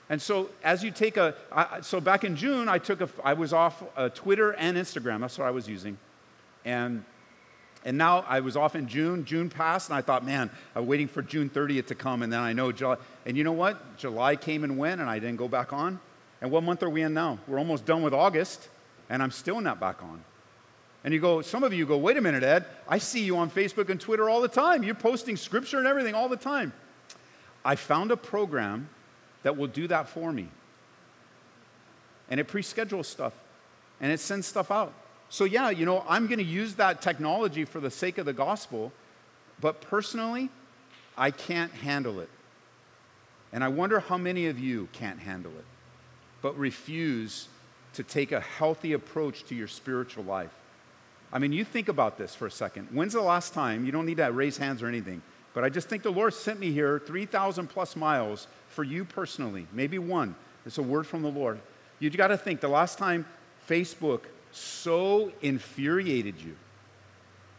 And 0.09 0.21
so, 0.21 0.49
as 0.63 0.83
you 0.83 0.91
take 0.91 1.17
a, 1.17 1.35
I, 1.51 1.81
so 1.81 1.99
back 1.99 2.23
in 2.23 2.35
June, 2.35 2.69
I 2.69 2.77
took 2.77 3.01
a, 3.01 3.09
I 3.23 3.33
was 3.33 3.51
off 3.51 3.83
uh, 3.95 4.09
Twitter 4.09 4.51
and 4.53 4.77
Instagram. 4.77 5.19
That's 5.19 5.37
what 5.37 5.47
I 5.47 5.51
was 5.51 5.67
using, 5.67 5.97
and 6.63 7.03
and 7.83 7.97
now 7.97 8.25
I 8.27 8.39
was 8.39 8.57
off 8.57 8.75
in 8.75 8.87
June. 8.87 9.25
June 9.25 9.49
passed, 9.49 9.89
and 9.89 9.97
I 9.97 10.01
thought, 10.01 10.25
man, 10.25 10.49
I'm 10.75 10.87
waiting 10.87 11.07
for 11.07 11.21
June 11.21 11.49
30th 11.49 11.87
to 11.87 11.95
come, 11.95 12.23
and 12.23 12.31
then 12.31 12.39
I 12.39 12.53
know 12.53 12.71
July. 12.71 12.97
And 13.25 13.37
you 13.37 13.43
know 13.43 13.51
what? 13.51 13.97
July 13.97 14.35
came 14.35 14.63
and 14.63 14.77
went, 14.77 15.01
and 15.01 15.09
I 15.09 15.19
didn't 15.19 15.37
go 15.37 15.47
back 15.47 15.73
on. 15.73 15.99
And 16.41 16.51
what 16.51 16.63
month 16.63 16.83
are 16.83 16.89
we 16.89 17.01
in 17.01 17.13
now? 17.13 17.39
We're 17.47 17.59
almost 17.59 17.85
done 17.85 18.01
with 18.01 18.13
August. 18.13 18.69
and 19.09 19.23
I'm 19.23 19.31
still 19.31 19.61
not 19.61 19.79
back 19.79 20.03
on. 20.03 20.23
And 21.03 21.13
you 21.13 21.19
go, 21.19 21.41
some 21.41 21.63
of 21.63 21.73
you 21.73 21.85
go, 21.85 21.97
wait 21.97 22.17
a 22.17 22.21
minute, 22.21 22.43
Ed, 22.43 22.65
I 22.87 22.97
see 22.97 23.23
you 23.23 23.37
on 23.37 23.49
Facebook 23.49 23.89
and 23.89 23.99
Twitter 23.99 24.29
all 24.29 24.41
the 24.41 24.47
time. 24.47 24.83
You're 24.83 24.95
posting 24.95 25.37
scripture 25.37 25.77
and 25.77 25.87
everything 25.87 26.15
all 26.15 26.27
the 26.27 26.37
time. 26.37 26.73
I 27.63 27.75
found 27.75 28.11
a 28.11 28.17
program 28.17 28.89
that 29.43 29.55
will 29.57 29.67
do 29.67 29.87
that 29.87 30.09
for 30.09 30.31
me. 30.31 30.49
And 32.29 32.39
it 32.39 32.47
pre 32.47 32.61
schedules 32.61 33.07
stuff 33.07 33.33
and 34.01 34.11
it 34.11 34.19
sends 34.19 34.47
stuff 34.47 34.71
out. 34.71 34.93
So, 35.29 35.43
yeah, 35.43 35.69
you 35.69 35.85
know, 35.85 36.03
I'm 36.07 36.27
going 36.27 36.39
to 36.39 36.45
use 36.45 36.75
that 36.75 37.01
technology 37.01 37.65
for 37.65 37.79
the 37.79 37.91
sake 37.91 38.17
of 38.17 38.25
the 38.25 38.33
gospel, 38.33 38.91
but 39.59 39.81
personally, 39.81 40.49
I 41.17 41.31
can't 41.31 41.71
handle 41.71 42.19
it. 42.19 42.29
And 43.51 43.63
I 43.63 43.67
wonder 43.67 43.99
how 43.99 44.17
many 44.17 44.47
of 44.47 44.59
you 44.59 44.87
can't 44.93 45.19
handle 45.19 45.51
it, 45.57 45.65
but 46.41 46.57
refuse 46.57 47.47
to 47.93 48.03
take 48.03 48.31
a 48.31 48.39
healthy 48.39 48.93
approach 48.93 49.43
to 49.45 49.55
your 49.55 49.67
spiritual 49.67 50.23
life. 50.23 50.53
I 51.31 51.39
mean, 51.39 51.51
you 51.51 51.63
think 51.63 51.89
about 51.89 52.17
this 52.17 52.33
for 52.33 52.47
a 52.47 52.51
second. 52.51 52.87
When's 52.91 53.13
the 53.13 53.21
last 53.21 53.53
time? 53.53 53.85
You 53.85 53.91
don't 53.91 54.05
need 54.05 54.17
to 54.17 54.31
raise 54.31 54.57
hands 54.57 54.81
or 54.81 54.87
anything, 54.87 55.21
but 55.53 55.63
I 55.63 55.69
just 55.69 55.89
think 55.89 56.03
the 56.03 56.11
Lord 56.11 56.33
sent 56.33 56.59
me 56.59 56.71
here 56.71 56.99
3,000 57.05 57.67
plus 57.67 57.95
miles 57.95 58.47
for 58.69 58.83
you 58.83 59.03
personally, 59.03 59.67
maybe 59.73 59.99
one. 59.99 60.35
It's 60.65 60.77
a 60.77 60.83
word 60.83 61.07
from 61.07 61.21
the 61.21 61.31
Lord. 61.31 61.59
You 61.99 62.09
got 62.09 62.27
to 62.27 62.37
think 62.37 62.61
the 62.61 62.67
last 62.67 62.97
time 62.97 63.25
Facebook 63.67 64.21
so 64.51 65.31
infuriated 65.41 66.39
you. 66.41 66.55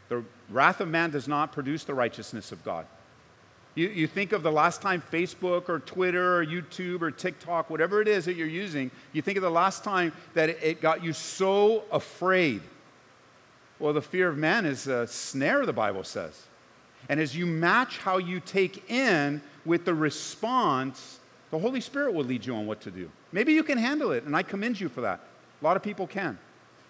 The 0.08 0.24
wrath 0.48 0.80
of 0.80 0.88
man 0.88 1.10
does 1.10 1.28
not 1.28 1.52
produce 1.52 1.84
the 1.84 1.94
righteousness 1.94 2.52
of 2.52 2.64
God. 2.64 2.86
You, 3.74 3.88
you 3.88 4.06
think 4.06 4.32
of 4.32 4.42
the 4.42 4.50
last 4.50 4.82
time 4.82 5.02
Facebook 5.12 5.68
or 5.68 5.78
Twitter 5.80 6.38
or 6.38 6.44
YouTube 6.44 7.02
or 7.02 7.10
TikTok, 7.10 7.70
whatever 7.70 8.00
it 8.00 8.08
is 8.08 8.24
that 8.24 8.34
you're 8.34 8.46
using, 8.46 8.90
you 9.12 9.22
think 9.22 9.36
of 9.36 9.42
the 9.42 9.50
last 9.50 9.84
time 9.84 10.12
that 10.34 10.48
it, 10.48 10.58
it 10.62 10.80
got 10.80 11.04
you 11.04 11.12
so 11.12 11.84
afraid. 11.92 12.62
Well, 13.78 13.92
the 13.92 14.02
fear 14.02 14.28
of 14.28 14.36
man 14.36 14.66
is 14.66 14.86
a 14.86 15.06
snare, 15.06 15.64
the 15.64 15.72
Bible 15.72 16.04
says. 16.04 16.42
And 17.08 17.20
as 17.20 17.36
you 17.36 17.46
match 17.46 17.98
how 17.98 18.18
you 18.18 18.40
take 18.40 18.90
in 18.90 19.40
with 19.64 19.84
the 19.84 19.94
response, 19.94 21.20
the 21.50 21.58
Holy 21.58 21.80
Spirit 21.80 22.12
will 22.12 22.24
lead 22.24 22.44
you 22.44 22.54
on 22.54 22.66
what 22.66 22.80
to 22.82 22.90
do. 22.90 23.10
Maybe 23.32 23.52
you 23.52 23.62
can 23.62 23.78
handle 23.78 24.12
it, 24.12 24.24
and 24.24 24.36
I 24.36 24.42
commend 24.42 24.80
you 24.80 24.88
for 24.88 25.00
that. 25.02 25.20
A 25.60 25.64
lot 25.64 25.76
of 25.76 25.82
people 25.82 26.06
can. 26.06 26.38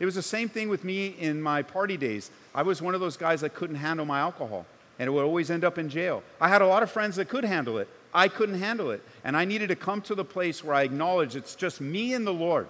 It 0.01 0.05
was 0.05 0.14
the 0.14 0.22
same 0.22 0.48
thing 0.48 0.68
with 0.68 0.85
me 0.85 1.09
in 1.18 1.42
my 1.42 1.62
party 1.62 1.96
days. 1.96 2.31
I 2.55 2.62
was 2.62 2.81
one 2.81 2.94
of 2.94 3.01
those 3.01 3.16
guys 3.16 3.40
that 3.42 3.55
couldn't 3.55 3.77
handle 3.77 4.07
my 4.07 4.20
alcohol, 4.20 4.64
and 4.98 5.09
it 5.09 5.11
would 5.11 5.24
always 5.24 5.51
end 5.51 5.64
up 5.64 5.79
in 5.79 5.88
jail. 5.88 6.22
I 6.40 6.48
had 6.48 6.62
a 6.62 6.66
lot 6.66 6.83
of 6.83 6.90
friends 6.90 7.16
that 7.16 7.29
could 7.29 7.44
handle 7.44 7.79
it. 7.79 7.88
I 8.14 8.29
couldn't 8.29 8.59
handle 8.59 8.90
it. 8.90 9.03
And 9.24 9.37
I 9.37 9.44
needed 9.44 9.68
to 9.68 9.77
come 9.77 10.01
to 10.03 10.14
the 10.14 10.24
place 10.24 10.64
where 10.64 10.74
I 10.74 10.83
acknowledge 10.83 11.37
it's 11.37 11.55
just 11.55 11.81
me 11.81 12.14
and 12.14 12.27
the 12.27 12.33
Lord. 12.33 12.68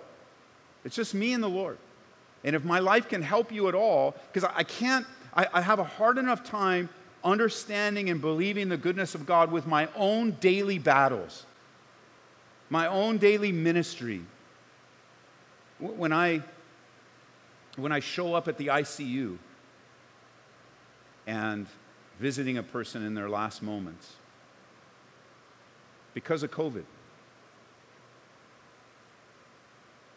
It's 0.85 0.97
just 0.97 1.15
me 1.15 1.33
and 1.33 1.43
the 1.43 1.49
Lord. 1.49 1.79
And 2.45 2.55
if 2.55 2.65
my 2.65 2.79
life 2.79 3.09
can 3.09 3.23
help 3.23 3.53
you 3.53 3.69
at 3.69 3.75
all, 3.75 4.15
because 4.33 4.49
I 4.55 4.63
can't, 4.63 5.07
I, 5.35 5.47
I 5.53 5.61
have 5.61 5.79
a 5.79 5.85
hard 5.85 6.19
enough 6.19 6.45
time 6.45 6.89
understanding 7.25 8.11
and 8.11 8.21
believing 8.21 8.69
the 8.69 8.77
goodness 8.77 9.15
of 9.15 9.27
God 9.27 9.51
with 9.51 9.67
my 9.67 9.89
own 9.97 10.33
daily 10.33 10.79
battles, 10.79 11.47
my 12.71 12.87
own 12.87 13.19
daily 13.19 13.53
ministry. 13.53 14.23
When 15.79 16.13
I 16.13 16.43
when 17.77 17.93
I 17.93 18.01
show 18.01 18.35
up 18.35 18.49
at 18.49 18.59
the 18.59 18.67
ICU 18.69 19.39
and 21.29 21.67
visiting 22.19 22.59
a 22.59 22.63
person 22.63 23.05
in 23.05 23.15
their 23.15 23.29
last 23.29 23.63
moments 23.63 24.15
because 26.13 26.43
of 26.43 26.51
COVID. 26.51 26.85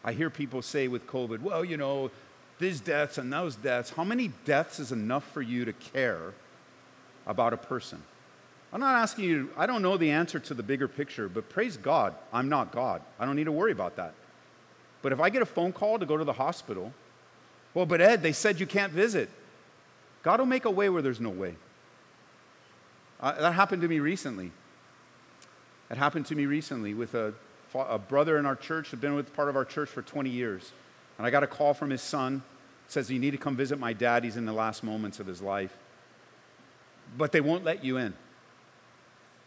I 0.04 0.12
hear 0.12 0.30
people 0.30 0.62
say 0.62 0.88
with 0.88 1.06
COVID, 1.06 1.40
well, 1.42 1.64
you 1.64 1.76
know, 1.76 2.10
these 2.58 2.80
deaths 2.80 3.18
and 3.18 3.32
those 3.32 3.56
deaths. 3.56 3.90
How 3.90 4.04
many 4.04 4.32
deaths 4.44 4.78
is 4.78 4.92
enough 4.92 5.24
for 5.32 5.42
you 5.42 5.64
to 5.64 5.72
care 5.72 6.34
about 7.26 7.52
a 7.52 7.56
person? 7.56 8.02
I'm 8.72 8.80
not 8.80 8.96
asking 8.96 9.24
you, 9.24 9.50
I 9.56 9.66
don't 9.66 9.82
know 9.82 9.96
the 9.96 10.10
answer 10.10 10.38
to 10.38 10.54
the 10.54 10.62
bigger 10.62 10.88
picture, 10.88 11.28
but 11.28 11.48
praise 11.48 11.76
God, 11.76 12.14
I'm 12.32 12.48
not 12.48 12.72
God. 12.72 13.02
I 13.18 13.26
don't 13.26 13.36
need 13.36 13.44
to 13.44 13.52
worry 13.52 13.72
about 13.72 13.96
that. 13.96 14.14
But 15.02 15.12
if 15.12 15.20
I 15.20 15.30
get 15.30 15.42
a 15.42 15.46
phone 15.46 15.72
call 15.72 15.98
to 15.98 16.06
go 16.06 16.16
to 16.16 16.24
the 16.24 16.32
hospital 16.32 16.92
well, 17.74 17.86
but 17.86 18.00
Ed, 18.00 18.22
they 18.22 18.32
said 18.32 18.60
you 18.60 18.66
can't 18.66 18.92
visit. 18.92 19.30
God 20.22 20.40
will 20.40 20.46
make 20.46 20.64
a 20.64 20.70
way 20.70 20.88
where 20.88 21.02
there's 21.02 21.20
no 21.20 21.30
way. 21.30 21.56
Uh, 23.20 23.40
that 23.40 23.54
happened 23.54 23.82
to 23.82 23.88
me 23.88 23.98
recently. 23.98 24.52
It 25.90 25.96
happened 25.96 26.26
to 26.26 26.34
me 26.34 26.46
recently 26.46 26.94
with 26.94 27.14
a, 27.14 27.34
a 27.74 27.98
brother 27.98 28.38
in 28.38 28.46
our 28.46 28.56
church 28.56 28.90
who'd 28.90 29.00
been 29.00 29.14
with 29.14 29.34
part 29.34 29.48
of 29.48 29.56
our 29.56 29.64
church 29.64 29.88
for 29.88 30.02
20 30.02 30.30
years. 30.30 30.72
And 31.18 31.26
I 31.26 31.30
got 31.30 31.42
a 31.42 31.46
call 31.46 31.74
from 31.74 31.90
his 31.90 32.02
son. 32.02 32.42
Says, 32.88 33.10
You 33.10 33.18
need 33.18 33.30
to 33.30 33.38
come 33.38 33.56
visit 33.56 33.78
my 33.78 33.92
dad. 33.92 34.24
He's 34.24 34.36
in 34.36 34.44
the 34.44 34.52
last 34.52 34.84
moments 34.84 35.20
of 35.20 35.26
his 35.26 35.40
life. 35.40 35.76
But 37.16 37.32
they 37.32 37.40
won't 37.40 37.64
let 37.64 37.84
you 37.84 37.96
in. 37.96 38.14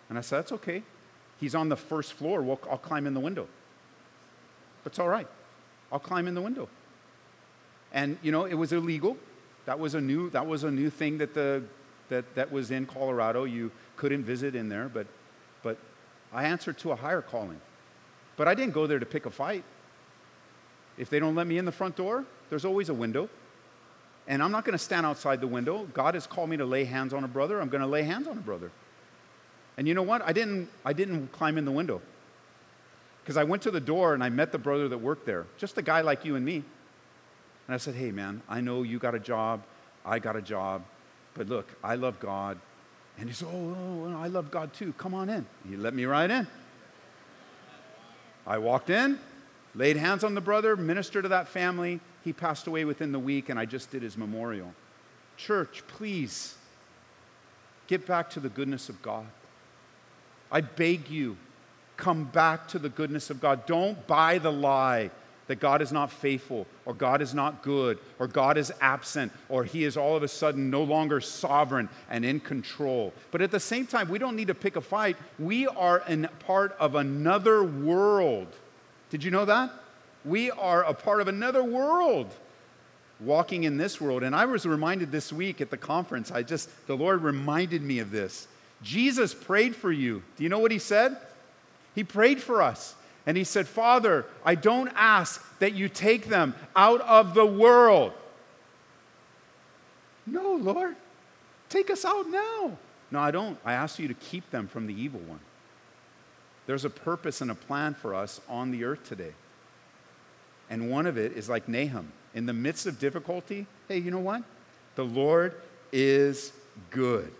And 0.09 0.17
I 0.17 0.21
said, 0.21 0.37
That's 0.37 0.51
okay. 0.53 0.83
He's 1.39 1.55
on 1.55 1.69
the 1.69 1.75
first 1.75 2.13
floor. 2.13 2.41
We'll, 2.41 2.59
I'll 2.69 2.77
climb 2.77 3.07
in 3.07 3.13
the 3.13 3.19
window. 3.19 3.47
That's 4.83 4.99
all 4.99 5.09
right. 5.09 5.27
I'll 5.91 5.99
climb 5.99 6.27
in 6.27 6.35
the 6.35 6.41
window. 6.41 6.69
And, 7.91 8.17
you 8.21 8.31
know, 8.31 8.45
it 8.45 8.53
was 8.53 8.71
illegal. 8.71 9.17
That 9.65 9.79
was 9.79 9.95
a 9.95 10.01
new, 10.01 10.29
that 10.31 10.45
was 10.45 10.63
a 10.63 10.71
new 10.71 10.89
thing 10.89 11.17
that, 11.17 11.33
the, 11.33 11.63
that, 12.09 12.35
that 12.35 12.51
was 12.51 12.71
in 12.71 12.85
Colorado. 12.85 13.45
You 13.45 13.71
couldn't 13.95 14.23
visit 14.23 14.55
in 14.55 14.69
there, 14.69 14.89
but, 14.89 15.07
but 15.63 15.77
I 16.33 16.45
answered 16.45 16.77
to 16.79 16.91
a 16.91 16.95
higher 16.95 17.21
calling. 17.21 17.59
But 18.37 18.47
I 18.47 18.55
didn't 18.55 18.73
go 18.73 18.87
there 18.87 18.99
to 18.99 19.05
pick 19.05 19.25
a 19.25 19.31
fight. 19.31 19.63
If 20.97 21.09
they 21.09 21.19
don't 21.19 21.35
let 21.35 21.47
me 21.47 21.57
in 21.57 21.65
the 21.65 21.71
front 21.71 21.95
door, 21.95 22.25
there's 22.49 22.65
always 22.65 22.89
a 22.89 22.93
window. 22.93 23.29
And 24.27 24.41
I'm 24.41 24.51
not 24.51 24.65
going 24.65 24.77
to 24.77 24.83
stand 24.83 25.05
outside 25.05 25.39
the 25.39 25.47
window. 25.47 25.87
God 25.93 26.15
has 26.15 26.25
called 26.25 26.49
me 26.49 26.57
to 26.57 26.65
lay 26.65 26.83
hands 26.83 27.13
on 27.13 27.23
a 27.23 27.27
brother. 27.27 27.61
I'm 27.61 27.69
going 27.69 27.81
to 27.81 27.87
lay 27.87 28.03
hands 28.03 28.27
on 28.27 28.37
a 28.37 28.41
brother. 28.41 28.71
And 29.77 29.87
you 29.87 29.93
know 29.93 30.03
what? 30.03 30.21
I 30.21 30.31
didn't, 30.31 30.69
I 30.83 30.93
didn't 30.93 31.31
climb 31.31 31.57
in 31.57 31.65
the 31.65 31.71
window. 31.71 32.01
Because 33.21 33.37
I 33.37 33.43
went 33.43 33.61
to 33.63 33.71
the 33.71 33.79
door 33.79 34.13
and 34.13 34.23
I 34.23 34.29
met 34.29 34.51
the 34.51 34.57
brother 34.57 34.87
that 34.87 34.97
worked 34.97 35.25
there, 35.25 35.45
just 35.57 35.77
a 35.77 35.81
guy 35.81 36.01
like 36.01 36.25
you 36.25 36.35
and 36.35 36.45
me. 36.45 36.63
And 37.67 37.73
I 37.73 37.77
said, 37.77 37.95
Hey, 37.95 38.11
man, 38.11 38.41
I 38.47 38.61
know 38.61 38.83
you 38.83 38.99
got 38.99 39.15
a 39.15 39.19
job. 39.19 39.63
I 40.05 40.19
got 40.19 40.35
a 40.35 40.41
job. 40.41 40.83
But 41.33 41.49
look, 41.49 41.67
I 41.83 41.95
love 41.95 42.19
God. 42.19 42.59
And 43.17 43.27
he 43.29 43.33
said, 43.33 43.47
oh, 43.51 43.75
oh, 43.77 44.05
oh 44.07 44.21
I 44.21 44.27
love 44.27 44.51
God 44.51 44.73
too. 44.73 44.93
Come 44.93 45.13
on 45.13 45.29
in. 45.29 45.45
He 45.67 45.75
let 45.75 45.93
me 45.93 46.05
right 46.05 46.29
in. 46.29 46.47
I 48.47 48.57
walked 48.57 48.89
in, 48.89 49.19
laid 49.73 49.97
hands 49.97 50.23
on 50.23 50.35
the 50.35 50.41
brother, 50.41 50.75
ministered 50.75 51.23
to 51.23 51.29
that 51.29 51.47
family. 51.47 51.99
He 52.23 52.33
passed 52.33 52.67
away 52.67 52.85
within 52.85 53.11
the 53.11 53.19
week, 53.19 53.49
and 53.49 53.59
I 53.59 53.65
just 53.65 53.91
did 53.91 54.01
his 54.01 54.17
memorial. 54.17 54.73
Church, 55.37 55.83
please 55.87 56.55
get 57.87 58.05
back 58.05 58.29
to 58.31 58.39
the 58.39 58.49
goodness 58.49 58.89
of 58.89 59.01
God. 59.01 59.25
I 60.51 60.61
beg 60.61 61.09
you, 61.09 61.37
come 61.97 62.25
back 62.25 62.67
to 62.69 62.79
the 62.79 62.89
goodness 62.89 63.29
of 63.29 63.41
God. 63.41 63.65
Don't 63.65 64.05
buy 64.07 64.37
the 64.37 64.51
lie 64.51 65.11
that 65.47 65.59
God 65.59 65.81
is 65.81 65.91
not 65.91 66.11
faithful, 66.11 66.65
or 66.85 66.93
God 66.93 67.21
is 67.21 67.33
not 67.33 67.61
good, 67.61 67.99
or 68.19 68.27
God 68.27 68.57
is 68.57 68.71
absent, 68.81 69.31
or 69.49 69.63
He 69.63 69.83
is 69.83 69.95
all 69.95 70.15
of 70.15 70.23
a 70.23 70.27
sudden 70.27 70.69
no 70.69 70.83
longer 70.83 71.21
sovereign 71.21 71.89
and 72.09 72.25
in 72.25 72.39
control. 72.39 73.13
But 73.31 73.41
at 73.41 73.51
the 73.51 73.59
same 73.59 73.85
time, 73.85 74.09
we 74.09 74.17
don't 74.17 74.35
need 74.35 74.47
to 74.47 74.55
pick 74.55 74.75
a 74.75 74.81
fight. 74.81 75.17
We 75.37 75.67
are 75.67 76.03
a 76.07 76.27
part 76.45 76.75
of 76.79 76.95
another 76.95 77.63
world. 77.63 78.47
Did 79.09 79.23
you 79.23 79.31
know 79.31 79.45
that? 79.45 79.71
We 80.23 80.49
are 80.51 80.83
a 80.83 80.93
part 80.93 81.21
of 81.21 81.27
another 81.27 81.63
world 81.63 82.33
walking 83.19 83.63
in 83.63 83.77
this 83.77 84.01
world. 84.01 84.23
And 84.23 84.35
I 84.35 84.45
was 84.45 84.65
reminded 84.65 85.11
this 85.11 85.31
week 85.31 85.61
at 85.61 85.69
the 85.69 85.77
conference, 85.77 86.31
I 86.31 86.43
just, 86.43 86.69
the 86.87 86.97
Lord 86.97 87.21
reminded 87.21 87.81
me 87.81 87.99
of 87.99 88.11
this. 88.11 88.47
Jesus 88.81 89.33
prayed 89.33 89.75
for 89.75 89.91
you. 89.91 90.23
Do 90.37 90.43
you 90.43 90.49
know 90.49 90.59
what 90.59 90.71
He 90.71 90.79
said? 90.79 91.17
He 91.93 92.03
prayed 92.03 92.41
for 92.41 92.61
us. 92.61 92.95
And 93.25 93.35
he 93.35 93.43
said, 93.43 93.67
Father, 93.67 94.25
I 94.43 94.55
don't 94.55 94.91
ask 94.95 95.43
that 95.59 95.73
you 95.73 95.89
take 95.89 96.27
them 96.27 96.53
out 96.75 97.01
of 97.01 97.33
the 97.33 97.45
world. 97.45 98.13
No, 100.27 100.53
Lord, 100.53 100.95
take 101.69 101.89
us 101.89 102.05
out 102.05 102.29
now. 102.29 102.77
No, 103.11 103.19
I 103.19 103.31
don't. 103.31 103.57
I 103.65 103.73
ask 103.73 103.99
you 103.99 104.07
to 104.07 104.13
keep 104.13 104.49
them 104.51 104.67
from 104.67 104.87
the 104.87 104.93
evil 104.93 105.21
one. 105.21 105.39
There's 106.67 106.85
a 106.85 106.89
purpose 106.89 107.41
and 107.41 107.51
a 107.51 107.55
plan 107.55 107.93
for 107.93 108.15
us 108.15 108.41
on 108.49 108.71
the 108.71 108.83
earth 108.83 109.07
today. 109.07 109.33
And 110.69 110.89
one 110.89 111.05
of 111.05 111.17
it 111.17 111.33
is 111.33 111.47
like 111.47 111.67
Nahum. 111.67 112.11
In 112.33 112.45
the 112.45 112.53
midst 112.53 112.85
of 112.85 112.99
difficulty, 112.99 113.65
hey, 113.87 113.99
you 113.99 114.11
know 114.11 114.19
what? 114.19 114.43
The 114.95 115.05
Lord 115.05 115.53
is 115.91 116.51
good. 116.89 117.31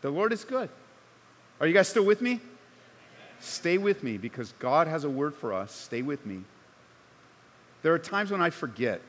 The 0.00 0.10
Lord 0.10 0.32
is 0.32 0.44
good. 0.44 0.70
Are 1.60 1.66
you 1.66 1.74
guys 1.74 1.88
still 1.88 2.04
with 2.04 2.22
me? 2.22 2.40
Stay 3.40 3.78
with 3.78 4.02
me 4.02 4.18
because 4.18 4.52
God 4.58 4.86
has 4.88 5.04
a 5.04 5.10
word 5.10 5.34
for 5.34 5.52
us. 5.52 5.72
Stay 5.72 6.02
with 6.02 6.24
me. 6.26 6.42
There 7.82 7.94
are 7.94 7.98
times 7.98 8.30
when 8.30 8.42
I 8.42 8.50
forget. 8.50 9.00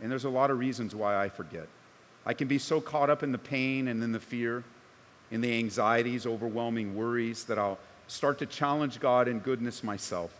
And 0.00 0.10
there's 0.10 0.24
a 0.24 0.30
lot 0.30 0.50
of 0.50 0.58
reasons 0.58 0.94
why 0.94 1.16
I 1.16 1.28
forget. 1.28 1.66
I 2.26 2.34
can 2.34 2.46
be 2.46 2.58
so 2.58 2.80
caught 2.80 3.10
up 3.10 3.22
in 3.22 3.32
the 3.32 3.38
pain 3.38 3.88
and 3.88 4.02
in 4.02 4.12
the 4.12 4.20
fear, 4.20 4.62
in 5.30 5.40
the 5.40 5.58
anxieties, 5.58 6.26
overwhelming 6.26 6.94
worries 6.94 7.44
that 7.44 7.58
I'll 7.58 7.78
start 8.06 8.38
to 8.38 8.46
challenge 8.46 9.00
God 9.00 9.28
and 9.28 9.42
goodness 9.42 9.82
myself. 9.82 10.30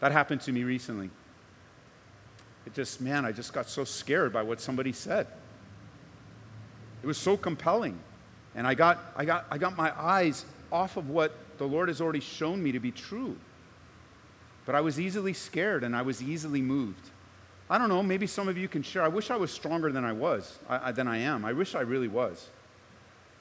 That 0.00 0.12
happened 0.12 0.42
to 0.42 0.52
me 0.52 0.64
recently. 0.64 1.10
It 2.66 2.74
just, 2.74 3.00
man, 3.00 3.24
I 3.24 3.32
just 3.32 3.52
got 3.52 3.68
so 3.68 3.84
scared 3.84 4.32
by 4.32 4.42
what 4.42 4.60
somebody 4.60 4.92
said. 4.92 5.26
It 7.02 7.06
was 7.06 7.18
so 7.18 7.36
compelling. 7.36 7.98
And 8.54 8.66
I 8.66 8.74
got, 8.74 8.98
I 9.16 9.24
got, 9.24 9.46
I 9.50 9.58
got 9.58 9.76
my 9.76 9.92
eyes 10.00 10.44
off 10.72 10.96
of 10.96 11.10
what 11.10 11.36
the 11.58 11.66
Lord 11.66 11.88
has 11.88 12.00
already 12.00 12.20
shown 12.20 12.62
me 12.62 12.72
to 12.72 12.80
be 12.80 12.90
true. 12.90 13.36
But 14.64 14.74
I 14.74 14.80
was 14.80 14.98
easily 14.98 15.32
scared 15.32 15.84
and 15.84 15.94
I 15.94 16.02
was 16.02 16.22
easily 16.22 16.60
moved. 16.60 17.10
I 17.68 17.78
don't 17.78 17.88
know, 17.88 18.02
maybe 18.02 18.26
some 18.26 18.48
of 18.48 18.56
you 18.56 18.68
can 18.68 18.82
share. 18.82 19.02
I 19.02 19.08
wish 19.08 19.30
I 19.30 19.36
was 19.36 19.50
stronger 19.50 19.90
than 19.90 20.04
I 20.04 20.12
was, 20.12 20.58
I, 20.68 20.92
than 20.92 21.08
I 21.08 21.18
am. 21.18 21.44
I 21.44 21.52
wish 21.52 21.74
I 21.74 21.80
really 21.80 22.08
was. 22.08 22.48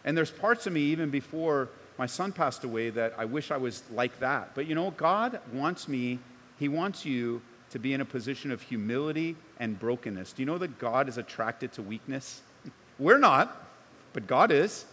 And 0.03 0.17
there's 0.17 0.31
parts 0.31 0.65
of 0.67 0.73
me, 0.73 0.81
even 0.81 1.09
before 1.09 1.69
my 1.97 2.05
son 2.05 2.31
passed 2.31 2.63
away, 2.63 2.89
that 2.91 3.13
I 3.17 3.25
wish 3.25 3.51
I 3.51 3.57
was 3.57 3.83
like 3.91 4.19
that. 4.19 4.55
But 4.55 4.67
you 4.67 4.75
know, 4.75 4.91
God 4.91 5.39
wants 5.53 5.87
me, 5.87 6.19
He 6.57 6.67
wants 6.67 7.05
you 7.05 7.41
to 7.71 7.79
be 7.79 7.93
in 7.93 8.01
a 8.01 8.05
position 8.05 8.51
of 8.51 8.61
humility 8.61 9.35
and 9.59 9.79
brokenness. 9.79 10.33
Do 10.33 10.41
you 10.41 10.45
know 10.45 10.57
that 10.57 10.79
God 10.79 11.07
is 11.07 11.17
attracted 11.17 11.71
to 11.73 11.81
weakness? 11.81 12.41
We're 12.99 13.17
not, 13.17 13.67
but 14.13 14.27
God 14.27 14.51
is. 14.51 14.85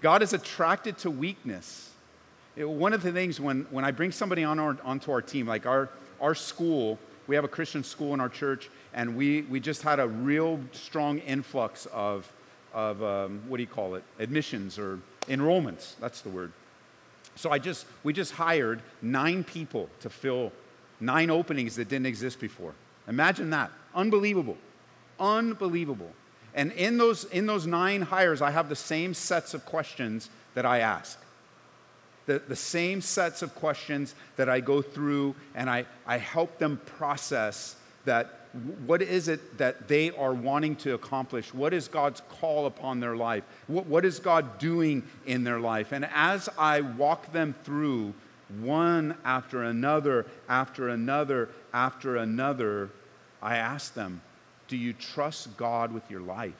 God 0.00 0.22
is 0.22 0.32
attracted 0.32 0.98
to 0.98 1.10
weakness. 1.10 1.90
It, 2.56 2.68
one 2.68 2.92
of 2.92 3.02
the 3.02 3.12
things 3.12 3.40
when, 3.40 3.66
when 3.70 3.84
I 3.84 3.90
bring 3.90 4.12
somebody 4.12 4.44
on 4.44 4.58
our, 4.58 4.76
onto 4.82 5.12
our 5.12 5.22
team, 5.22 5.46
like 5.46 5.66
our, 5.66 5.88
our 6.20 6.34
school, 6.34 6.98
we 7.26 7.34
have 7.34 7.44
a 7.44 7.48
Christian 7.48 7.84
school 7.84 8.14
in 8.14 8.20
our 8.20 8.28
church, 8.28 8.70
and 8.92 9.16
we, 9.16 9.42
we 9.42 9.60
just 9.60 9.82
had 9.82 10.00
a 10.00 10.08
real 10.08 10.58
strong 10.72 11.18
influx 11.18 11.86
of, 11.86 12.30
of 12.74 13.02
um, 13.02 13.42
what 13.48 13.58
do 13.58 13.62
you 13.62 13.68
call 13.68 13.94
it, 13.94 14.02
admissions 14.18 14.78
or 14.78 14.98
enrollments. 15.28 15.94
That's 16.00 16.22
the 16.22 16.30
word. 16.30 16.52
So 17.36 17.50
I 17.50 17.58
just, 17.58 17.86
we 18.02 18.12
just 18.12 18.32
hired 18.32 18.82
nine 19.00 19.44
people 19.44 19.88
to 20.00 20.10
fill 20.10 20.52
nine 20.98 21.30
openings 21.30 21.76
that 21.76 21.88
didn't 21.88 22.06
exist 22.06 22.40
before. 22.40 22.74
Imagine 23.08 23.50
that. 23.50 23.70
Unbelievable. 23.94 24.58
Unbelievable. 25.18 26.10
And 26.54 26.72
in 26.72 26.98
those, 26.98 27.24
in 27.24 27.46
those 27.46 27.66
nine 27.66 28.02
hires, 28.02 28.42
I 28.42 28.50
have 28.50 28.68
the 28.68 28.76
same 28.76 29.14
sets 29.14 29.54
of 29.54 29.64
questions 29.64 30.30
that 30.54 30.66
I 30.66 30.80
ask. 30.80 31.18
The, 32.26 32.40
the 32.46 32.56
same 32.56 33.00
sets 33.00 33.42
of 33.42 33.54
questions 33.54 34.14
that 34.36 34.48
I 34.48 34.60
go 34.60 34.82
through 34.82 35.34
and 35.54 35.70
I, 35.70 35.86
I 36.06 36.18
help 36.18 36.58
them 36.58 36.80
process 36.98 37.76
that 38.04 38.40
what 38.86 39.00
is 39.00 39.28
it 39.28 39.58
that 39.58 39.86
they 39.86 40.10
are 40.10 40.34
wanting 40.34 40.74
to 40.76 40.94
accomplish? 40.94 41.54
What 41.54 41.72
is 41.72 41.86
God's 41.86 42.20
call 42.40 42.66
upon 42.66 42.98
their 42.98 43.16
life? 43.16 43.44
What, 43.68 43.86
what 43.86 44.04
is 44.04 44.18
God 44.18 44.58
doing 44.58 45.04
in 45.26 45.44
their 45.44 45.60
life? 45.60 45.92
And 45.92 46.08
as 46.12 46.48
I 46.58 46.80
walk 46.80 47.32
them 47.32 47.54
through 47.62 48.12
one 48.58 49.16
after 49.24 49.62
another, 49.62 50.26
after 50.48 50.88
another, 50.88 51.48
after 51.72 52.16
another, 52.16 52.90
I 53.40 53.56
ask 53.56 53.94
them, 53.94 54.20
do 54.70 54.76
you 54.76 54.92
trust 54.92 55.54
God 55.56 55.92
with 55.92 56.08
your 56.08 56.20
life? 56.20 56.54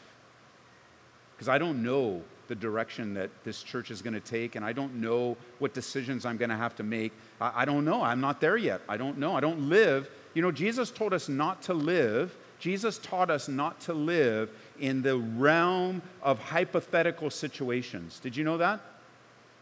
Because 1.35 1.49
I 1.49 1.59
don't 1.59 1.83
know 1.83 2.21
the 2.49 2.57
direction 2.57 3.15
that 3.15 3.31
this 3.45 3.63
church 3.63 3.93
is 3.93 4.03
going 4.03 4.15
to 4.15 4.21
take, 4.21 4.57
and 4.57 4.65
I 4.65 4.73
don't 4.73 4.97
know 4.97 5.37
what 5.61 5.73
decisions 5.73 6.27
I'm 6.27 6.37
going 6.37 6.51
to 6.51 6.57
have 6.57 6.75
to 6.77 6.83
make. 6.83 7.13
I, 7.41 7.63
I, 7.63 7.65
don't 7.65 7.85
know. 7.85 8.03
I'm 8.03 8.21
not 8.21 8.41
there 8.41 8.57
yet. 8.57 8.81
I 8.89 8.97
don't 8.97 9.17
know. 9.17 9.37
I 9.37 9.41
don't 9.41 9.69
live. 9.69 10.11
You 10.35 10.43
know, 10.43 10.51
Jesus 10.51 10.91
told 10.91 11.15
us 11.15 11.29
not 11.29 11.63
to 11.63 11.73
live. 11.73 12.37
Jesus 12.59 12.99
taught 12.99 13.31
us 13.31 13.49
not 13.49 13.81
to 13.83 13.95
live 13.95 14.51
in 14.81 15.03
the 15.03 15.17
realm 15.17 16.03
of 16.21 16.41
hypothetical 16.41 17.31
situations. 17.31 18.19
Did 18.19 18.37
you 18.37 18.43
know 18.43 18.59
that? 18.59 18.81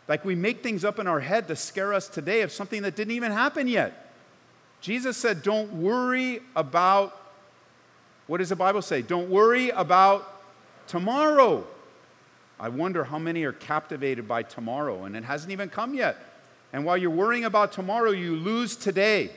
Like 0.09 0.25
we 0.25 0.35
make 0.35 0.63
things 0.63 0.87
up 0.87 0.99
in 0.99 1.07
our 1.07 1.21
head 1.21 1.49
to 1.49 1.57
scare 1.57 1.93
us 1.93 2.09
today 2.09 2.41
of 2.41 2.51
something 2.51 2.81
that 2.81 2.97
didn't 2.97 3.13
even 3.13 3.31
happen 3.31 3.69
yet. 3.69 4.11
Jesus 4.81 5.19
said, 5.19 5.43
Don't 5.43 5.71
worry 5.75 6.41
about 6.57 7.28
what 8.29 8.39
does 8.39 8.51
the 8.51 8.57
Bible 8.57 8.83
say? 8.83 9.03
Don't 9.03 9.29
worry 9.29 9.71
about 9.71 10.43
tomorrow. 10.87 11.67
I 12.61 12.69
wonder 12.69 13.03
how 13.03 13.19
many 13.19 13.43
are 13.45 13.53
captivated 13.53 14.29
by 14.29 14.43
tomorrow, 14.43 15.05
and 15.05 15.17
it 15.17 15.25
hasn't 15.25 15.51
even 15.51 15.69
come 15.69 15.95
yet. 15.95 16.17
And 16.73 16.85
while 16.85 16.97
you're 16.97 17.11
worrying 17.11 17.47
about 17.47 17.73
tomorrow, 17.73 18.11
you 18.11 18.37
lose 18.37 18.77
today. 18.77 19.31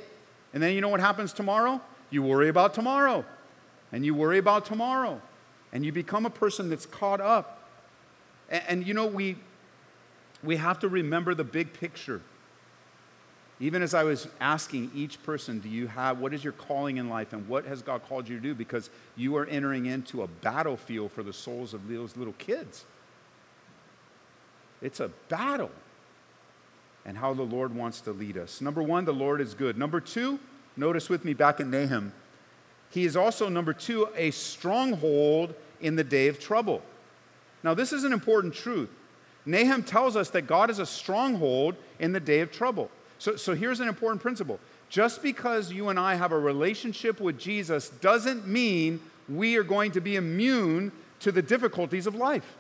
And 0.54 0.62
then 0.62 0.74
you 0.74 0.82
know 0.82 0.90
what 0.90 1.00
happens 1.00 1.32
tomorrow? 1.32 1.82
You 2.10 2.22
worry 2.24 2.50
about 2.50 2.74
tomorrow, 2.74 3.24
and 3.94 4.06
you 4.06 4.14
worry 4.14 4.38
about 4.38 4.66
tomorrow, 4.66 5.22
and 5.72 5.86
you 5.86 5.94
become 5.94 6.26
a 6.26 6.30
person 6.30 6.70
that's 6.70 6.86
caught 6.86 7.22
up. 7.22 7.70
And, 8.50 8.64
and 8.68 8.88
you 8.88 8.94
know, 8.94 9.06
we, 9.08 9.38
we 10.44 10.58
have 10.58 10.80
to 10.80 10.90
remember 10.90 11.34
the 11.34 11.46
big 11.46 11.72
picture. 11.72 12.22
Even 13.62 13.84
as 13.84 13.94
I 13.94 14.04
was 14.04 14.28
asking 14.40 14.90
each 14.96 15.22
person, 15.22 15.60
do 15.60 15.70
you 15.70 15.86
have, 15.86 16.18
what 16.18 16.34
is 16.34 16.44
your 16.44 16.52
calling 16.52 16.98
in 16.98 17.10
life 17.10 17.32
and 17.32 17.48
what 17.48 17.64
has 17.66 17.84
God 17.84 18.02
called 18.10 18.28
you 18.28 18.36
to 18.36 18.42
do? 18.42 18.56
Because 18.56 18.90
you 19.16 19.38
are 19.38 19.46
entering 19.46 19.86
into 19.86 20.24
a 20.24 20.28
battlefield 20.28 21.12
for 21.12 21.22
the 21.22 21.32
souls 21.32 21.76
of 21.76 21.88
those 21.88 22.18
little 22.18 22.34
kids. 22.40 22.86
It's 24.82 25.00
a 25.00 25.10
battle. 25.30 25.70
And 27.06 27.16
how 27.16 27.36
the 27.36 27.44
Lord 27.44 27.76
wants 27.76 28.02
to 28.02 28.12
lead 28.12 28.36
us. 28.36 28.62
Number 28.62 28.82
one, 28.82 29.06
the 29.06 29.14
Lord 29.14 29.40
is 29.40 29.54
good. 29.54 29.78
Number 29.78 30.00
two, 30.00 30.40
notice 30.76 31.08
with 31.08 31.24
me 31.24 31.36
back 31.36 31.60
in 31.60 31.70
Nahum, 31.70 32.14
he 32.90 33.06
is 33.06 33.16
also, 33.16 33.48
number 33.48 33.74
two, 33.74 34.10
a 34.16 34.32
stronghold 34.32 35.54
in 35.80 35.96
the 35.96 36.04
day 36.04 36.28
of 36.28 36.40
trouble. 36.40 36.82
Now, 37.64 37.76
this 37.76 37.94
is 37.94 38.06
an 38.06 38.12
important 38.12 38.56
truth. 38.56 38.90
Nahum 39.46 39.84
tells 39.84 40.16
us 40.16 40.32
that 40.32 40.44
God 40.44 40.72
is 40.72 40.80
a 40.80 40.86
stronghold 40.86 41.76
in 42.00 42.12
the 42.12 42.20
day 42.20 42.40
of 42.40 42.52
trouble. 42.52 42.90
So, 43.22 43.36
so 43.36 43.54
here's 43.54 43.80
an 43.80 43.88
important 43.88 44.20
principle 44.20 44.60
just 44.90 45.22
because 45.22 45.72
you 45.72 45.90
and 45.90 46.00
I 46.00 46.16
have 46.16 46.32
a 46.32 46.40
relationship 46.40 47.22
with 47.22 47.38
Jesus 47.38 47.90
doesn't 47.90 48.48
mean 48.48 49.00
we 49.30 49.58
are 49.58 49.64
going 49.64 49.92
to 49.92 50.02
be 50.02 50.16
immune 50.16 50.92
to 51.20 51.32
the 51.32 51.44
difficulties 51.44 52.08
of 52.08 52.16
life. 52.16 52.58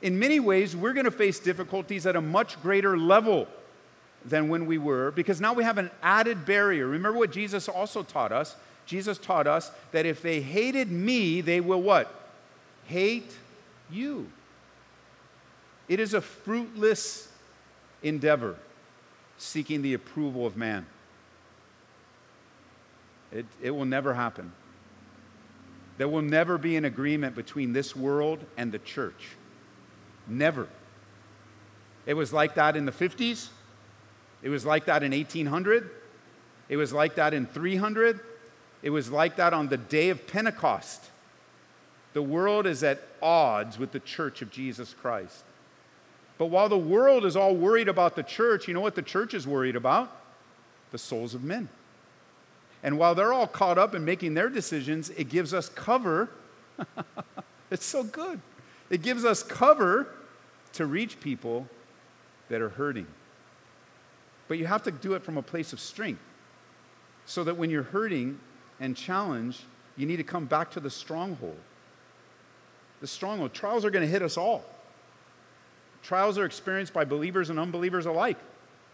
In 0.00 0.16
many 0.16 0.38
ways, 0.38 0.76
we're 0.76 0.92
going 0.92 1.06
to 1.06 1.10
face 1.10 1.40
difficulties 1.40 2.06
at 2.06 2.14
a 2.14 2.20
much 2.20 2.62
greater 2.62 2.96
level 2.96 3.48
than 4.24 4.48
when 4.48 4.64
we 4.64 4.78
were 4.78 5.10
because 5.10 5.40
now 5.40 5.54
we 5.54 5.64
have 5.64 5.76
an 5.76 5.90
added 6.00 6.46
barrier. 6.46 6.86
Remember 6.86 7.18
what 7.18 7.32
Jesus 7.32 7.68
also 7.68 8.04
taught 8.04 8.30
us? 8.30 8.54
Jesus 8.86 9.18
taught 9.18 9.48
us 9.48 9.72
that 9.90 10.06
if 10.06 10.22
they 10.22 10.40
hated 10.40 10.88
me, 10.88 11.40
they 11.40 11.60
will 11.60 11.82
what? 11.82 12.14
Hate 12.84 13.36
you. 13.90 14.30
It 15.88 15.98
is 15.98 16.14
a 16.14 16.20
fruitless 16.20 17.28
endeavor 18.00 18.54
seeking 19.44 19.82
the 19.82 19.94
approval 19.94 20.46
of 20.46 20.56
man. 20.56 20.86
It, 23.32 23.46
it 23.62 23.70
will 23.70 23.84
never 23.84 24.14
happen. 24.14 24.52
There 25.98 26.08
will 26.08 26.22
never 26.22 26.58
be 26.58 26.76
an 26.76 26.84
agreement 26.84 27.34
between 27.34 27.72
this 27.72 27.94
world 27.94 28.44
and 28.56 28.72
the 28.72 28.78
church. 28.78 29.36
Never. 30.26 30.68
It 32.06 32.14
was 32.14 32.32
like 32.32 32.54
that 32.56 32.76
in 32.76 32.84
the 32.84 32.92
50s. 32.92 33.48
It 34.42 34.48
was 34.48 34.64
like 34.64 34.86
that 34.86 35.02
in 35.02 35.12
1800. 35.12 35.90
It 36.68 36.76
was 36.76 36.92
like 36.92 37.16
that 37.16 37.34
in 37.34 37.46
300. 37.46 38.20
It 38.82 38.90
was 38.90 39.10
like 39.10 39.36
that 39.36 39.52
on 39.52 39.68
the 39.68 39.76
day 39.76 40.10
of 40.10 40.26
Pentecost. 40.26 41.10
The 42.12 42.22
world 42.22 42.66
is 42.66 42.82
at 42.82 43.00
odds 43.22 43.78
with 43.78 43.92
the 43.92 44.00
church 44.00 44.42
of 44.42 44.50
Jesus 44.50 44.94
Christ. 44.94 45.44
But 46.38 46.46
while 46.46 46.68
the 46.68 46.78
world 46.78 47.24
is 47.24 47.36
all 47.36 47.54
worried 47.54 47.88
about 47.88 48.16
the 48.16 48.22
church, 48.22 48.66
you 48.66 48.74
know 48.74 48.80
what 48.80 48.94
the 48.94 49.02
church 49.02 49.34
is 49.34 49.46
worried 49.46 49.76
about? 49.76 50.10
The 50.90 50.98
souls 50.98 51.34
of 51.34 51.44
men. 51.44 51.68
And 52.82 52.98
while 52.98 53.14
they're 53.14 53.32
all 53.32 53.46
caught 53.46 53.78
up 53.78 53.94
in 53.94 54.04
making 54.04 54.34
their 54.34 54.48
decisions, 54.48 55.10
it 55.10 55.28
gives 55.28 55.54
us 55.54 55.68
cover. 55.68 56.28
it's 57.70 57.86
so 57.86 58.02
good. 58.02 58.40
It 58.90 59.02
gives 59.02 59.24
us 59.24 59.42
cover 59.42 60.08
to 60.74 60.86
reach 60.86 61.20
people 61.20 61.66
that 62.48 62.60
are 62.60 62.68
hurting. 62.68 63.06
But 64.48 64.58
you 64.58 64.66
have 64.66 64.82
to 64.82 64.90
do 64.90 65.14
it 65.14 65.22
from 65.22 65.38
a 65.38 65.42
place 65.42 65.72
of 65.72 65.80
strength. 65.80 66.20
So 67.26 67.44
that 67.44 67.56
when 67.56 67.70
you're 67.70 67.84
hurting 67.84 68.38
and 68.80 68.94
challenged, 68.94 69.62
you 69.96 70.04
need 70.04 70.16
to 70.16 70.24
come 70.24 70.44
back 70.44 70.70
to 70.72 70.80
the 70.80 70.90
stronghold. 70.90 71.56
The 73.00 73.06
stronghold. 73.06 73.54
Trials 73.54 73.84
are 73.84 73.90
going 73.90 74.04
to 74.04 74.10
hit 74.10 74.20
us 74.20 74.36
all. 74.36 74.64
Trials 76.04 76.36
are 76.36 76.44
experienced 76.44 76.92
by 76.92 77.04
believers 77.04 77.50
and 77.50 77.58
unbelievers 77.58 78.06
alike. 78.06 78.36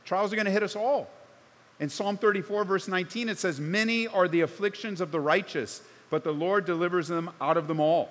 Trials 0.04 0.32
are 0.32 0.36
going 0.36 0.46
to 0.46 0.52
hit 0.52 0.62
us 0.62 0.76
all. 0.76 1.11
In 1.80 1.88
Psalm 1.88 2.16
34, 2.16 2.64
verse 2.64 2.88
19, 2.88 3.28
it 3.28 3.38
says, 3.38 3.58
Many 3.58 4.06
are 4.06 4.28
the 4.28 4.42
afflictions 4.42 5.00
of 5.00 5.11
the 5.11 5.18
righteous, 5.18 5.82
but 6.08 6.24
the 6.24 6.32
Lord 6.32 6.64
delivers 6.64 7.08
them 7.08 7.30
out 7.40 7.56
of 7.56 7.66
them 7.66 7.80
all. 7.80 8.08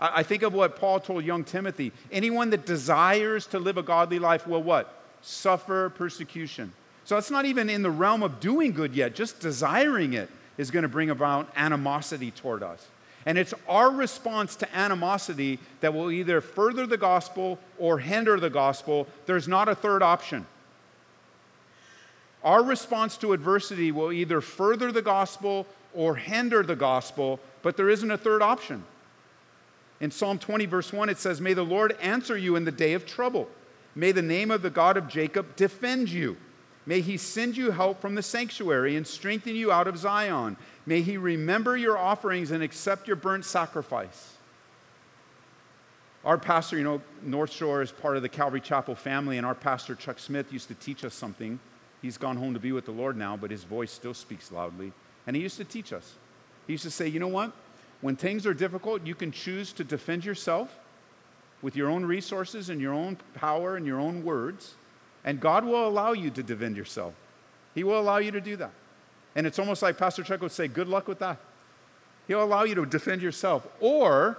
I 0.00 0.22
think 0.22 0.42
of 0.42 0.54
what 0.54 0.76
Paul 0.76 0.98
told 0.98 1.24
young 1.24 1.44
Timothy 1.44 1.92
anyone 2.10 2.50
that 2.50 2.64
desires 2.64 3.46
to 3.48 3.58
live 3.58 3.76
a 3.76 3.82
godly 3.82 4.18
life 4.18 4.46
will 4.46 4.62
what? 4.62 4.94
Suffer 5.20 5.90
persecution. 5.90 6.72
So 7.04 7.16
that's 7.16 7.30
not 7.30 7.44
even 7.44 7.68
in 7.68 7.82
the 7.82 7.90
realm 7.90 8.22
of 8.22 8.40
doing 8.40 8.72
good 8.72 8.94
yet. 8.94 9.14
Just 9.14 9.40
desiring 9.40 10.14
it 10.14 10.30
is 10.56 10.70
going 10.70 10.84
to 10.84 10.88
bring 10.88 11.10
about 11.10 11.52
animosity 11.54 12.30
toward 12.30 12.62
us. 12.62 12.86
And 13.26 13.36
it's 13.36 13.52
our 13.68 13.90
response 13.90 14.56
to 14.56 14.76
animosity 14.76 15.58
that 15.80 15.92
will 15.92 16.10
either 16.10 16.40
further 16.40 16.86
the 16.86 16.96
gospel 16.96 17.58
or 17.78 17.98
hinder 17.98 18.40
the 18.40 18.50
gospel. 18.50 19.06
There's 19.26 19.46
not 19.46 19.68
a 19.68 19.74
third 19.74 20.02
option. 20.02 20.46
Our 22.42 22.62
response 22.62 23.18
to 23.18 23.34
adversity 23.34 23.92
will 23.92 24.12
either 24.12 24.40
further 24.40 24.90
the 24.90 25.02
gospel 25.02 25.66
or 25.94 26.16
hinder 26.16 26.62
the 26.62 26.76
gospel, 26.76 27.38
but 27.62 27.76
there 27.76 27.90
isn't 27.90 28.10
a 28.10 28.16
third 28.16 28.40
option. 28.40 28.84
In 30.00 30.10
Psalm 30.10 30.38
20, 30.38 30.64
verse 30.64 30.92
1, 30.92 31.10
it 31.10 31.18
says, 31.18 31.42
May 31.42 31.52
the 31.52 31.62
Lord 31.62 31.96
answer 32.00 32.38
you 32.38 32.56
in 32.56 32.64
the 32.64 32.72
day 32.72 32.94
of 32.94 33.04
trouble. 33.04 33.48
May 33.94 34.12
the 34.12 34.22
name 34.22 34.50
of 34.50 34.62
the 34.62 34.70
God 34.70 34.96
of 34.96 35.08
Jacob 35.08 35.56
defend 35.56 36.08
you. 36.08 36.38
May 36.86 37.00
he 37.00 37.16
send 37.16 37.56
you 37.56 37.70
help 37.70 38.00
from 38.00 38.14
the 38.14 38.22
sanctuary 38.22 38.96
and 38.96 39.06
strengthen 39.06 39.54
you 39.54 39.70
out 39.70 39.86
of 39.86 39.98
Zion. 39.98 40.56
May 40.86 41.02
he 41.02 41.16
remember 41.16 41.76
your 41.76 41.98
offerings 41.98 42.50
and 42.50 42.62
accept 42.62 43.06
your 43.06 43.16
burnt 43.16 43.44
sacrifice. 43.44 44.34
Our 46.24 46.36
pastor, 46.36 46.76
you 46.76 46.84
know, 46.84 47.00
North 47.22 47.52
Shore 47.52 47.80
is 47.80 47.92
part 47.92 48.16
of 48.16 48.22
the 48.22 48.28
Calvary 48.28 48.60
Chapel 48.60 48.94
family, 48.94 49.38
and 49.38 49.46
our 49.46 49.54
pastor, 49.54 49.94
Chuck 49.94 50.18
Smith, 50.18 50.52
used 50.52 50.68
to 50.68 50.74
teach 50.74 51.04
us 51.04 51.14
something. 51.14 51.58
He's 52.02 52.18
gone 52.18 52.36
home 52.36 52.54
to 52.54 52.60
be 52.60 52.72
with 52.72 52.84
the 52.84 52.92
Lord 52.92 53.16
now, 53.16 53.36
but 53.36 53.50
his 53.50 53.64
voice 53.64 53.90
still 53.90 54.14
speaks 54.14 54.52
loudly. 54.52 54.92
And 55.26 55.34
he 55.34 55.42
used 55.42 55.56
to 55.58 55.64
teach 55.64 55.92
us. 55.92 56.14
He 56.66 56.74
used 56.74 56.84
to 56.84 56.90
say, 56.90 57.08
you 57.08 57.20
know 57.20 57.28
what? 57.28 57.52
When 58.00 58.16
things 58.16 58.46
are 58.46 58.54
difficult, 58.54 59.06
you 59.06 59.14
can 59.14 59.32
choose 59.32 59.72
to 59.74 59.84
defend 59.84 60.24
yourself 60.24 60.74
with 61.62 61.76
your 61.76 61.90
own 61.90 62.04
resources 62.04 62.70
and 62.70 62.80
your 62.80 62.94
own 62.94 63.16
power 63.34 63.76
and 63.76 63.86
your 63.86 64.00
own 64.00 64.24
words, 64.24 64.74
and 65.24 65.40
God 65.40 65.64
will 65.64 65.86
allow 65.86 66.12
you 66.12 66.30
to 66.30 66.42
defend 66.42 66.76
yourself. 66.76 67.14
He 67.74 67.84
will 67.84 68.00
allow 68.00 68.18
you 68.18 68.30
to 68.30 68.40
do 68.40 68.56
that. 68.56 68.72
And 69.36 69.46
it's 69.46 69.58
almost 69.58 69.82
like 69.82 69.96
Pastor 69.96 70.22
Chuck 70.22 70.40
would 70.40 70.52
say, 70.52 70.68
good 70.68 70.88
luck 70.88 71.06
with 71.06 71.18
that. 71.20 71.38
He'll 72.26 72.42
allow 72.42 72.64
you 72.64 72.74
to 72.76 72.86
defend 72.86 73.22
yourself. 73.22 73.66
Or 73.80 74.38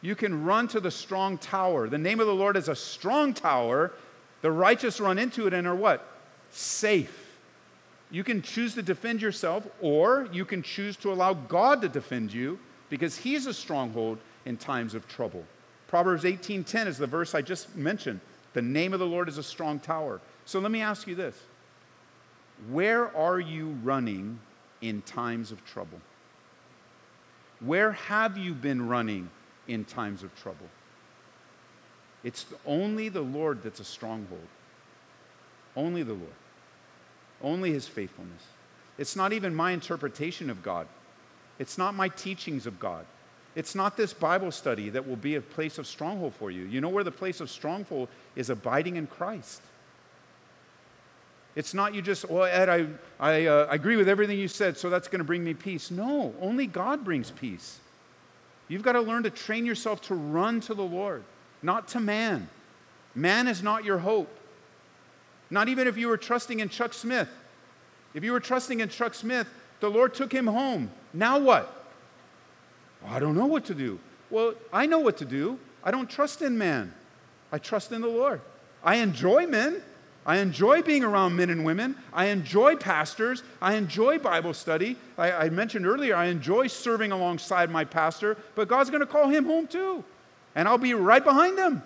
you 0.00 0.14
can 0.14 0.44
run 0.44 0.68
to 0.68 0.80
the 0.80 0.90
strong 0.90 1.38
tower. 1.38 1.88
The 1.88 1.98
name 1.98 2.20
of 2.20 2.26
the 2.26 2.34
Lord 2.34 2.56
is 2.56 2.68
a 2.68 2.76
strong 2.76 3.34
tower. 3.34 3.92
The 4.42 4.50
righteous 4.50 5.00
run 5.00 5.18
into 5.18 5.46
it 5.46 5.54
and 5.54 5.66
are 5.66 5.74
what? 5.74 6.06
Safe. 6.50 7.26
You 8.10 8.24
can 8.24 8.40
choose 8.40 8.74
to 8.74 8.82
defend 8.82 9.20
yourself, 9.20 9.66
or 9.82 10.28
you 10.32 10.44
can 10.44 10.62
choose 10.62 10.96
to 10.98 11.12
allow 11.12 11.34
God 11.34 11.82
to 11.82 11.88
defend 11.88 12.32
you 12.32 12.58
because 12.88 13.18
He's 13.18 13.46
a 13.46 13.52
stronghold 13.52 14.18
in 14.46 14.56
times 14.56 14.94
of 14.94 15.06
trouble. 15.08 15.44
Proverbs 15.88 16.24
18:10 16.24 16.86
is 16.86 16.96
the 16.96 17.06
verse 17.06 17.34
I 17.34 17.42
just 17.42 17.76
mentioned. 17.76 18.20
The 18.54 18.62
name 18.62 18.92
of 18.92 19.00
the 19.00 19.06
Lord 19.06 19.28
is 19.28 19.38
a 19.38 19.42
strong 19.42 19.78
tower. 19.78 20.20
So 20.44 20.58
let 20.58 20.70
me 20.70 20.80
ask 20.80 21.06
you 21.06 21.14
this. 21.14 21.36
Where 22.70 23.14
are 23.16 23.38
you 23.38 23.78
running 23.82 24.40
in 24.80 25.02
times 25.02 25.52
of 25.52 25.64
trouble? 25.64 26.00
Where 27.60 27.92
have 27.92 28.36
you 28.36 28.54
been 28.54 28.88
running 28.88 29.30
in 29.68 29.84
times 29.84 30.22
of 30.22 30.34
trouble. 30.34 30.66
It's 32.24 32.46
only 32.66 33.08
the 33.08 33.20
Lord 33.20 33.62
that's 33.62 33.78
a 33.78 33.84
stronghold. 33.84 34.48
Only 35.76 36.02
the 36.02 36.14
Lord. 36.14 36.32
Only 37.40 37.70
his 37.70 37.86
faithfulness. 37.86 38.42
It's 38.96 39.14
not 39.14 39.32
even 39.32 39.54
my 39.54 39.70
interpretation 39.70 40.50
of 40.50 40.62
God. 40.62 40.88
It's 41.60 41.78
not 41.78 41.94
my 41.94 42.08
teachings 42.08 42.66
of 42.66 42.80
God. 42.80 43.06
It's 43.58 43.74
not 43.74 43.96
this 43.96 44.12
Bible 44.14 44.52
study 44.52 44.88
that 44.90 45.04
will 45.04 45.16
be 45.16 45.34
a 45.34 45.40
place 45.40 45.78
of 45.78 45.88
stronghold 45.88 46.32
for 46.32 46.48
you. 46.48 46.62
You 46.66 46.80
know 46.80 46.90
where 46.90 47.02
the 47.02 47.10
place 47.10 47.40
of 47.40 47.50
stronghold 47.50 48.08
is 48.36 48.50
abiding 48.50 48.94
in 48.94 49.08
Christ. 49.08 49.60
It's 51.56 51.74
not 51.74 51.92
you 51.92 52.00
just, 52.00 52.30
well, 52.30 52.44
Ed, 52.44 52.68
I, 52.68 52.86
I, 53.18 53.46
uh, 53.46 53.66
I 53.68 53.74
agree 53.74 53.96
with 53.96 54.08
everything 54.08 54.38
you 54.38 54.46
said, 54.46 54.76
so 54.76 54.88
that's 54.88 55.08
going 55.08 55.18
to 55.18 55.24
bring 55.24 55.42
me 55.42 55.54
peace. 55.54 55.90
No, 55.90 56.32
only 56.40 56.68
God 56.68 57.04
brings 57.04 57.32
peace. 57.32 57.80
You've 58.68 58.84
got 58.84 58.92
to 58.92 59.00
learn 59.00 59.24
to 59.24 59.30
train 59.30 59.66
yourself 59.66 60.02
to 60.02 60.14
run 60.14 60.60
to 60.60 60.74
the 60.74 60.84
Lord, 60.84 61.24
not 61.60 61.88
to 61.88 62.00
man. 62.00 62.48
Man 63.16 63.48
is 63.48 63.60
not 63.60 63.84
your 63.84 63.98
hope. 63.98 64.32
Not 65.50 65.66
even 65.66 65.88
if 65.88 65.98
you 65.98 66.06
were 66.06 66.16
trusting 66.16 66.60
in 66.60 66.68
Chuck 66.68 66.94
Smith. 66.94 67.28
If 68.14 68.22
you 68.22 68.30
were 68.30 68.38
trusting 68.38 68.78
in 68.78 68.88
Chuck 68.88 69.14
Smith, 69.14 69.48
the 69.80 69.90
Lord 69.90 70.14
took 70.14 70.30
him 70.30 70.46
home. 70.46 70.92
Now 71.12 71.40
what? 71.40 71.74
Well, 73.02 73.12
I 73.12 73.18
don't 73.18 73.36
know 73.36 73.46
what 73.46 73.64
to 73.66 73.74
do. 73.74 73.98
Well, 74.30 74.54
I 74.72 74.86
know 74.86 74.98
what 74.98 75.16
to 75.18 75.24
do. 75.24 75.58
I 75.82 75.90
don't 75.90 76.08
trust 76.08 76.42
in 76.42 76.58
man, 76.58 76.92
I 77.52 77.58
trust 77.58 77.92
in 77.92 78.00
the 78.00 78.08
Lord. 78.08 78.40
I 78.82 78.96
enjoy 78.96 79.46
men. 79.46 79.82
I 80.26 80.38
enjoy 80.38 80.82
being 80.82 81.04
around 81.04 81.36
men 81.36 81.48
and 81.48 81.64
women. 81.64 81.96
I 82.12 82.26
enjoy 82.26 82.76
pastors. 82.76 83.42
I 83.62 83.76
enjoy 83.76 84.18
Bible 84.18 84.52
study. 84.52 84.96
I, 85.16 85.32
I 85.32 85.48
mentioned 85.48 85.86
earlier, 85.86 86.14
I 86.14 86.26
enjoy 86.26 86.66
serving 86.66 87.12
alongside 87.12 87.70
my 87.70 87.84
pastor, 87.84 88.36
but 88.54 88.68
God's 88.68 88.90
going 88.90 89.00
to 89.00 89.06
call 89.06 89.30
him 89.30 89.46
home 89.46 89.66
too. 89.66 90.04
And 90.54 90.68
I'll 90.68 90.76
be 90.76 90.92
right 90.92 91.24
behind 91.24 91.58
him. 91.58 91.82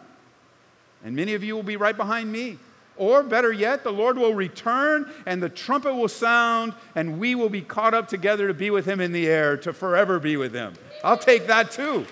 And 1.05 1.15
many 1.15 1.35
of 1.35 1.45
you 1.45 1.55
will 1.55 1.63
be 1.63 1.77
right 1.77 1.97
behind 1.97 2.33
me. 2.33 2.59
Or 2.97 3.23
better 3.23 3.53
yet, 3.53 3.85
the 3.85 3.93
Lord 3.93 4.19
will 4.19 4.35
return 4.35 5.11
and 5.27 5.43
the 5.43 5.49
trumpet 5.49 5.95
will 5.95 6.09
sound 6.09 6.75
and 6.95 7.19
we 7.19 7.35
will 7.35 7.49
be 7.49 7.63
caught 7.63 7.95
up 7.95 8.09
together 8.09 8.49
to 8.49 8.55
be 8.55 8.71
with 8.71 8.87
him 8.87 9.01
in 9.01 9.13
the 9.13 9.27
air, 9.27 9.57
to 9.59 9.73
forever 9.73 10.19
be 10.19 10.37
with 10.37 10.55
him. 10.55 10.75
I'll 11.03 11.19
take 11.19 11.47
that 11.47 11.71
too. 11.71 12.07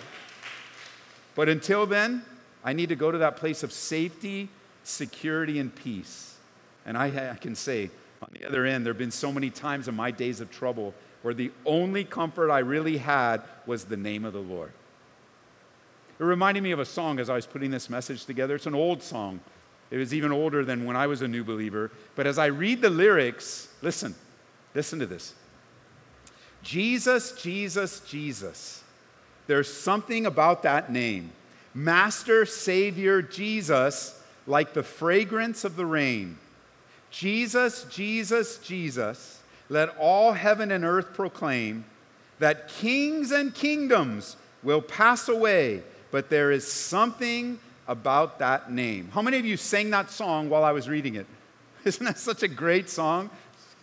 But 1.35 1.49
until 1.49 1.87
then, 1.87 2.23
I 2.65 2.73
need 2.73 2.89
to 2.89 2.97
go 2.97 3.11
to 3.11 3.19
that 3.19 3.37
place 3.37 3.63
of 3.63 3.73
safety 3.73 4.49
security, 4.85 5.59
and 5.59 5.75
peace. 5.75 6.37
And 6.87 6.97
I, 6.97 7.31
I 7.33 7.37
can 7.37 7.55
say, 7.55 7.91
on 8.23 8.29
the 8.33 8.47
other 8.47 8.67
end, 8.67 8.85
there 8.85 8.93
have 8.93 8.99
been 8.99 9.11
so 9.11 9.33
many 9.33 9.51
times 9.51 9.89
in 9.89 9.95
my 9.95 10.11
days 10.11 10.41
of 10.41 10.51
trouble 10.51 10.95
where 11.23 11.35
the 11.35 11.53
only 11.67 12.05
comfort 12.05 12.51
I 12.51 12.61
really 12.61 12.97
had 12.97 13.43
was 13.67 13.85
the 13.85 13.97
name 13.97 14.25
of 14.25 14.33
the 14.33 14.41
Lord. 14.41 14.73
It 16.19 16.25
reminded 16.25 16.63
me 16.63 16.73
of 16.73 16.79
a 16.79 16.85
song 16.85 17.19
as 17.19 17.31
I 17.31 17.35
was 17.35 17.47
putting 17.47 17.71
this 17.71 17.89
message 17.89 18.25
together. 18.25 18.55
It's 18.55 18.67
an 18.67 18.75
old 18.75 19.03
song. 19.03 19.41
It 19.91 19.97
was 19.97 20.15
even 20.15 20.33
older 20.33 20.65
than 20.65 20.85
when 20.85 20.97
I 20.97 21.07
was 21.07 21.23
a 21.23 21.29
new 21.29 21.43
believer. 21.43 21.91
But 22.15 22.27
as 22.27 22.39
I 22.39 22.47
read 22.47 22.81
the 22.81 22.91
lyrics, 22.91 23.69
listen, 23.83 24.15
listen 24.75 24.99
to 25.01 25.07
this 25.07 25.35
Jesus, 26.63 27.33
Jesus, 27.33 28.01
Jesus. 28.01 28.85
There's 29.47 29.73
something 29.73 30.27
about 30.27 30.63
that 30.63 30.93
name. 30.93 31.33
Master, 31.75 32.47
Savior, 32.47 33.23
Jesus 33.23 34.21
like 34.47 34.75
the 34.75 34.83
fragrance 34.83 35.65
of 35.65 35.77
the 35.77 35.87
rain. 35.87 36.39
Jesus, 37.11 37.85
Jesus, 37.91 38.59
Jesus, 38.59 39.41
let 39.69 39.89
all 39.99 40.33
heaven 40.33 40.71
and 40.71 40.85
earth 40.85 41.15
proclaim 41.15 41.85
that 42.39 42.69
kings 42.69 43.33
and 43.33 43.55
kingdoms 43.55 44.37
will 44.63 44.81
pass 44.81 45.29
away, 45.29 45.83
but 46.11 46.31
there 46.31 46.51
is 46.51 46.71
something 46.71 47.59
about 47.89 48.39
that 48.39 48.71
name. 48.71 49.11
How 49.13 49.23
many 49.23 49.39
of 49.39 49.45
you 49.45 49.57
sang 49.57 49.91
that 49.91 50.11
song 50.11 50.49
while 50.49 50.65
I 50.65 50.73
was 50.73 50.89
reading 50.89 51.17
it? 51.17 51.27
Isn't 51.85 52.05
that 52.05 52.19
such 52.19 52.43
a 52.43 52.49
great 52.49 52.89
song? 52.89 53.31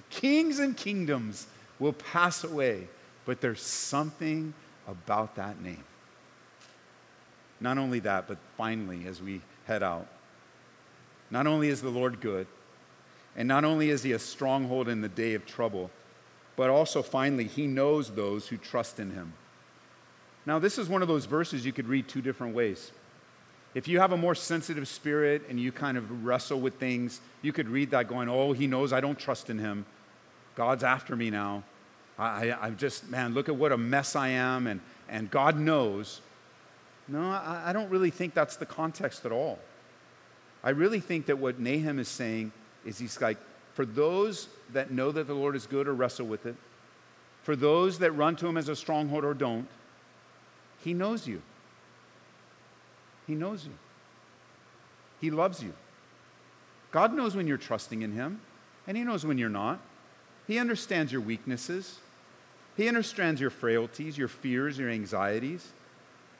Kings 0.09 0.59
and 0.59 0.75
kingdoms 0.75 1.47
will 1.79 1.93
pass 1.93 2.43
away, 2.43 2.87
but 3.25 3.41
there's 3.41 3.61
something 3.61 4.53
about 4.87 5.35
that 5.35 5.61
name. 5.61 5.83
Not 7.59 7.77
only 7.77 7.99
that, 8.01 8.27
but 8.27 8.37
finally, 8.55 9.05
as 9.07 9.21
we 9.21 9.41
head 9.65 9.83
out, 9.83 10.07
not 11.29 11.47
only 11.47 11.69
is 11.69 11.81
the 11.81 11.89
Lord 11.89 12.21
good, 12.21 12.47
and 13.35 13.47
not 13.47 13.65
only 13.65 13.89
is 13.89 14.03
he 14.03 14.13
a 14.13 14.19
stronghold 14.19 14.87
in 14.87 15.01
the 15.01 15.09
day 15.09 15.33
of 15.33 15.45
trouble, 15.45 15.91
but 16.55 16.69
also 16.69 17.03
finally, 17.03 17.45
he 17.45 17.67
knows 17.67 18.11
those 18.11 18.47
who 18.47 18.57
trust 18.57 18.99
in 18.99 19.11
him. 19.11 19.33
Now, 20.45 20.59
this 20.59 20.77
is 20.77 20.87
one 20.87 21.01
of 21.01 21.07
those 21.07 21.25
verses 21.25 21.65
you 21.65 21.73
could 21.73 21.87
read 21.87 22.07
two 22.07 22.21
different 22.21 22.55
ways. 22.55 22.91
If 23.73 23.87
you 23.87 23.99
have 23.99 24.11
a 24.11 24.17
more 24.17 24.35
sensitive 24.35 24.87
spirit 24.87 25.43
and 25.49 25.59
you 25.59 25.71
kind 25.71 25.97
of 25.97 26.25
wrestle 26.25 26.59
with 26.59 26.75
things, 26.75 27.21
you 27.41 27.53
could 27.53 27.69
read 27.69 27.91
that 27.91 28.07
going, 28.07 28.29
Oh, 28.29 28.53
he 28.53 28.67
knows 28.67 28.93
I 28.93 29.01
don't 29.01 29.19
trust 29.19 29.49
in 29.49 29.59
him. 29.59 29.85
God's 30.55 30.83
after 30.83 31.15
me 31.15 31.29
now. 31.29 31.63
I, 32.17 32.49
I, 32.49 32.67
am 32.67 32.77
just, 32.77 33.09
man, 33.09 33.33
look 33.33 33.47
at 33.47 33.55
what 33.55 33.71
a 33.71 33.77
mess 33.77 34.15
I 34.15 34.29
am, 34.29 34.65
and, 34.65 34.81
and 35.07 35.29
God 35.29 35.59
knows. 35.59 36.21
No, 37.07 37.21
I, 37.21 37.65
I 37.67 37.73
don't 37.73 37.89
really 37.89 38.09
think 38.09 38.33
that's 38.33 38.55
the 38.55 38.65
context 38.65 39.25
at 39.25 39.31
all. 39.31 39.59
I 40.63 40.71
really 40.71 40.99
think 40.99 41.27
that 41.27 41.37
what 41.37 41.59
Nahum 41.59 41.99
is 41.99 42.07
saying 42.07 42.51
is 42.85 42.97
he's 42.97 43.21
like, 43.21 43.37
for 43.73 43.85
those 43.85 44.47
that 44.73 44.89
know 44.89 45.11
that 45.11 45.27
the 45.27 45.35
Lord 45.35 45.55
is 45.55 45.67
good 45.67 45.87
or 45.87 45.93
wrestle 45.93 46.25
with 46.25 46.47
it, 46.47 46.55
for 47.43 47.55
those 47.55 47.99
that 47.99 48.11
run 48.11 48.35
to 48.37 48.47
him 48.47 48.57
as 48.57 48.67
a 48.67 48.75
stronghold 48.75 49.23
or 49.23 49.35
don't, 49.35 49.67
he 50.83 50.93
knows 50.93 51.27
you. 51.27 51.41
He 53.27 53.35
knows 53.35 53.65
you. 53.65 53.73
He 55.19 55.29
loves 55.29 55.61
you. 55.61 55.73
God 56.91 57.13
knows 57.13 57.35
when 57.35 57.47
you're 57.47 57.57
trusting 57.57 58.01
in 58.01 58.13
him, 58.13 58.39
and 58.87 58.95
he 58.95 59.03
knows 59.03 59.25
when 59.25 59.37
you're 59.37 59.49
not. 59.49 59.79
He 60.47 60.57
understands 60.57 61.11
your 61.11 61.21
weaknesses. 61.21 61.99
He 62.77 62.87
understands 62.87 63.41
your 63.41 63.49
frailties, 63.49 64.17
your 64.17 64.29
fears, 64.29 64.77
your 64.77 64.89
anxieties. 64.89 65.67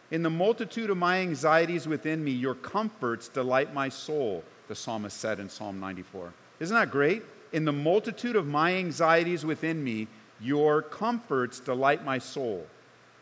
In 0.10 0.24
the 0.24 0.30
multitude 0.30 0.90
of 0.90 0.98
my 0.98 1.20
anxieties 1.20 1.88
within 1.88 2.24
me, 2.24 2.32
your 2.32 2.56
comforts 2.56 3.28
delight 3.28 3.74
my 3.74 3.90
soul, 3.90 4.44
the 4.70 4.76
psalmist 4.76 5.18
said 5.18 5.40
in 5.40 5.50
Psalm 5.50 5.80
94. 5.82 6.32
Isn't 6.62 6.76
that 6.76 6.92
great? 6.92 7.24
In 7.52 7.66
the 7.66 7.74
multitude 7.74 8.38
of 8.38 8.48
my 8.48 8.76
anxieties 8.76 9.46
within 9.46 9.84
me, 9.84 10.08
your 10.40 10.82
comforts 10.82 11.60
delight 11.60 12.06
my 12.06 12.20
soul. 12.20 12.66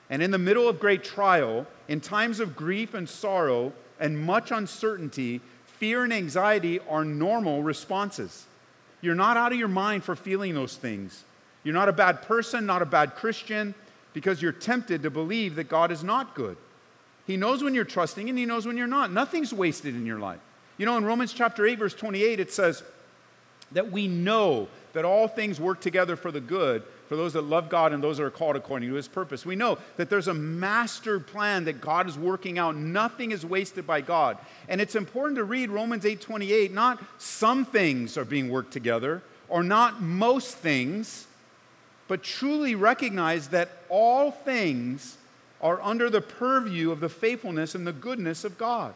And 0.09 0.21
in 0.21 0.31
the 0.31 0.37
middle 0.37 0.67
of 0.67 0.79
great 0.79 1.03
trial, 1.03 1.65
in 1.87 1.99
times 1.99 2.39
of 2.39 2.55
grief 2.55 2.93
and 2.93 3.07
sorrow 3.07 3.73
and 3.99 4.19
much 4.19 4.51
uncertainty, 4.51 5.41
fear 5.65 6.03
and 6.03 6.13
anxiety 6.13 6.79
are 6.89 7.03
normal 7.03 7.63
responses. 7.63 8.45
You're 9.01 9.15
not 9.15 9.37
out 9.37 9.51
of 9.51 9.59
your 9.59 9.67
mind 9.67 10.03
for 10.03 10.15
feeling 10.15 10.53
those 10.53 10.75
things. 10.75 11.23
You're 11.63 11.73
not 11.73 11.89
a 11.89 11.93
bad 11.93 12.21
person, 12.21 12.65
not 12.65 12.81
a 12.81 12.85
bad 12.85 13.15
Christian, 13.15 13.73
because 14.13 14.41
you're 14.41 14.51
tempted 14.51 15.03
to 15.03 15.09
believe 15.09 15.55
that 15.55 15.69
God 15.69 15.91
is 15.91 16.03
not 16.03 16.35
good. 16.35 16.57
He 17.25 17.37
knows 17.37 17.63
when 17.63 17.73
you're 17.73 17.83
trusting 17.83 18.29
and 18.29 18.37
He 18.37 18.45
knows 18.45 18.65
when 18.65 18.77
you're 18.77 18.87
not. 18.87 19.11
Nothing's 19.11 19.53
wasted 19.53 19.95
in 19.95 20.05
your 20.05 20.19
life. 20.19 20.39
You 20.77 20.85
know, 20.85 20.97
in 20.97 21.05
Romans 21.05 21.33
chapter 21.33 21.65
8, 21.65 21.79
verse 21.79 21.93
28, 21.93 22.39
it 22.39 22.51
says 22.51 22.83
that 23.71 23.91
we 23.91 24.07
know 24.07 24.67
that 24.93 25.05
all 25.05 25.27
things 25.27 25.59
work 25.59 25.81
together 25.81 26.15
for 26.15 26.31
the 26.31 26.41
good 26.41 26.83
for 27.07 27.15
those 27.15 27.33
that 27.33 27.41
love 27.41 27.69
God 27.69 27.93
and 27.93 28.03
those 28.03 28.17
that 28.17 28.23
are 28.23 28.31
called 28.31 28.55
according 28.55 28.89
to 28.89 28.95
his 28.95 29.07
purpose. 29.07 29.45
We 29.45 29.55
know 29.55 29.77
that 29.97 30.09
there's 30.09 30.27
a 30.27 30.33
master 30.33 31.19
plan 31.19 31.65
that 31.65 31.81
God 31.81 32.07
is 32.07 32.17
working 32.17 32.57
out. 32.57 32.75
Nothing 32.75 33.31
is 33.31 33.45
wasted 33.45 33.85
by 33.85 34.01
God. 34.01 34.37
And 34.67 34.81
it's 34.81 34.95
important 34.95 35.37
to 35.37 35.43
read 35.43 35.69
Romans 35.69 36.05
8:28, 36.05 36.71
not 36.71 37.03
some 37.17 37.65
things 37.65 38.17
are 38.17 38.25
being 38.25 38.49
worked 38.49 38.71
together 38.71 39.21
or 39.47 39.63
not 39.63 40.01
most 40.01 40.57
things, 40.57 41.27
but 42.07 42.23
truly 42.23 42.75
recognize 42.75 43.49
that 43.49 43.69
all 43.89 44.31
things 44.31 45.17
are 45.61 45.81
under 45.81 46.09
the 46.09 46.21
purview 46.21 46.91
of 46.91 46.99
the 46.99 47.09
faithfulness 47.09 47.75
and 47.75 47.87
the 47.87 47.93
goodness 47.93 48.43
of 48.43 48.57
God. 48.57 48.93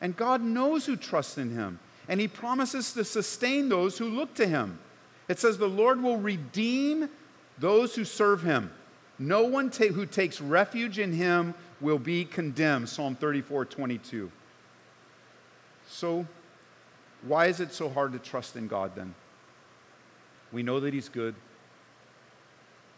And 0.00 0.16
God 0.16 0.42
knows 0.42 0.86
who 0.86 0.96
trusts 0.96 1.38
in 1.38 1.50
him, 1.50 1.78
and 2.08 2.20
he 2.20 2.28
promises 2.28 2.92
to 2.92 3.04
sustain 3.04 3.68
those 3.68 3.98
who 3.98 4.08
look 4.08 4.34
to 4.34 4.46
him. 4.46 4.78
It 5.28 5.38
says 5.38 5.58
the 5.58 5.68
Lord 5.68 6.02
will 6.02 6.16
redeem 6.16 7.08
those 7.60 7.94
who 7.94 8.04
serve 8.04 8.42
him. 8.42 8.72
No 9.18 9.44
one 9.44 9.70
ta- 9.70 9.88
who 9.88 10.06
takes 10.06 10.40
refuge 10.40 10.98
in 10.98 11.12
him 11.12 11.54
will 11.80 11.98
be 11.98 12.24
condemned. 12.24 12.88
Psalm 12.88 13.14
34 13.14 13.66
22. 13.66 14.32
So, 15.86 16.26
why 17.22 17.46
is 17.46 17.60
it 17.60 17.72
so 17.72 17.90
hard 17.90 18.12
to 18.12 18.18
trust 18.18 18.56
in 18.56 18.66
God 18.66 18.92
then? 18.96 19.14
We 20.52 20.62
know 20.62 20.80
that 20.80 20.94
he's 20.94 21.08
good. 21.08 21.34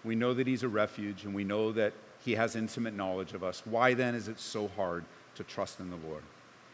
We 0.04 0.14
know 0.14 0.32
that 0.34 0.46
he's 0.46 0.62
a 0.62 0.68
refuge, 0.68 1.24
and 1.24 1.34
we 1.34 1.44
know 1.44 1.72
that 1.72 1.92
he 2.24 2.34
has 2.34 2.56
intimate 2.56 2.94
knowledge 2.94 3.34
of 3.34 3.42
us. 3.42 3.62
Why 3.64 3.94
then 3.94 4.14
is 4.14 4.28
it 4.28 4.38
so 4.38 4.68
hard 4.68 5.04
to 5.34 5.44
trust 5.44 5.80
in 5.80 5.90
the 5.90 5.96
Lord? 5.96 6.22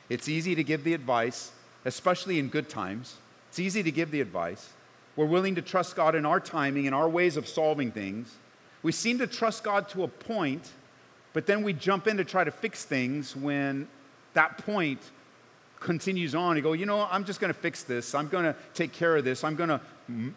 It's 0.09 0.29
easy 0.29 0.55
to 0.55 0.65
give 0.65 0.85
the 0.85 0.95
advice, 0.95 1.53
especially 1.85 2.39
in 2.39 2.49
good 2.49 2.69
times. 2.69 3.17
It's 3.49 3.59
easy 3.59 3.83
to 3.83 3.91
give 3.91 4.11
the 4.11 4.21
advice. 4.21 4.71
We're 5.19 5.27
willing 5.27 5.57
to 5.57 5.63
trust 5.63 5.97
God 5.97 6.15
in 6.15 6.25
our 6.25 6.39
timing 6.39 6.87
and 6.87 6.95
our 6.95 7.09
ways 7.09 7.37
of 7.37 7.49
solving 7.49 7.91
things. 7.91 8.33
We 8.85 8.93
seem 8.93 9.19
to 9.19 9.27
trust 9.27 9.65
God 9.65 9.89
to 9.89 10.05
a 10.05 10.09
point, 10.09 10.71
but 11.33 11.45
then 11.45 11.65
we 11.65 11.73
jump 11.73 12.07
in 12.07 12.19
to 12.19 12.25
try 12.25 12.45
to 12.45 12.53
fix 12.53 12.85
things 12.85 13.35
when 13.35 13.89
that 14.35 14.59
point 14.59 15.01
continues 15.81 16.37
on. 16.37 16.55
You 16.55 16.63
go, 16.63 16.73
you 16.73 16.87
know, 16.87 17.09
I'm 17.11 17.25
just 17.25 17.41
going 17.41 17.53
to 17.53 17.59
fix 17.59 17.83
this. 17.83 18.15
I'm 18.15 18.29
going 18.29 18.45
to 18.45 18.55
take 18.75 18.93
care 18.93 19.17
of 19.17 19.25
this. 19.25 19.43
I'm 19.43 19.57
going 19.57 19.71
to 19.71 19.81
m- 20.09 20.37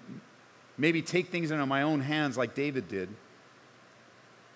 maybe 0.80 1.04
take 1.04 1.28
things 1.28 1.52
into 1.52 1.68
my 1.68 1.84
own 1.84 2.02
hands 2.02 2.36
like 2.36 2.56
David 2.56 2.88
did. 2.88 3.08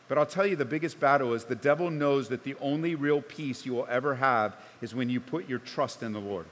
But 0.07 0.17
I'll 0.17 0.25
tell 0.25 0.47
you 0.47 0.55
the 0.55 0.65
biggest 0.65 0.99
battle 0.99 1.35
is 1.35 1.43
the 1.43 1.53
devil 1.53 1.91
knows 1.91 2.29
that 2.29 2.43
the 2.43 2.55
only 2.61 2.95
real 2.95 3.21
peace 3.21 3.63
you 3.63 3.73
will 3.73 3.87
ever 3.91 4.15
have 4.15 4.55
is 4.81 4.95
when 4.95 5.07
you 5.07 5.19
put 5.19 5.47
your 5.47 5.59
trust 5.59 6.01
in 6.01 6.13
the 6.13 6.19
Lord. 6.19 6.47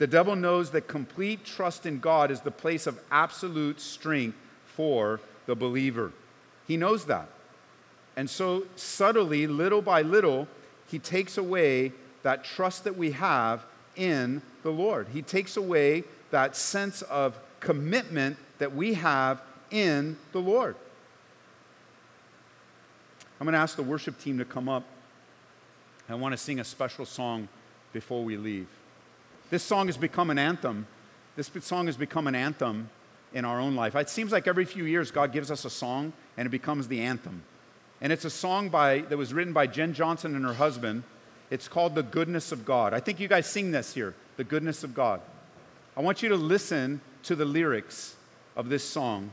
The 0.00 0.06
devil 0.06 0.34
knows 0.34 0.70
that 0.70 0.88
complete 0.88 1.44
trust 1.44 1.84
in 1.84 2.00
God 2.00 2.30
is 2.30 2.40
the 2.40 2.50
place 2.50 2.86
of 2.86 2.98
absolute 3.10 3.82
strength 3.82 4.34
for 4.64 5.20
the 5.44 5.54
believer. 5.54 6.10
He 6.66 6.78
knows 6.78 7.04
that. 7.04 7.28
And 8.16 8.28
so, 8.28 8.64
subtly, 8.76 9.46
little 9.46 9.82
by 9.82 10.00
little, 10.00 10.48
he 10.88 10.98
takes 10.98 11.36
away 11.36 11.92
that 12.22 12.44
trust 12.44 12.84
that 12.84 12.96
we 12.96 13.10
have 13.10 13.62
in 13.94 14.40
the 14.62 14.70
Lord. 14.70 15.06
He 15.12 15.20
takes 15.20 15.58
away 15.58 16.04
that 16.30 16.56
sense 16.56 17.02
of 17.02 17.38
commitment 17.60 18.38
that 18.58 18.74
we 18.74 18.94
have 18.94 19.42
in 19.70 20.16
the 20.32 20.40
Lord. 20.40 20.76
I'm 23.38 23.44
going 23.44 23.52
to 23.52 23.58
ask 23.58 23.76
the 23.76 23.82
worship 23.82 24.18
team 24.18 24.38
to 24.38 24.46
come 24.46 24.66
up. 24.66 24.84
I 26.08 26.14
want 26.14 26.32
to 26.32 26.38
sing 26.38 26.58
a 26.58 26.64
special 26.64 27.04
song 27.04 27.48
before 27.92 28.24
we 28.24 28.38
leave. 28.38 28.66
This 29.50 29.62
song 29.62 29.88
has 29.88 29.96
become 29.96 30.30
an 30.30 30.38
anthem. 30.38 30.86
This 31.36 31.50
song 31.60 31.86
has 31.86 31.96
become 31.96 32.26
an 32.26 32.34
anthem 32.34 32.88
in 33.32 33.44
our 33.44 33.60
own 33.60 33.76
life. 33.76 33.94
It 33.94 34.08
seems 34.08 34.32
like 34.32 34.46
every 34.46 34.64
few 34.64 34.84
years 34.84 35.10
God 35.10 35.32
gives 35.32 35.50
us 35.50 35.64
a 35.64 35.70
song 35.70 36.12
and 36.36 36.46
it 36.46 36.50
becomes 36.50 36.88
the 36.88 37.00
anthem. 37.00 37.42
And 38.00 38.12
it's 38.12 38.24
a 38.24 38.30
song 38.30 38.68
by, 38.70 39.00
that 39.00 39.16
was 39.16 39.34
written 39.34 39.52
by 39.52 39.66
Jenn 39.66 39.92
Johnson 39.92 40.34
and 40.34 40.44
her 40.44 40.54
husband. 40.54 41.02
It's 41.50 41.68
called 41.68 41.94
The 41.94 42.02
Goodness 42.02 42.52
of 42.52 42.64
God. 42.64 42.94
I 42.94 43.00
think 43.00 43.20
you 43.20 43.28
guys 43.28 43.46
sing 43.46 43.72
this 43.72 43.92
here, 43.92 44.14
The 44.36 44.44
Goodness 44.44 44.84
of 44.84 44.94
God. 44.94 45.20
I 45.96 46.00
want 46.00 46.22
you 46.22 46.28
to 46.30 46.36
listen 46.36 47.00
to 47.24 47.34
the 47.34 47.44
lyrics 47.44 48.16
of 48.56 48.68
this 48.68 48.84
song, 48.84 49.30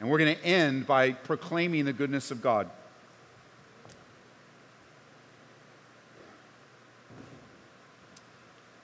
and 0.00 0.10
we're 0.10 0.18
going 0.18 0.36
to 0.36 0.44
end 0.44 0.86
by 0.86 1.12
proclaiming 1.12 1.84
the 1.84 1.92
goodness 1.92 2.30
of 2.30 2.42
God. 2.42 2.68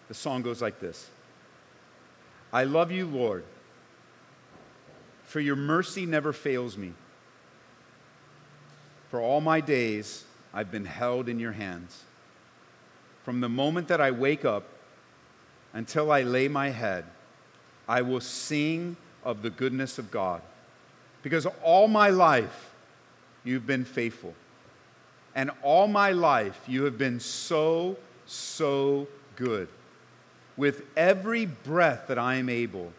The 0.09 0.15
song 0.15 0.43
goes 0.43 0.61
like 0.61 0.81
this 0.81 1.09
I 2.53 2.65
love 2.65 2.91
you, 2.91 3.07
Lord, 3.07 3.45
for 5.25 5.41
your 5.41 5.57
mercy 5.57 6.07
never 6.07 6.33
fails 6.33 6.77
me. 6.77 6.93
For 9.11 9.21
all 9.21 9.41
my 9.41 9.61
days, 9.61 10.25
I've 10.53 10.71
been 10.71 10.85
held 10.85 11.29
in 11.29 11.39
your 11.39 11.53
hands. 11.53 12.03
From 13.25 13.41
the 13.41 13.49
moment 13.49 13.89
that 13.89 14.01
I 14.01 14.11
wake 14.11 14.45
up 14.45 14.65
until 15.73 16.11
I 16.11 16.23
lay 16.23 16.49
my 16.49 16.71
head, 16.71 17.05
I 17.87 18.03
will 18.03 18.21
sing 18.21 18.97
of 19.25 19.43
the 19.43 19.51
goodness 19.51 19.99
of 19.99 20.11
God. 20.11 20.43
Because 21.23 21.47
all 21.63 21.89
my 21.89 22.11
life, 22.11 22.71
you've 23.45 23.67
been 23.67 23.85
faithful. 23.85 24.35
And 25.35 25.51
all 25.63 25.87
my 25.87 26.13
life, 26.13 26.61
you 26.67 26.85
have 26.85 26.97
been 26.97 27.21
so, 27.21 27.97
so 28.27 29.07
good. 29.37 29.69
With 30.59 30.83
every 30.97 31.47
breath 31.47 32.09
that 32.09 32.19
I 32.19 32.35
am 32.35 32.49
able, 32.49 32.93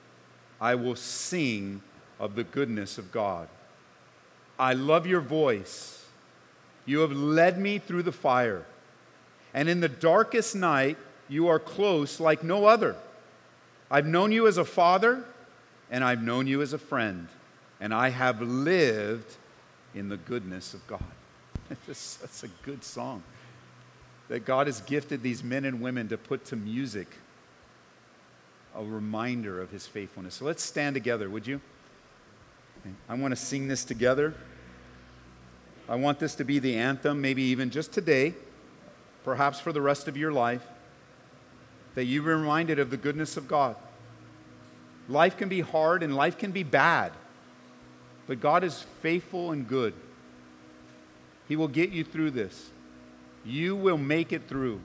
I 0.62 0.76
will 0.76 0.96
sing 0.96 1.82
of 2.18 2.36
the 2.36 2.46
goodness 2.46 2.98
of 2.98 3.12
God. 3.12 3.50
I 4.58 4.74
love 4.74 5.06
your 5.06 5.20
voice. 5.20 6.06
You 6.86 7.00
have 7.02 7.12
led 7.12 7.60
me 7.60 7.78
through 7.78 8.04
the 8.04 8.14
fire. 8.14 8.66
And 9.54 9.68
in 9.68 9.82
the 9.82 9.90
darkest 9.90 10.56
night, 10.56 10.98
you 11.28 11.50
are 11.50 11.60
close 11.60 12.22
like 12.22 12.44
no 12.44 12.66
other. 12.66 12.96
I've 13.92 14.06
known 14.06 14.32
you 14.32 14.48
as 14.48 14.58
a 14.58 14.66
father, 14.66 15.26
and 15.92 16.02
I've 16.02 16.24
known 16.24 16.48
you 16.48 16.62
as 16.62 16.72
a 16.72 16.78
friend, 16.78 17.28
and 17.82 17.94
I 17.94 18.10
have 18.10 18.42
lived 18.42 19.36
in 19.94 20.08
the 20.08 20.18
goodness 20.18 20.74
of 20.74 20.88
God. 20.88 21.04
That's 21.88 22.44
a 22.44 22.50
good 22.64 22.86
song 22.86 23.22
that 24.30 24.46
God 24.46 24.68
has 24.68 24.80
gifted 24.82 25.24
these 25.24 25.44
men 25.44 25.66
and 25.66 25.82
women 25.82 26.08
to 26.08 26.18
put 26.18 26.46
to 26.46 26.56
music 26.56 27.08
a 28.76 28.84
reminder 28.84 29.62
of 29.62 29.72
his 29.72 29.88
faithfulness. 29.88 30.36
So 30.36 30.46
let's 30.46 30.64
stand 30.64 30.94
together, 30.94 31.30
would 31.30 31.48
you? 31.48 31.62
I 33.08 33.16
want 33.16 33.32
to 33.32 33.36
sing 33.36 33.68
this 33.68 33.84
together. 33.84 34.34
I 35.88 35.96
want 35.96 36.20
this 36.20 36.36
to 36.36 36.44
be 36.44 36.60
the 36.60 36.78
anthem, 36.78 37.20
maybe 37.22 37.42
even 37.44 37.72
just 37.72 37.92
today, 37.92 38.36
perhaps 39.24 39.60
for 39.60 39.74
the 39.74 39.82
rest 39.82 40.08
of 40.08 40.16
your 40.16 40.32
life, 40.32 40.66
that 41.96 42.06
you 42.06 42.22
be 42.22 42.28
reminded 42.30 42.80
of 42.80 42.92
the 42.92 42.98
goodness 42.98 43.38
of 43.38 43.48
God. 43.48 43.76
Life 45.08 45.38
can 45.38 45.50
be 45.50 45.62
hard 45.62 46.04
and 46.04 46.16
life 46.16 46.38
can 46.38 46.52
be 46.52 46.64
bad, 46.64 47.12
but 48.28 48.40
God 48.40 48.64
is 48.64 48.86
faithful 49.02 49.52
and 49.52 49.68
good. 49.68 49.94
He 51.48 51.56
will 51.56 51.68
get 51.68 51.90
you 51.90 52.04
through 52.04 52.32
this. 52.32 52.70
You 53.44 53.76
will 53.76 53.98
make 53.98 54.32
it 54.32 54.48
through. 54.48 54.80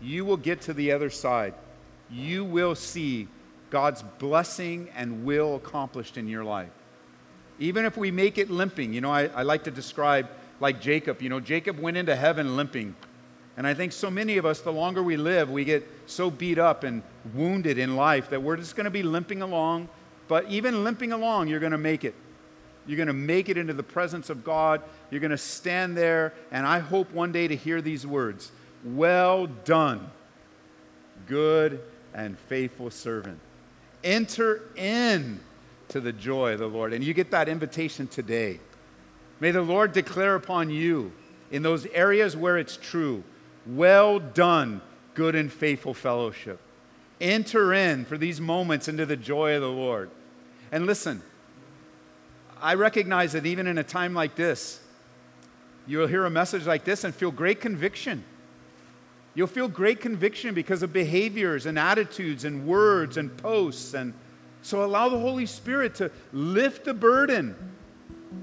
You 0.00 0.24
will 0.24 0.38
get 0.38 0.62
to 0.62 0.72
the 0.72 0.92
other 0.92 1.10
side 1.10 1.52
you 2.12 2.44
will 2.44 2.74
see 2.74 3.26
God's 3.70 4.02
blessing 4.02 4.90
and 4.94 5.24
will 5.24 5.56
accomplished 5.56 6.18
in 6.18 6.28
your 6.28 6.44
life. 6.44 6.68
Even 7.58 7.84
if 7.84 7.96
we 7.96 8.10
make 8.10 8.36
it 8.36 8.50
limping, 8.50 8.92
you 8.92 9.00
know, 9.00 9.10
I, 9.10 9.28
I 9.28 9.42
like 9.42 9.64
to 9.64 9.70
describe 9.70 10.28
like 10.60 10.80
Jacob. 10.80 11.22
You 11.22 11.30
know, 11.30 11.40
Jacob 11.40 11.78
went 11.78 11.96
into 11.96 12.14
heaven 12.14 12.56
limping. 12.56 12.94
And 13.56 13.66
I 13.66 13.74
think 13.74 13.92
so 13.92 14.10
many 14.10 14.36
of 14.36 14.46
us, 14.46 14.60
the 14.60 14.72
longer 14.72 15.02
we 15.02 15.16
live, 15.16 15.50
we 15.50 15.64
get 15.64 15.88
so 16.06 16.30
beat 16.30 16.58
up 16.58 16.84
and 16.84 17.02
wounded 17.34 17.78
in 17.78 17.96
life 17.96 18.30
that 18.30 18.42
we're 18.42 18.56
just 18.56 18.76
going 18.76 18.84
to 18.84 18.90
be 18.90 19.02
limping 19.02 19.42
along. 19.42 19.88
But 20.28 20.48
even 20.50 20.84
limping 20.84 21.12
along, 21.12 21.48
you're 21.48 21.60
going 21.60 21.72
to 21.72 21.78
make 21.78 22.04
it. 22.04 22.14
You're 22.86 22.96
going 22.96 23.08
to 23.08 23.12
make 23.12 23.48
it 23.48 23.56
into 23.56 23.74
the 23.74 23.82
presence 23.82 24.28
of 24.28 24.44
God. 24.44 24.82
You're 25.10 25.20
going 25.20 25.30
to 25.30 25.38
stand 25.38 25.96
there, 25.96 26.34
and 26.50 26.66
I 26.66 26.80
hope 26.80 27.12
one 27.12 27.30
day 27.30 27.46
to 27.46 27.54
hear 27.54 27.80
these 27.80 28.06
words 28.06 28.50
Well 28.84 29.46
done, 29.46 30.10
good 31.26 31.80
and 32.14 32.38
faithful 32.38 32.90
servant. 32.90 33.38
Enter 34.04 34.62
in 34.76 35.40
to 35.88 36.00
the 36.00 36.12
joy 36.12 36.54
of 36.54 36.58
the 36.58 36.66
Lord. 36.66 36.92
And 36.92 37.04
you 37.04 37.14
get 37.14 37.30
that 37.30 37.48
invitation 37.48 38.06
today. 38.06 38.60
May 39.40 39.50
the 39.50 39.62
Lord 39.62 39.92
declare 39.92 40.34
upon 40.34 40.70
you 40.70 41.12
in 41.50 41.62
those 41.62 41.86
areas 41.86 42.36
where 42.36 42.58
it's 42.58 42.76
true, 42.76 43.22
well 43.66 44.18
done, 44.18 44.80
good 45.14 45.34
and 45.34 45.52
faithful 45.52 45.94
fellowship. 45.94 46.60
enter 47.22 47.72
in 47.72 48.04
for 48.04 48.18
these 48.18 48.40
moments 48.40 48.88
into 48.88 49.06
the 49.06 49.16
joy 49.16 49.54
of 49.54 49.62
the 49.62 49.70
Lord. 49.70 50.10
And 50.72 50.86
listen, 50.86 51.22
I 52.60 52.74
recognize 52.74 53.32
that 53.32 53.46
even 53.46 53.66
in 53.66 53.78
a 53.78 53.84
time 53.84 54.12
like 54.12 54.34
this, 54.34 54.80
you'll 55.86 56.08
hear 56.08 56.26
a 56.26 56.30
message 56.30 56.66
like 56.66 56.84
this 56.84 57.04
and 57.04 57.14
feel 57.14 57.30
great 57.30 57.60
conviction. 57.60 58.24
You'll 59.34 59.46
feel 59.46 59.68
great 59.68 60.00
conviction 60.00 60.54
because 60.54 60.82
of 60.82 60.92
behaviors 60.92 61.66
and 61.66 61.78
attitudes 61.78 62.44
and 62.44 62.66
words 62.66 63.16
and 63.16 63.34
posts. 63.38 63.94
And 63.94 64.12
so 64.60 64.84
allow 64.84 65.08
the 65.08 65.18
Holy 65.18 65.46
Spirit 65.46 65.94
to 65.96 66.10
lift 66.32 66.84
the 66.84 66.94
burden. 66.94 67.56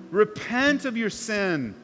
Repent 0.09 0.85
of 0.85 0.97
your 0.97 1.11
sin. 1.11 1.75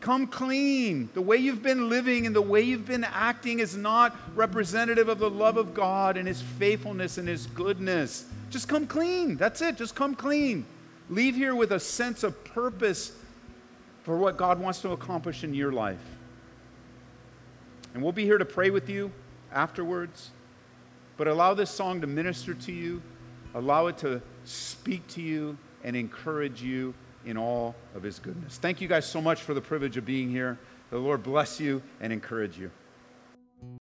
Come 0.00 0.26
clean. 0.26 1.08
The 1.14 1.20
way 1.20 1.36
you've 1.36 1.62
been 1.62 1.88
living 1.88 2.26
and 2.26 2.34
the 2.34 2.42
way 2.42 2.62
you've 2.62 2.86
been 2.86 3.04
acting 3.04 3.60
is 3.60 3.76
not 3.76 4.16
representative 4.34 5.08
of 5.08 5.18
the 5.18 5.28
love 5.28 5.56
of 5.56 5.74
God 5.74 6.16
and 6.16 6.28
His 6.28 6.40
faithfulness 6.40 7.18
and 7.18 7.28
His 7.28 7.46
goodness. 7.46 8.26
Just 8.50 8.68
come 8.68 8.86
clean. 8.86 9.36
That's 9.36 9.60
it. 9.62 9.76
Just 9.76 9.94
come 9.94 10.14
clean. 10.14 10.64
Leave 11.08 11.34
here 11.34 11.54
with 11.54 11.72
a 11.72 11.80
sense 11.80 12.22
of 12.22 12.44
purpose 12.44 13.12
for 14.02 14.16
what 14.16 14.36
God 14.36 14.58
wants 14.58 14.80
to 14.82 14.92
accomplish 14.92 15.44
in 15.44 15.54
your 15.54 15.72
life. 15.72 15.98
And 17.94 18.02
we'll 18.02 18.12
be 18.12 18.24
here 18.24 18.38
to 18.38 18.44
pray 18.44 18.70
with 18.70 18.88
you 18.88 19.10
afterwards. 19.52 20.30
But 21.16 21.28
allow 21.28 21.54
this 21.54 21.70
song 21.70 22.00
to 22.00 22.06
minister 22.06 22.54
to 22.54 22.72
you, 22.72 23.02
allow 23.54 23.88
it 23.88 23.98
to 23.98 24.22
speak 24.44 25.06
to 25.08 25.20
you 25.20 25.58
and 25.84 25.94
encourage 25.94 26.62
you 26.62 26.94
in 27.26 27.36
all 27.36 27.74
of 27.94 28.02
his 28.02 28.18
goodness. 28.18 28.56
Thank 28.56 28.80
you 28.80 28.88
guys 28.88 29.04
so 29.04 29.20
much 29.20 29.42
for 29.42 29.52
the 29.52 29.60
privilege 29.60 29.96
of 29.96 30.06
being 30.06 30.30
here. 30.30 30.58
The 30.90 30.98
Lord 30.98 31.22
bless 31.22 31.60
you 31.60 31.82
and 32.00 32.12
encourage 32.12 32.58
you. 32.58 32.70